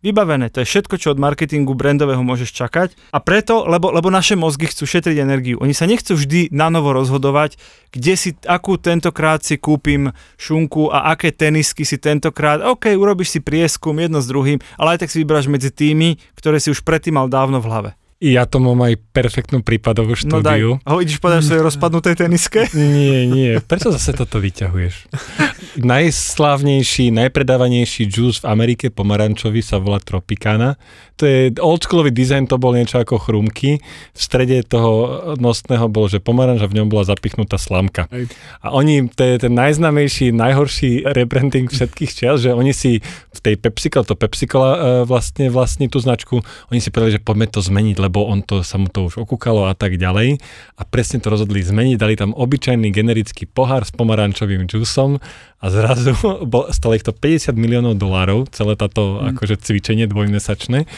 Vybavené, 0.03 0.51
to 0.51 0.59
je 0.63 0.67
všetko, 0.67 0.99
čo 0.99 1.15
od 1.15 1.23
marketingu 1.23 1.79
brandového 1.79 2.27
môžeš 2.27 2.51
čakať. 2.51 2.99
A 3.15 3.23
preto, 3.23 3.63
lebo, 3.71 3.95
lebo 3.95 4.11
naše 4.11 4.35
mozgy 4.35 4.67
chcú 4.67 4.83
šetriť 4.83 5.15
energiu. 5.23 5.63
Oni 5.63 5.71
sa 5.71 5.87
nechcú 5.87 6.19
vždy 6.19 6.51
na 6.51 6.75
novo 6.75 6.91
rozhodovať, 6.91 7.55
kde 7.95 8.15
si, 8.19 8.31
akú 8.51 8.83
tentokrát 8.83 9.47
si 9.47 9.63
kúpim 9.63 10.11
šunku 10.43 10.91
a 10.91 11.15
aké 11.15 11.31
tenisky 11.31 11.87
si 11.87 12.03
tentokrát. 12.03 12.59
OK, 12.67 12.91
urobíš 12.99 13.39
si 13.39 13.41
prieskum 13.41 13.95
jedno 14.03 14.19
s 14.19 14.27
druhým, 14.27 14.59
ale 14.75 14.99
aj 14.99 15.07
tak 15.07 15.15
si 15.15 15.23
vyberáš 15.23 15.47
medzi 15.47 15.71
tými, 15.71 16.19
ktoré 16.35 16.59
si 16.59 16.75
už 16.75 16.83
predtým 16.83 17.15
mal 17.15 17.31
dávno 17.31 17.63
v 17.63 17.71
hlave. 17.71 17.91
Ja 18.23 18.47
to 18.47 18.63
mám 18.63 18.79
aj 18.87 19.03
perfektnú 19.11 19.67
prípadovú 19.67 20.15
No 20.31 20.39
daj, 20.39 20.63
štúdiu. 20.63 20.71
ho 20.79 20.97
ideš 21.03 21.19
povedať 21.19 21.43
svojej 21.43 21.67
rozpadnutej 21.67 22.15
teniske? 22.15 22.71
Nie, 22.79 23.27
nie. 23.27 23.59
Prečo 23.59 23.91
zase 23.91 24.15
toto 24.15 24.39
vyťahuješ? 24.39 25.11
Najslávnejší, 25.83 27.11
najpredávanejší 27.11 28.07
džús 28.07 28.47
v 28.47 28.47
Amerike 28.47 28.95
pomarančový 28.95 29.59
sa 29.59 29.83
volá 29.83 29.99
Tropicana. 29.99 30.79
To 31.23 31.31
je 31.31 31.55
oldschoolový 31.55 32.11
dizajn, 32.11 32.51
to 32.51 32.59
bol 32.59 32.75
niečo 32.75 32.99
ako 32.99 33.15
chrumky. 33.23 33.79
V 34.11 34.19
strede 34.19 34.67
toho 34.67 35.23
nosného 35.39 35.87
bolo, 35.87 36.11
že 36.11 36.19
pomaranč 36.19 36.67
a 36.67 36.67
v 36.67 36.83
ňom 36.83 36.91
bola 36.91 37.07
zapichnutá 37.07 37.63
slamka. 37.63 38.11
Hej. 38.11 38.27
A 38.59 38.75
oni, 38.75 39.07
to 39.07 39.23
je 39.23 39.47
ten 39.47 39.55
najznamejší, 39.55 40.35
najhorší 40.35 41.07
rebranding 41.07 41.71
všetkých 41.71 42.11
čias, 42.11 42.43
že 42.43 42.51
oni 42.51 42.75
si 42.75 42.99
v 43.31 43.39
tej 43.39 43.55
PepsiCo, 43.55 44.03
to 44.03 44.19
PepsiCo 44.19 44.59
uh, 44.59 44.75
vlastne 45.07 45.47
vlastní 45.47 45.87
tú 45.87 46.03
značku, 46.03 46.43
oni 46.75 46.83
si 46.83 46.91
povedali, 46.91 47.15
že 47.15 47.23
poďme 47.23 47.47
to 47.47 47.63
zmeniť, 47.63 48.03
lebo 48.03 48.27
on 48.27 48.43
to, 48.43 48.67
sa 48.67 48.83
mu 48.83 48.91
to 48.91 49.07
už 49.07 49.23
okúkalo 49.23 49.71
a 49.71 49.79
tak 49.79 50.03
ďalej. 50.03 50.43
A 50.75 50.83
presne 50.83 51.23
to 51.23 51.31
rozhodli 51.31 51.63
zmeniť, 51.63 51.95
dali 51.95 52.19
tam 52.19 52.35
obyčajný 52.35 52.91
generický 52.91 53.47
pohár 53.47 53.87
s 53.87 53.95
pomarančovým 53.95 54.67
džusom 54.67 55.23
a 55.63 55.67
zrazu 55.71 56.19
bol, 56.51 56.67
stalo 56.75 56.99
ich 56.99 57.07
to 57.07 57.15
50 57.15 57.55
miliónov 57.55 57.95
dolárov, 57.95 58.51
celé 58.51 58.75
táto 58.75 59.13
Mm. 59.23 59.37
akože 59.37 59.55
cvičenie 59.61 60.07
dvojmesačné. 60.09 60.89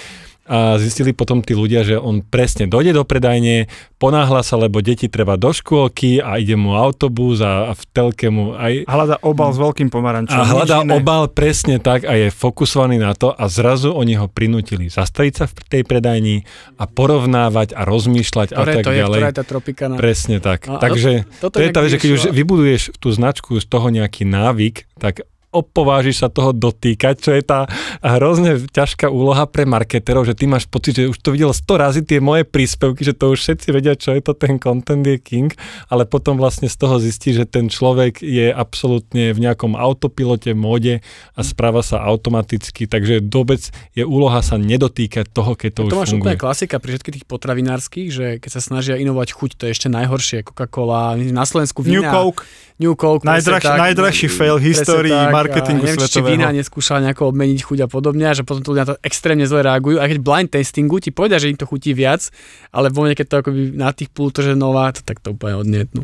A 0.44 0.76
zistili 0.76 1.16
potom 1.16 1.40
tí 1.40 1.56
ľudia, 1.56 1.88
že 1.88 1.96
on 1.96 2.20
presne 2.20 2.68
dojde 2.68 2.92
do 2.92 3.04
predajne, 3.08 3.72
ponáhla 3.96 4.44
sa, 4.44 4.60
lebo 4.60 4.84
deti 4.84 5.08
treba 5.08 5.40
do 5.40 5.56
škôlky 5.56 6.20
a 6.20 6.36
ide 6.36 6.52
mu 6.52 6.76
autobus 6.76 7.40
a, 7.40 7.68
a 7.68 7.72
v 7.72 7.82
telke 7.96 8.28
mu 8.28 8.52
aj... 8.52 8.84
Hľada 8.84 9.16
obal 9.24 9.56
s 9.56 9.58
veľkým 9.58 9.88
pomarančom. 9.88 10.36
A 10.36 10.44
iné. 10.84 10.92
obal 10.92 11.32
presne 11.32 11.80
tak 11.80 12.04
a 12.04 12.12
je 12.12 12.28
fokusovaný 12.28 13.00
na 13.00 13.16
to 13.16 13.32
a 13.32 13.48
zrazu 13.48 13.96
oni 13.96 14.20
ho 14.20 14.28
prinútili 14.28 14.92
zastaviť 14.92 15.32
sa 15.32 15.44
v 15.48 15.56
tej 15.64 15.82
predajni 15.88 16.44
a 16.76 16.84
porovnávať 16.84 17.72
a 17.72 17.88
rozmýšľať 17.88 18.52
a 18.52 18.58
Ktoré 18.60 18.74
tak 18.76 18.84
to 18.84 18.92
je, 18.92 19.00
ďalej. 19.00 19.20
ktorá 19.20 19.30
je 19.32 19.38
tá 19.40 19.46
tropikana. 19.48 19.94
Presne 19.96 20.36
tak. 20.44 20.68
No, 20.68 20.76
a 20.76 20.80
Takže 20.84 21.24
toto 21.40 21.56
to 21.56 21.64
je 21.64 21.70
tá 21.72 21.80
vec, 21.80 21.90
že 21.96 22.00
keď 22.04 22.10
už 22.20 22.22
vybuduješ 22.36 22.82
tú 23.00 23.08
značku 23.08 23.56
z 23.56 23.64
toho 23.64 23.88
nejaký 23.88 24.28
návyk, 24.28 24.92
tak 25.00 25.24
opovážiš 25.54 26.26
sa 26.26 26.28
toho 26.28 26.50
dotýkať, 26.50 27.14
čo 27.22 27.30
je 27.30 27.42
tá 27.46 27.70
hrozne 28.02 28.58
ťažká 28.58 29.06
úloha 29.06 29.46
pre 29.46 29.62
marketerov, 29.62 30.26
že 30.26 30.34
ty 30.34 30.50
máš 30.50 30.66
pocit, 30.66 30.98
že 30.98 31.06
už 31.06 31.18
to 31.22 31.30
videl 31.30 31.54
100 31.54 31.78
razy 31.78 32.00
tie 32.02 32.18
moje 32.18 32.42
príspevky, 32.42 33.06
že 33.06 33.14
to 33.14 33.30
už 33.30 33.38
všetci 33.38 33.68
vedia, 33.70 33.94
čo 33.94 34.10
je 34.10 34.20
to 34.20 34.34
ten 34.34 34.58
content 34.58 35.06
je 35.06 35.22
king, 35.22 35.54
ale 35.86 36.02
potom 36.04 36.34
vlastne 36.34 36.66
z 36.66 36.74
toho 36.74 36.98
zistí, 36.98 37.30
že 37.30 37.46
ten 37.46 37.70
človek 37.70 38.18
je 38.18 38.50
absolútne 38.50 39.30
v 39.30 39.38
nejakom 39.38 39.78
autopilote, 39.78 40.50
móde 40.58 41.06
a 41.38 41.40
správa 41.46 41.86
sa 41.86 42.02
automaticky, 42.02 42.90
takže 42.90 43.22
vôbec 43.22 43.62
je 43.94 44.02
úloha 44.02 44.42
sa 44.42 44.58
nedotýkať 44.58 45.30
toho, 45.30 45.54
keď 45.54 45.70
to, 45.70 45.82
to 45.86 45.86
už 45.86 45.92
máš 45.94 46.10
funguje. 46.10 46.22
úplne 46.34 46.42
klasika 46.42 46.76
pri 46.82 46.90
všetkých 46.96 47.14
tých 47.22 47.26
potravinárskych, 47.30 48.08
že 48.10 48.26
keď 48.42 48.50
sa 48.50 48.60
snažia 48.64 48.98
inovovať 48.98 49.28
chuť, 49.36 49.50
to 49.54 49.62
je 49.68 49.72
ešte 49.76 49.88
najhoršie. 49.92 50.42
Coca-Cola, 50.42 51.14
na 51.16 51.44
Slovensku 51.44 51.84
New 51.84 52.02
vína. 52.02 52.10
Coke, 52.10 52.42
New 52.74 52.98
Coke. 52.98 53.22
Najdrahší- 53.22 53.70
tak, 53.70 53.78
najdrahší 53.78 54.26
fail 54.26 54.58
histórii 54.58 55.14
tak, 55.14 55.30
marketingu 55.30 55.86
a 55.86 55.94
neviem, 55.94 56.02
či 56.02 56.10
svetového. 56.10 56.30
vína 56.34 56.48
neskúšala 56.50 57.06
nejako 57.06 57.30
obmeniť 57.30 57.60
chuť 57.62 57.78
a 57.84 57.88
podobne, 57.88 58.24
a 58.26 58.34
že 58.34 58.42
potom 58.42 58.66
to 58.66 58.74
ľudia 58.74 58.82
na 58.82 58.90
to 58.90 58.96
extrémne 59.06 59.46
zle 59.46 59.62
reagujú. 59.62 60.02
A 60.02 60.10
keď 60.10 60.18
blind 60.18 60.50
tastingu 60.50 60.98
ti 60.98 61.14
povedia, 61.14 61.38
že 61.38 61.54
im 61.54 61.58
to 61.58 61.70
chutí 61.70 61.94
viac, 61.94 62.34
ale 62.74 62.90
vo 62.90 63.06
mne, 63.06 63.14
keď 63.14 63.26
to 63.30 63.36
akoby 63.46 63.60
na 63.78 63.94
tých 63.94 64.10
púl, 64.10 64.34
to, 64.34 64.42
že 64.42 64.58
nová, 64.58 64.90
to 64.90 65.06
tak 65.06 65.22
to 65.22 65.38
úplne 65.38 65.54
odmietnú. 65.62 66.02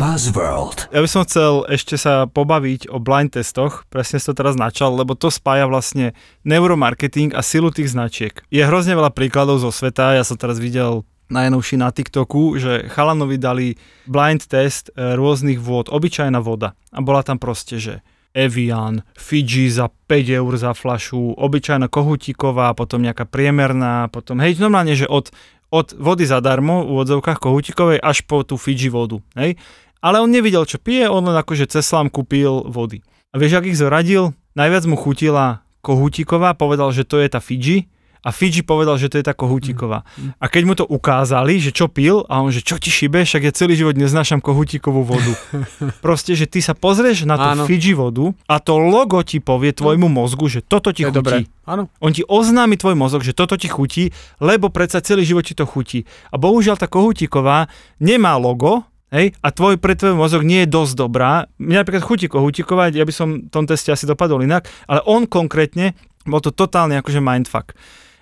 Buzzworld. 0.00 0.88
Ja 0.96 1.04
by 1.04 1.08
som 1.12 1.28
chcel 1.28 1.68
ešte 1.68 2.00
sa 2.00 2.24
pobaviť 2.24 2.88
o 2.88 2.96
blind 2.96 3.36
testoch, 3.36 3.84
presne 3.92 4.16
si 4.16 4.24
to 4.24 4.32
teraz 4.32 4.56
načal, 4.56 4.96
lebo 4.96 5.12
to 5.12 5.28
spája 5.28 5.68
vlastne 5.68 6.16
neuromarketing 6.48 7.36
a 7.36 7.44
silu 7.44 7.68
tých 7.68 7.92
značiek. 7.92 8.32
Je 8.48 8.64
hrozne 8.64 8.96
veľa 8.96 9.12
príkladov 9.12 9.60
zo 9.60 9.68
sveta, 9.68 10.16
ja 10.16 10.24
som 10.24 10.40
teraz 10.40 10.56
videl 10.56 11.04
najnovší 11.30 11.78
na 11.78 11.94
TikToku, 11.94 12.58
že 12.58 12.90
chalanovi 12.90 13.38
dali 13.38 13.78
blind 14.04 14.50
test 14.50 14.90
e, 14.92 15.14
rôznych 15.16 15.62
vôd, 15.62 15.88
obyčajná 15.88 16.42
voda. 16.42 16.74
A 16.90 16.98
bola 17.00 17.22
tam 17.22 17.38
proste, 17.38 17.78
že 17.78 17.94
Evian, 18.30 19.02
Fiji 19.18 19.70
za 19.70 19.90
5 19.90 20.38
eur 20.38 20.52
za 20.54 20.70
flašu, 20.74 21.34
obyčajná 21.34 21.90
kohutíková, 21.90 22.74
potom 22.78 23.02
nejaká 23.02 23.26
priemerná, 23.26 24.06
potom 24.10 24.38
hej, 24.38 24.58
normálne, 24.62 24.94
že 24.94 25.10
od, 25.10 25.34
od 25.74 25.94
vody 25.98 26.26
zadarmo 26.26 26.86
v 26.86 27.02
odzovkách 27.02 27.42
kohutíkovej 27.42 27.98
až 27.98 28.22
po 28.26 28.46
tú 28.46 28.54
Fiji 28.54 28.90
vodu. 28.90 29.18
Hej? 29.34 29.58
Ale 29.98 30.22
on 30.22 30.30
nevidel, 30.30 30.62
čo 30.64 30.78
pije, 30.78 31.10
on 31.10 31.26
len 31.26 31.36
akože 31.36 31.68
cez 31.68 31.84
slám 31.84 32.08
kúpil 32.08 32.64
vody. 32.70 33.02
A 33.30 33.38
vieš, 33.38 33.60
ak 33.60 33.68
ich 33.68 33.78
zoradil? 33.78 34.34
Najviac 34.58 34.84
mu 34.90 34.96
chutila 34.98 35.62
kohutíková, 35.82 36.54
povedal, 36.58 36.90
že 36.90 37.06
to 37.06 37.22
je 37.22 37.28
tá 37.30 37.38
Fiji 37.38 37.90
a 38.20 38.30
Fiji 38.36 38.60
povedal, 38.60 39.00
že 39.00 39.08
to 39.08 39.16
je 39.16 39.24
tá 39.24 39.32
kohutíková. 39.32 40.04
A 40.36 40.46
keď 40.52 40.62
mu 40.68 40.74
to 40.76 40.84
ukázali, 40.84 41.56
že 41.56 41.72
čo 41.72 41.88
pil, 41.88 42.28
a 42.28 42.44
on, 42.44 42.52
že 42.52 42.60
čo 42.60 42.76
ti 42.76 42.92
šibe, 42.92 43.24
však 43.24 43.48
ja 43.48 43.52
celý 43.52 43.80
život 43.80 43.96
neznášam 43.96 44.44
kohutíkovú 44.44 45.00
vodu. 45.00 45.32
Proste, 46.04 46.36
že 46.36 46.44
ty 46.44 46.60
sa 46.60 46.76
pozrieš 46.76 47.24
na 47.24 47.40
tú 47.40 47.48
Áno. 47.56 47.64
Fiji 47.64 47.96
vodu 47.96 48.36
a 48.44 48.60
to 48.60 48.76
logo 48.76 49.24
ti 49.24 49.40
povie 49.40 49.72
tvojmu 49.72 50.12
mozgu, 50.12 50.52
že 50.52 50.60
toto 50.60 50.92
ti 50.92 51.08
To 51.08 51.16
chutí. 51.16 51.48
Áno. 51.64 51.88
On 52.02 52.12
ti 52.12 52.20
oznámi 52.26 52.76
tvoj 52.76 52.94
mozog, 52.98 53.24
že 53.24 53.32
toto 53.32 53.56
ti 53.56 53.72
chutí, 53.72 54.12
lebo 54.42 54.68
predsa 54.68 55.00
celý 55.00 55.24
život 55.24 55.48
ti 55.48 55.56
to 55.56 55.64
chutí. 55.64 56.04
A 56.28 56.36
bohužiaľ 56.36 56.76
tá 56.76 56.86
kohutíková 56.86 57.72
nemá 57.98 58.36
logo, 58.36 58.84
Hej, 59.10 59.34
a 59.42 59.50
tvoj, 59.50 59.74
pre 59.82 59.98
tvoj 59.98 60.14
mozog 60.14 60.46
nie 60.46 60.62
je 60.62 60.70
dosť 60.70 60.94
dobrá. 60.94 61.50
Mňa 61.58 61.82
napríklad 61.82 62.06
chutí 62.06 62.30
kohutíková, 62.30 62.94
ja 62.94 63.02
by 63.02 63.10
som 63.10 63.28
v 63.42 63.50
tom 63.50 63.66
teste 63.66 63.90
asi 63.90 64.06
dopadol 64.06 64.46
inak, 64.46 64.70
ale 64.86 65.02
on 65.02 65.26
konkrétne, 65.26 65.98
bol 66.22 66.38
to 66.38 66.54
totálne 66.54 66.94
akože 66.94 67.18
mindfuck. 67.18 67.74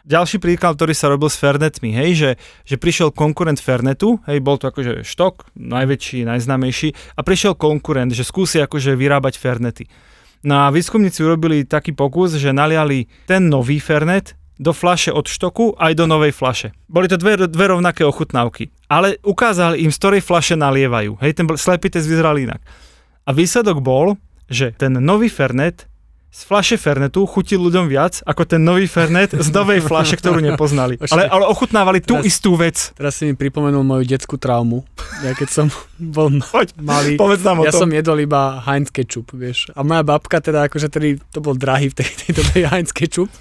Ďalší 0.08 0.40
príklad, 0.40 0.80
ktorý 0.80 0.96
sa 0.96 1.12
robil 1.12 1.28
s 1.28 1.36
Fernetmi, 1.36 1.92
hej, 1.92 2.10
že, 2.16 2.30
že 2.64 2.80
prišiel 2.80 3.12
konkurent 3.12 3.60
Fernetu, 3.60 4.16
hej, 4.24 4.40
bol 4.40 4.56
to 4.56 4.72
akože 4.72 5.04
štok, 5.04 5.52
najväčší, 5.52 6.24
najznámejší, 6.24 6.96
a 7.12 7.20
prišiel 7.20 7.52
konkurent, 7.52 8.16
že 8.16 8.24
skúsi 8.24 8.56
akože 8.56 8.96
vyrábať 8.96 9.36
Fernety. 9.36 9.84
No 10.48 10.64
a 10.64 10.72
výskumníci 10.72 11.20
urobili 11.20 11.68
taký 11.68 11.92
pokus, 11.92 12.40
že 12.40 12.56
naliali 12.56 13.04
ten 13.28 13.52
nový 13.52 13.84
Fernet 13.84 14.32
do 14.56 14.72
flaše 14.72 15.12
od 15.12 15.28
štoku 15.28 15.76
aj 15.76 15.92
do 16.00 16.08
novej 16.08 16.32
flaše. 16.32 16.72
Boli 16.88 17.04
to 17.04 17.20
dve, 17.20 17.44
dve 17.44 17.66
rovnaké 17.68 18.00
ochutnávky, 18.08 18.72
ale 18.88 19.20
ukázali 19.20 19.84
im, 19.84 19.92
z 19.92 19.98
ktorej 20.00 20.22
flaše 20.24 20.56
nalievajú. 20.56 21.20
Hej, 21.20 21.36
ten 21.36 21.44
slepý 21.52 21.92
test 21.92 22.08
vyzeral 22.08 22.40
inak. 22.40 22.64
A 23.28 23.36
výsledok 23.36 23.84
bol, 23.84 24.16
že 24.48 24.72
ten 24.72 24.96
nový 24.96 25.28
Fernet 25.28 25.84
z 26.28 26.44
flaše 26.44 26.76
Fernetu 26.76 27.24
chutil 27.24 27.56
ľuďom 27.56 27.88
viac 27.88 28.20
ako 28.22 28.44
ten 28.44 28.60
nový 28.60 28.84
Fernet 28.84 29.32
z 29.32 29.48
novej 29.48 29.80
flaše, 29.80 30.20
ktorú 30.20 30.44
nepoznali. 30.44 31.00
Ale, 31.08 31.24
ale 31.24 31.48
ochutnávali 31.48 32.04
tú 32.04 32.20
Teraz- 32.20 32.28
istú 32.28 32.52
vec. 32.52 32.92
Teraz 32.92 33.16
si 33.16 33.24
mi 33.24 33.32
pripomenul 33.32 33.80
moju 33.80 34.04
detskú 34.04 34.36
traumu. 34.36 34.84
Ja 35.24 35.32
keď 35.32 35.48
som 35.48 35.66
bol 35.96 36.28
Poď, 36.38 36.76
malý, 36.78 37.16
povedz 37.16 37.42
nám 37.42 37.58
o 37.60 37.64
ja 37.64 37.72
tom. 37.72 37.88
som 37.88 37.90
jedol 37.90 38.20
iba 38.20 38.60
Heinz 38.60 38.92
ketchup, 38.92 39.32
vieš. 39.34 39.72
A 39.72 39.80
moja 39.80 40.04
babka 40.04 40.38
teda, 40.38 40.68
akože 40.68 40.92
tedy, 40.92 41.16
to 41.32 41.40
bol 41.40 41.56
drahý 41.56 41.90
v 41.90 41.96
tej, 42.04 42.08
tej 42.20 42.30
dobe 42.38 42.60
Heinz 42.70 42.92
ketchup 42.92 43.32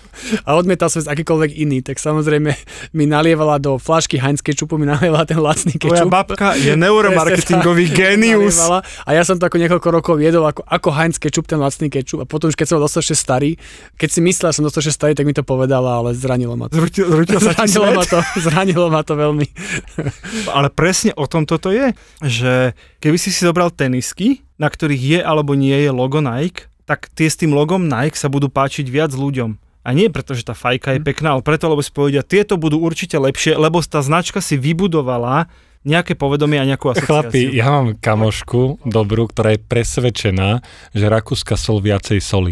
a 0.47 0.55
odmietal 0.57 0.87
som 0.87 1.03
akýkoľvek 1.03 1.59
iný, 1.59 1.83
tak 1.83 1.99
samozrejme 2.01 2.49
mi 2.97 3.05
nalievala 3.05 3.59
do 3.61 3.75
flašky 3.77 4.17
Heinz 4.17 4.39
ketchupu, 4.39 4.79
mi 4.79 4.87
nalievala 4.87 5.27
ten 5.27 5.37
lacný 5.37 5.75
ketchup. 5.77 6.07
babka 6.09 6.55
je 6.57 6.73
neuromarketingový 6.73 7.91
genius. 7.93 8.57
Nalievala. 8.57 8.79
A 9.05 9.09
ja 9.13 9.21
som 9.27 9.37
to 9.37 9.45
ako 9.45 9.59
niekoľko 9.59 9.87
rokov 9.91 10.15
jedol 10.17 10.47
ako, 10.47 10.63
ako 10.65 10.89
Heinz 10.95 11.19
ketchup, 11.21 11.45
ten 11.45 11.59
lacný 11.61 11.91
ketchup. 11.91 12.23
A 12.23 12.25
potom 12.25 12.49
už 12.49 12.57
keď 12.57 12.67
som 12.73 12.76
bol 12.77 12.85
dostatočne 12.85 13.17
starý, 13.17 13.51
keď 13.97 14.09
si 14.13 14.19
myslel, 14.21 14.53
že 14.53 14.61
som 14.61 14.65
dostatočne 14.69 14.93
starý, 14.93 15.13
tak 15.17 15.25
mi 15.25 15.33
to 15.33 15.41
povedala, 15.41 16.05
ale 16.05 16.13
zranilo 16.13 16.53
ma 16.53 16.69
to. 16.69 16.77
Zrutil, 16.77 17.09
zrutil 17.09 17.41
sa 17.41 17.57
Zranilo 17.57 17.89
ma 17.97 18.03
to, 18.05 18.19
zranilo 18.45 18.87
ma 18.93 19.01
to 19.01 19.13
veľmi. 19.17 19.47
Ale 20.53 20.69
presne 20.69 21.17
o 21.17 21.25
tom 21.25 21.49
toto 21.49 21.73
je, 21.73 21.97
že 22.21 22.77
keby 23.01 23.17
si 23.17 23.33
si 23.33 23.41
zobral 23.41 23.73
tenisky, 23.73 24.45
na 24.61 24.69
ktorých 24.69 25.03
je 25.17 25.19
alebo 25.25 25.57
nie 25.57 25.73
je 25.73 25.89
logo 25.89 26.21
Nike, 26.21 26.69
tak 26.85 27.09
tie 27.17 27.27
s 27.27 27.35
tým 27.35 27.51
logom 27.51 27.89
Nike 27.89 28.15
sa 28.15 28.29
budú 28.29 28.47
páčiť 28.47 28.85
viac 28.87 29.11
ľuďom. 29.11 29.57
A 29.87 29.95
nie 29.95 30.11
preto, 30.11 30.35
že 30.35 30.43
tá 30.43 30.51
fajka 30.51 30.99
je 30.99 31.01
pekná, 31.01 31.35
ale 31.35 31.43
preto, 31.43 31.71
lebo 31.71 31.79
si 31.79 31.95
povedia, 31.95 32.19
tieto 32.19 32.59
budú 32.59 32.83
určite 32.83 33.15
lepšie, 33.15 33.55
lebo 33.55 33.79
tá 33.79 34.03
značka 34.03 34.43
si 34.43 34.59
vybudovala 34.59 35.47
nejaké 35.87 36.19
povedomie 36.19 36.59
a 36.59 36.67
nejakú 36.67 36.91
asociáciu. 36.91 37.31
Chlapi, 37.31 37.43
ja 37.55 37.71
mám 37.71 37.95
kamošku 37.95 38.83
dobrú, 38.83 39.31
ktorá 39.31 39.55
je 39.55 39.63
presvedčená, 39.63 40.59
že 40.91 41.05
rakúska 41.07 41.55
sol 41.55 41.79
viacej 41.79 42.19
soli. 42.19 42.51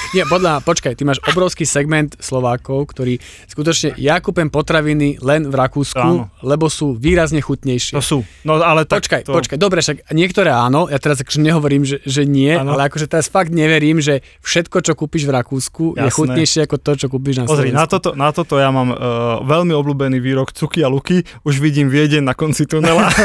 Nie, 0.11 0.27
podľa, 0.27 0.59
počkaj, 0.61 0.99
ty 0.99 1.07
máš 1.07 1.23
obrovský 1.23 1.63
segment 1.63 2.19
Slovákov, 2.19 2.91
ktorí 2.91 3.23
skutočne, 3.47 3.95
ja 3.95 4.19
kúpem 4.19 4.51
potraviny 4.51 5.23
len 5.23 5.47
v 5.47 5.55
Rakúsku, 5.55 6.27
Áno. 6.27 6.27
lebo 6.43 6.67
sú 6.67 6.99
výrazne 6.99 7.39
chutnejšie. 7.39 7.95
To 7.95 8.03
sú. 8.03 8.19
No 8.43 8.59
ale 8.59 8.83
tak 8.83 9.07
Počkaj, 9.07 9.23
to... 9.23 9.31
počkaj, 9.31 9.57
dobre, 9.57 9.79
však 9.79 10.11
niektoré 10.11 10.51
áno, 10.51 10.91
ja 10.91 10.99
teraz 10.99 11.23
akože 11.23 11.39
nehovorím, 11.39 11.87
že, 11.87 12.03
že 12.03 12.27
nie, 12.27 12.51
Áno. 12.51 12.75
ale 12.75 12.91
akože 12.91 13.07
teraz 13.07 13.31
fakt 13.31 13.55
neverím, 13.55 14.03
že 14.03 14.19
všetko, 14.43 14.83
čo 14.83 14.93
kúpiš 14.93 15.23
v 15.25 15.31
Rakúsku, 15.31 15.95
je 15.95 16.03
Jasné. 16.03 16.11
chutnejšie 16.11 16.59
ako 16.67 16.75
to, 16.77 16.91
čo 16.99 17.07
kúpiš 17.07 17.35
na 17.41 17.45
Pozri, 17.47 17.71
na 17.71 17.87
Slovensku. 17.87 17.93
toto, 17.95 18.09
na 18.13 18.29
toto 18.35 18.55
ja 18.59 18.67
mám 18.69 18.91
uh, 18.91 18.97
veľmi 19.41 19.71
obľúbený 19.71 20.19
výrok 20.19 20.51
Cuky 20.51 20.83
a 20.83 20.91
Luky. 20.91 21.23
Už 21.41 21.57
vidím 21.57 21.87
Viedeň 21.87 22.21
na 22.21 22.35
konci 22.35 22.67
tunela. 22.67 23.07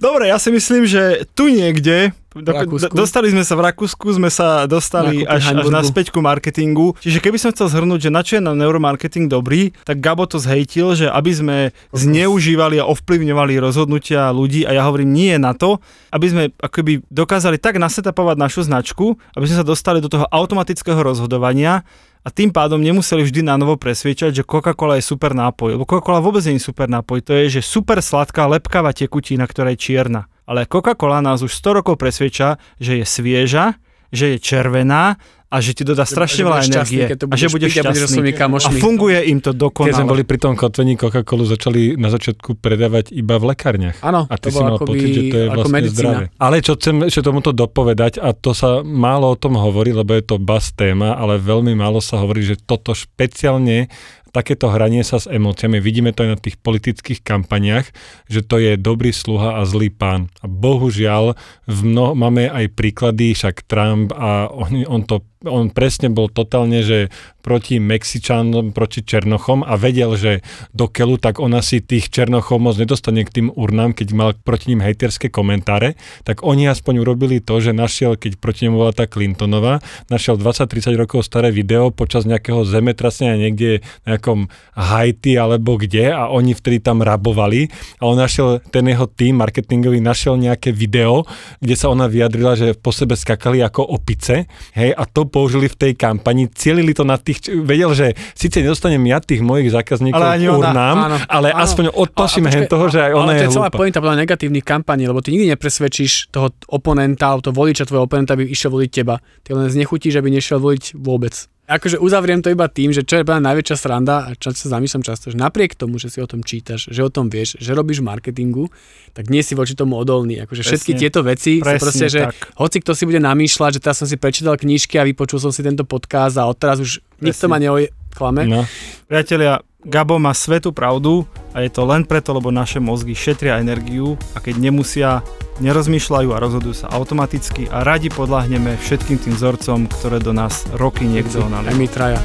Dobre, 0.00 0.26
ja 0.26 0.40
si 0.40 0.48
myslím, 0.50 0.88
že 0.88 1.28
tu 1.36 1.46
niekde 1.46 2.10
do, 2.40 2.50
Rakúsku. 2.52 2.96
dostali 2.96 3.28
sme 3.28 3.44
sa 3.44 3.54
v 3.58 3.62
Rakúsku, 3.68 4.06
sme 4.16 4.32
sa 4.32 4.64
dostali 4.64 5.28
až, 5.28 5.52
až 5.52 5.52
hamburgu. 5.52 5.76
na 5.76 5.80
späťku 5.84 6.18
marketingu. 6.24 6.96
Čiže 7.04 7.20
keby 7.20 7.36
som 7.36 7.52
chcel 7.52 7.68
zhrnúť, 7.68 8.08
že 8.08 8.10
na 8.10 8.24
čo 8.24 8.40
je 8.40 8.42
na 8.42 8.56
neuromarketing 8.56 9.28
dobrý, 9.28 9.76
tak 9.84 10.00
Gabo 10.00 10.24
to 10.24 10.40
zhejtil, 10.40 10.96
že 10.96 11.12
aby 11.12 11.30
sme 11.36 11.56
zneužívali 11.92 12.80
a 12.80 12.88
ovplyvňovali 12.88 13.60
rozhodnutia 13.60 14.32
ľudí 14.32 14.64
a 14.64 14.72
ja 14.72 14.88
hovorím 14.88 15.12
nie 15.12 15.36
na 15.36 15.52
to, 15.52 15.84
aby 16.08 16.26
sme 16.32 16.42
akoby 16.56 17.04
dokázali 17.12 17.60
tak 17.60 17.76
nasetapovať 17.76 18.36
našu 18.40 18.64
značku, 18.64 19.20
aby 19.36 19.44
sme 19.44 19.60
sa 19.60 19.66
dostali 19.66 20.00
do 20.00 20.08
toho 20.08 20.24
automatického 20.32 20.98
rozhodovania 21.04 21.84
a 22.22 22.28
tým 22.30 22.54
pádom 22.54 22.78
nemuseli 22.78 23.26
vždy 23.26 23.42
na 23.42 23.58
novo 23.58 23.74
presviečať, 23.74 24.30
že 24.30 24.46
Coca-Cola 24.46 24.94
je 24.94 25.04
super 25.04 25.34
nápoj. 25.34 25.74
Lebo 25.74 25.82
Coca-Cola 25.82 26.22
vôbec 26.22 26.46
nie 26.46 26.56
je 26.56 26.64
super 26.70 26.86
nápoj, 26.86 27.18
to 27.18 27.34
je, 27.34 27.58
že 27.58 27.66
super 27.66 27.98
sladká, 27.98 28.46
lepkavá 28.46 28.94
tekutina, 28.94 29.42
ktorá 29.42 29.74
je 29.74 29.82
čierna. 29.82 30.30
Ale 30.46 30.66
Coca-Cola 30.66 31.22
nás 31.22 31.40
už 31.42 31.54
100 31.54 31.78
rokov 31.82 31.94
presvieča, 31.98 32.58
že 32.82 32.98
je 33.00 33.04
svieža, 33.06 33.78
že 34.12 34.36
je 34.36 34.38
červená 34.42 35.16
a 35.52 35.60
že 35.60 35.76
ti 35.76 35.84
dodá 35.84 36.08
strašne 36.08 36.48
veľa 36.48 36.64
šťastný, 36.64 36.96
energie 36.96 37.28
a 37.28 37.34
že 37.36 37.52
budeš 37.52 37.84
a 37.84 37.92
budeš 37.92 38.08
šťastný. 38.08 38.32
A 38.40 38.70
funguje 38.80 39.20
im 39.28 39.36
to 39.44 39.52
dokonale. 39.52 39.92
Keď 39.92 39.96
sme 40.00 40.08
boli 40.08 40.24
pri 40.24 40.38
tom 40.40 40.56
kotvení 40.56 40.96
Coca-Colu, 40.96 41.44
začali 41.44 42.00
na 42.00 42.08
začiatku 42.08 42.56
predávať 42.56 43.12
iba 43.12 43.36
v 43.36 43.52
lekárniach. 43.52 44.00
Áno, 44.00 44.24
A 44.32 44.34
ty 44.40 44.48
to 44.48 44.56
si 44.56 44.64
mal 44.64 44.80
akoby 44.80 44.88
pocit, 44.96 45.12
že 45.12 45.22
to 45.28 45.36
je 45.36 45.46
vlastne 45.52 45.76
medicína. 45.76 45.92
zdravé. 45.92 46.24
Ale 46.40 46.56
čo 46.64 46.72
chcem 46.80 46.96
ešte 47.04 47.20
tomuto 47.20 47.52
dopovedať, 47.52 48.16
a 48.16 48.32
to 48.32 48.56
sa 48.56 48.80
málo 48.80 49.28
o 49.28 49.36
tom 49.36 49.60
hovorí, 49.60 49.92
lebo 49.92 50.16
je 50.16 50.24
to 50.24 50.40
bas 50.40 50.72
téma, 50.72 51.20
ale 51.20 51.36
veľmi 51.36 51.76
málo 51.76 52.00
sa 52.00 52.16
hovorí, 52.24 52.48
že 52.48 52.56
toto 52.56 52.96
špeciálne 52.96 53.92
takéto 54.32 54.72
hranie 54.72 55.04
sa 55.04 55.20
s 55.20 55.28
emóciami, 55.28 55.78
vidíme 55.78 56.10
to 56.16 56.24
aj 56.24 56.30
na 56.32 56.38
tých 56.40 56.56
politických 56.58 57.20
kampaniach, 57.20 57.92
že 58.26 58.40
to 58.40 58.56
je 58.58 58.80
dobrý 58.80 59.12
sluha 59.12 59.60
a 59.60 59.68
zlý 59.68 59.92
pán. 59.92 60.32
A 60.40 60.48
bohužiaľ, 60.48 61.36
v 61.68 61.80
mno, 61.84 62.16
máme 62.16 62.48
aj 62.48 62.72
príklady, 62.72 63.36
však 63.36 63.68
Trump 63.68 64.10
a 64.16 64.48
on, 64.48 64.82
on 64.88 65.04
to 65.04 65.20
on 65.44 65.68
presne 65.74 66.08
bol 66.08 66.30
totálne, 66.30 66.80
že 66.82 67.10
proti 67.42 67.82
Mexičanom, 67.82 68.70
proti 68.70 69.02
Černochom 69.02 69.66
a 69.66 69.74
vedel, 69.74 70.14
že 70.14 70.46
do 70.70 70.86
keľu, 70.86 71.18
tak 71.18 71.42
on 71.42 71.52
asi 71.58 71.82
tých 71.82 72.08
Černochov 72.08 72.62
moc 72.62 72.78
nedostane 72.78 73.26
k 73.26 73.34
tým 73.42 73.48
urnám, 73.50 73.92
keď 73.98 74.08
mal 74.14 74.30
proti 74.38 74.72
ním 74.72 74.80
hejterské 74.80 75.28
komentáre, 75.28 75.98
tak 76.22 76.46
oni 76.46 76.70
aspoň 76.70 77.02
urobili 77.02 77.42
to, 77.42 77.58
že 77.58 77.74
našiel, 77.74 78.14
keď 78.14 78.38
proti 78.38 78.70
nemu 78.70 78.78
bola 78.78 78.94
tá 78.94 79.10
Clintonová, 79.10 79.82
našiel 80.06 80.38
20-30 80.38 80.94
rokov 80.94 81.26
staré 81.26 81.50
video 81.50 81.90
počas 81.90 82.22
nejakého 82.22 82.62
zemetrasenia 82.62 83.34
niekde 83.34 83.82
na 84.06 84.14
nejakom 84.14 84.46
Haiti 84.78 85.34
alebo 85.34 85.74
kde 85.74 86.14
a 86.14 86.30
oni 86.30 86.54
vtedy 86.54 86.78
tam 86.78 87.02
rabovali. 87.02 87.66
A 87.98 88.06
on 88.06 88.14
našiel, 88.14 88.62
ten 88.70 88.86
jeho 88.86 89.10
tým 89.10 89.42
marketingový 89.42 89.98
našiel 89.98 90.38
nejaké 90.38 90.70
video, 90.70 91.26
kde 91.58 91.74
sa 91.74 91.90
ona 91.90 92.06
vyjadrila, 92.06 92.54
že 92.54 92.78
po 92.78 92.94
sebe 92.94 93.18
skakali 93.18 93.58
ako 93.64 93.82
opice, 93.82 94.46
hej, 94.78 94.94
a 94.94 95.02
to 95.10 95.26
použili 95.32 95.64
v 95.66 95.74
tej 95.74 95.92
kampani, 95.96 96.52
cielili 96.52 96.92
to 96.92 97.02
na 97.02 97.16
tých, 97.16 97.40
vedel, 97.64 97.96
že 97.96 98.12
síce 98.36 98.60
nedostanem 98.60 99.00
ja 99.08 99.16
tých 99.18 99.40
mojich 99.40 99.72
zákazníkov 99.72 100.12
Ale 100.14 100.36
k 100.36 100.52
urnám, 100.52 100.96
Áno, 101.00 101.16
ale 101.24 101.48
áno. 101.50 101.64
aspoň 101.64 101.84
odplaším 101.88 102.44
A- 102.44 102.52
a 102.52 102.54
hen 102.54 102.64
toho, 102.68 102.86
že 102.86 103.00
aj 103.00 103.12
ona 103.12 103.24
ale 103.24 103.32
je 103.32 103.40
to 103.40 103.44
je 103.48 103.54
celá 103.56 103.66
hlúpa. 103.66 103.78
pointa 103.80 103.98
podľa 103.98 104.18
negatívnych 104.20 104.62
kampaní, 104.62 105.08
lebo 105.08 105.18
ty 105.18 105.32
nikdy 105.32 105.48
nepresvedčíš 105.48 106.28
toho 106.28 106.52
oponenta, 106.68 107.32
alebo 107.32 107.40
toho 107.40 107.56
voliča 107.56 107.88
tvojho 107.88 108.04
oponenta, 108.04 108.36
aby 108.36 108.44
išiel 108.44 108.68
voliť 108.68 108.90
teba. 108.92 109.16
Ty 109.40 109.56
len 109.56 109.72
znechutíš, 109.72 110.20
aby 110.20 110.28
nešiel 110.28 110.60
voliť 110.60 110.92
vôbec. 110.94 111.32
Akože 111.72 111.96
uzavriem 111.96 112.44
to 112.44 112.52
iba 112.52 112.68
tým, 112.68 112.92
že 112.92 113.00
čo 113.00 113.20
je 113.20 113.24
najväčšia 113.24 113.76
sranda 113.80 114.28
a 114.28 114.36
čo 114.36 114.52
sa 114.52 114.76
zamýšľam 114.76 115.00
často, 115.08 115.32
že 115.32 115.40
napriek 115.40 115.72
tomu, 115.72 115.96
že 115.96 116.12
si 116.12 116.20
o 116.20 116.28
tom 116.28 116.44
čítaš, 116.44 116.92
že 116.92 117.00
o 117.00 117.08
tom 117.08 117.32
vieš, 117.32 117.56
že 117.56 117.72
robíš 117.72 118.04
v 118.04 118.12
marketingu, 118.12 118.68
tak 119.16 119.32
nie 119.32 119.40
si 119.40 119.56
voči 119.56 119.72
tomu 119.72 119.96
odolný. 119.96 120.44
Akože 120.44 120.60
všetky 120.60 120.92
Presne. 120.92 121.00
tieto 121.00 121.20
veci 121.24 121.52
sú 121.58 121.64
Presne 121.64 121.80
proste, 121.80 122.06
že 122.12 122.20
tak. 122.28 122.36
hoci 122.60 122.76
kto 122.84 122.92
si 122.92 123.08
bude 123.08 123.24
namýšľať, 123.24 123.80
že 123.80 123.80
teraz 123.80 123.96
som 124.04 124.08
si 124.08 124.20
prečítal 124.20 124.60
knižky 124.60 125.00
a 125.00 125.08
vypočul 125.08 125.40
som 125.40 125.48
si 125.48 125.64
tento 125.64 125.88
podcast 125.88 126.36
a 126.36 126.44
odteraz 126.44 126.76
už 126.76 127.00
nikto 127.24 127.48
ma 127.48 127.56
neoj 127.56 127.88
klame. 128.12 128.44
No. 128.44 128.68
Priatelia, 129.08 129.64
Gabo 129.82 130.14
má 130.20 130.30
svetú 130.30 130.70
pravdu 130.70 131.26
a 131.50 131.64
je 131.64 131.70
to 131.72 131.82
len 131.82 132.06
preto, 132.06 132.30
lebo 132.30 132.54
naše 132.54 132.78
mozgy 132.78 133.18
šetria 133.18 133.58
energiu 133.58 134.14
a 134.30 134.38
keď 134.38 134.54
nemusia, 134.62 135.26
nerozmýšľajú 135.62 136.28
a 136.34 136.42
rozhodujú 136.42 136.74
sa 136.74 136.90
automaticky 136.90 137.70
a 137.70 137.86
radi 137.86 138.10
podľahneme 138.10 138.76
všetkým 138.82 139.16
tým 139.22 139.34
vzorcom, 139.38 139.86
ktoré 139.86 140.18
do 140.18 140.34
nás 140.34 140.66
roky 140.74 141.06
niekto 141.06 141.46
traja. 141.86 142.18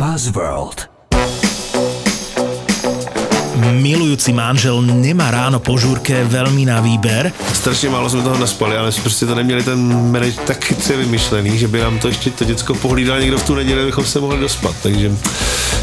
Buzzworld. 0.00 0.91
Milujúci 3.70 4.34
manžel 4.34 4.82
nemá 4.82 5.30
ráno 5.30 5.62
po 5.62 5.78
žúrke 5.78 6.24
veľmi 6.26 6.66
na 6.66 6.80
výber. 6.82 7.32
Strašně 7.52 7.88
málo 7.88 8.10
jsme 8.10 8.22
toho 8.22 8.38
naspali, 8.38 8.76
ale 8.76 8.92
jsme 8.92 9.02
prostě 9.02 9.26
to 9.26 9.34
neměli 9.34 9.62
ten 9.62 10.10
manage 10.12 10.32
tak 10.46 10.64
chytře 10.64 10.96
vymyšlený, 10.96 11.58
že 11.58 11.68
by 11.68 11.80
nám 11.80 11.98
to 11.98 12.08
ještě 12.08 12.30
to 12.30 12.44
děcko 12.44 12.74
pohlídal 12.74 13.20
někdo 13.20 13.38
v 13.38 13.42
tu 13.46 13.54
neděli, 13.54 13.82
abychom 13.82 14.04
se 14.04 14.20
mohli 14.20 14.40
dospat, 14.40 14.74
takže 14.82 15.10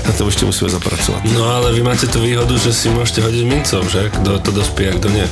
na 0.07 0.11
tom 0.13 0.27
ještě 0.27 0.45
musíme 0.45 0.69
zapracovat. 0.69 1.21
No 1.37 1.45
ale 1.55 1.71
vy 1.73 1.83
máte 1.83 2.07
tú 2.07 2.19
výhodu, 2.25 2.57
že 2.57 2.73
si 2.73 2.89
môžete 2.89 3.21
hodiť 3.21 3.43
mincov, 3.45 3.85
že? 3.93 4.09
Kto 4.09 4.39
to 4.41 4.51
dospí 4.51 4.89
a 4.89 4.97
kto 4.97 5.07
nie. 5.13 5.21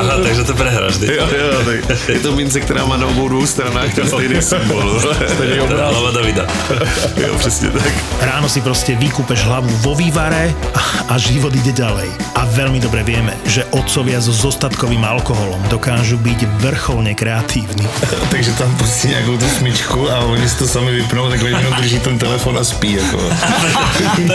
Aha, 0.00 0.14
takže 0.22 0.44
to 0.44 0.52
prehráš, 0.54 0.96
ty. 1.00 1.06
jo, 1.06 1.24
jo, 1.24 1.48
tak 1.64 2.08
je 2.08 2.20
to 2.20 2.32
mince, 2.36 2.60
která 2.60 2.84
má 2.84 2.96
na 2.96 3.06
obou 3.06 3.28
dvou 3.28 3.46
stranách 3.46 3.94
ten 3.94 4.04
stejný 4.08 4.42
symbol. 4.42 5.00
Hlava 5.68 6.10
Davida. 6.16 6.44
jo, 7.16 7.32
přesně 7.38 7.70
tak. 7.70 7.92
Ráno 8.20 8.48
si 8.48 8.60
proste 8.60 8.92
vykúpeš 8.94 9.40
hlavu 9.48 9.70
vo 9.80 9.94
vývare 9.94 10.35
a, 10.76 10.82
a 11.08 11.14
život 11.16 11.56
ide 11.56 11.72
ďalej. 11.72 12.08
A 12.36 12.44
veľmi 12.52 12.76
dobre 12.76 13.00
vieme, 13.00 13.32
že 13.48 13.64
otcovia 13.72 14.20
so 14.20 14.32
zostatkovým 14.32 15.00
alkoholom 15.00 15.60
dokážu 15.72 16.20
byť 16.20 16.44
vrcholne 16.60 17.16
kreatívni. 17.16 17.88
Takže 18.32 18.52
tam 18.60 18.68
pustí 18.76 19.08
nějakou 19.08 19.38
tu 19.38 19.48
smyčku 19.48 20.10
a 20.10 20.18
oni 20.28 20.48
si 20.48 20.56
to 20.60 20.66
sami 20.68 20.92
vypnou, 20.92 21.30
tak 21.30 21.40
jenom 21.40 21.72
drží 21.80 21.98
ten 22.00 22.18
telefon 22.18 22.58
a 22.58 22.64
spí. 22.64 22.98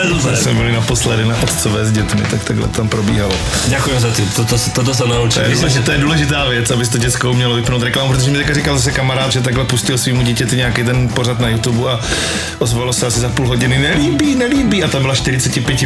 Dobré. 0.10 0.38
jsme 0.38 0.54
byli 0.54 0.72
naposledy 0.72 1.26
na 1.26 1.36
otcové 1.44 1.86
s 1.86 1.92
dětmi, 1.92 2.22
tak 2.32 2.44
takhle 2.44 2.68
tam 2.68 2.90
probíhalo. 2.90 3.34
Ďakujem 3.70 4.00
za 4.00 4.12
ty, 4.12 4.22
toto, 4.36 4.56
toto 4.74 4.94
sa 4.94 5.04
To 5.06 5.14
naučím. 5.14 5.42
je, 5.42 5.56
důležitá, 5.56 5.86
to 5.86 5.92
je 5.92 5.98
důležitá 5.98 6.40
věc, 6.50 6.72
aby 6.72 6.88
to 6.88 6.98
děcko 6.98 7.32
umělo 7.32 7.56
vypnout 7.56 7.84
reklamu, 7.84 8.10
protože 8.10 8.32
mi 8.32 8.38
teďka 8.38 8.54
říkal 8.54 8.78
zase 8.78 8.92
kamarád, 8.92 9.32
že 9.32 9.42
takhle 9.42 9.66
pustil 9.66 9.98
svýmu 9.98 10.22
dítěti 10.22 10.56
nějaký 10.56 10.84
ten 10.84 11.10
pořad 11.10 11.40
na 11.40 11.50
YouTube 11.50 11.92
a 11.92 12.00
ozvalo 12.60 12.94
se 12.94 13.08
asi 13.08 13.20
za 13.20 13.30
půl 13.30 13.48
hodiny, 13.48 13.78
nelíbí, 13.80 14.36
nelíbí 14.36 14.84
a 14.84 14.88
tam 14.88 15.02
byla 15.02 15.16
45 15.16 15.82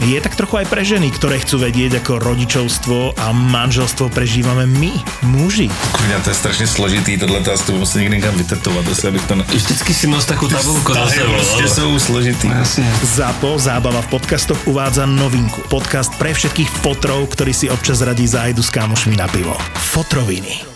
je 0.00 0.18
tak 0.20 0.34
trochu 0.36 0.62
aj 0.62 0.66
pre 0.66 0.82
ženy, 0.82 1.10
ktoré 1.14 1.38
chcú 1.38 1.62
vedieť, 1.62 2.02
ako 2.02 2.18
rodičovstvo 2.18 3.14
a 3.14 3.30
manželstvo 3.30 4.10
prežívame 4.10 4.66
my, 4.66 4.92
muži. 5.22 5.70
Kurňa, 5.92 6.18
to 6.24 6.30
je 6.30 6.36
strašně 6.36 6.66
složitý, 6.66 7.18
tohle 7.18 7.40
to 7.40 7.52
asi 7.52 7.72
musím 7.72 8.00
někdy 8.00 8.16
někam 8.16 8.34
vytetovat, 8.34 8.88
asi 8.88 9.08
abych 9.08 9.24
to... 9.24 9.34
Ne... 9.34 9.44
Vždycky 9.48 9.94
si 9.94 10.06
nos 10.06 10.24
takú 10.24 10.48
tabulku 10.48 10.92
Tahy 10.92 11.20
sebou. 11.20 11.32
prostě 11.32 11.68
jsou 11.68 11.98
složitý. 11.98 12.48
Jasne. 12.48 12.92
ZAPO 13.02 13.58
Zábava 13.58 14.02
v 14.02 14.06
podcastoch 14.06 14.58
uvádza 14.66 15.06
novinku. 15.06 15.62
Podcast 15.68 16.14
pre 16.18 16.34
všetkých 16.34 16.70
fotrov, 16.70 17.26
ktorí 17.32 17.54
si 17.54 17.70
občas 17.70 18.00
radí 18.00 18.26
zájdu 18.26 18.62
s 18.62 18.70
kámošmi 18.70 19.16
na 19.16 19.28
pivo. 19.28 19.56
Fotroviny. 19.74 20.73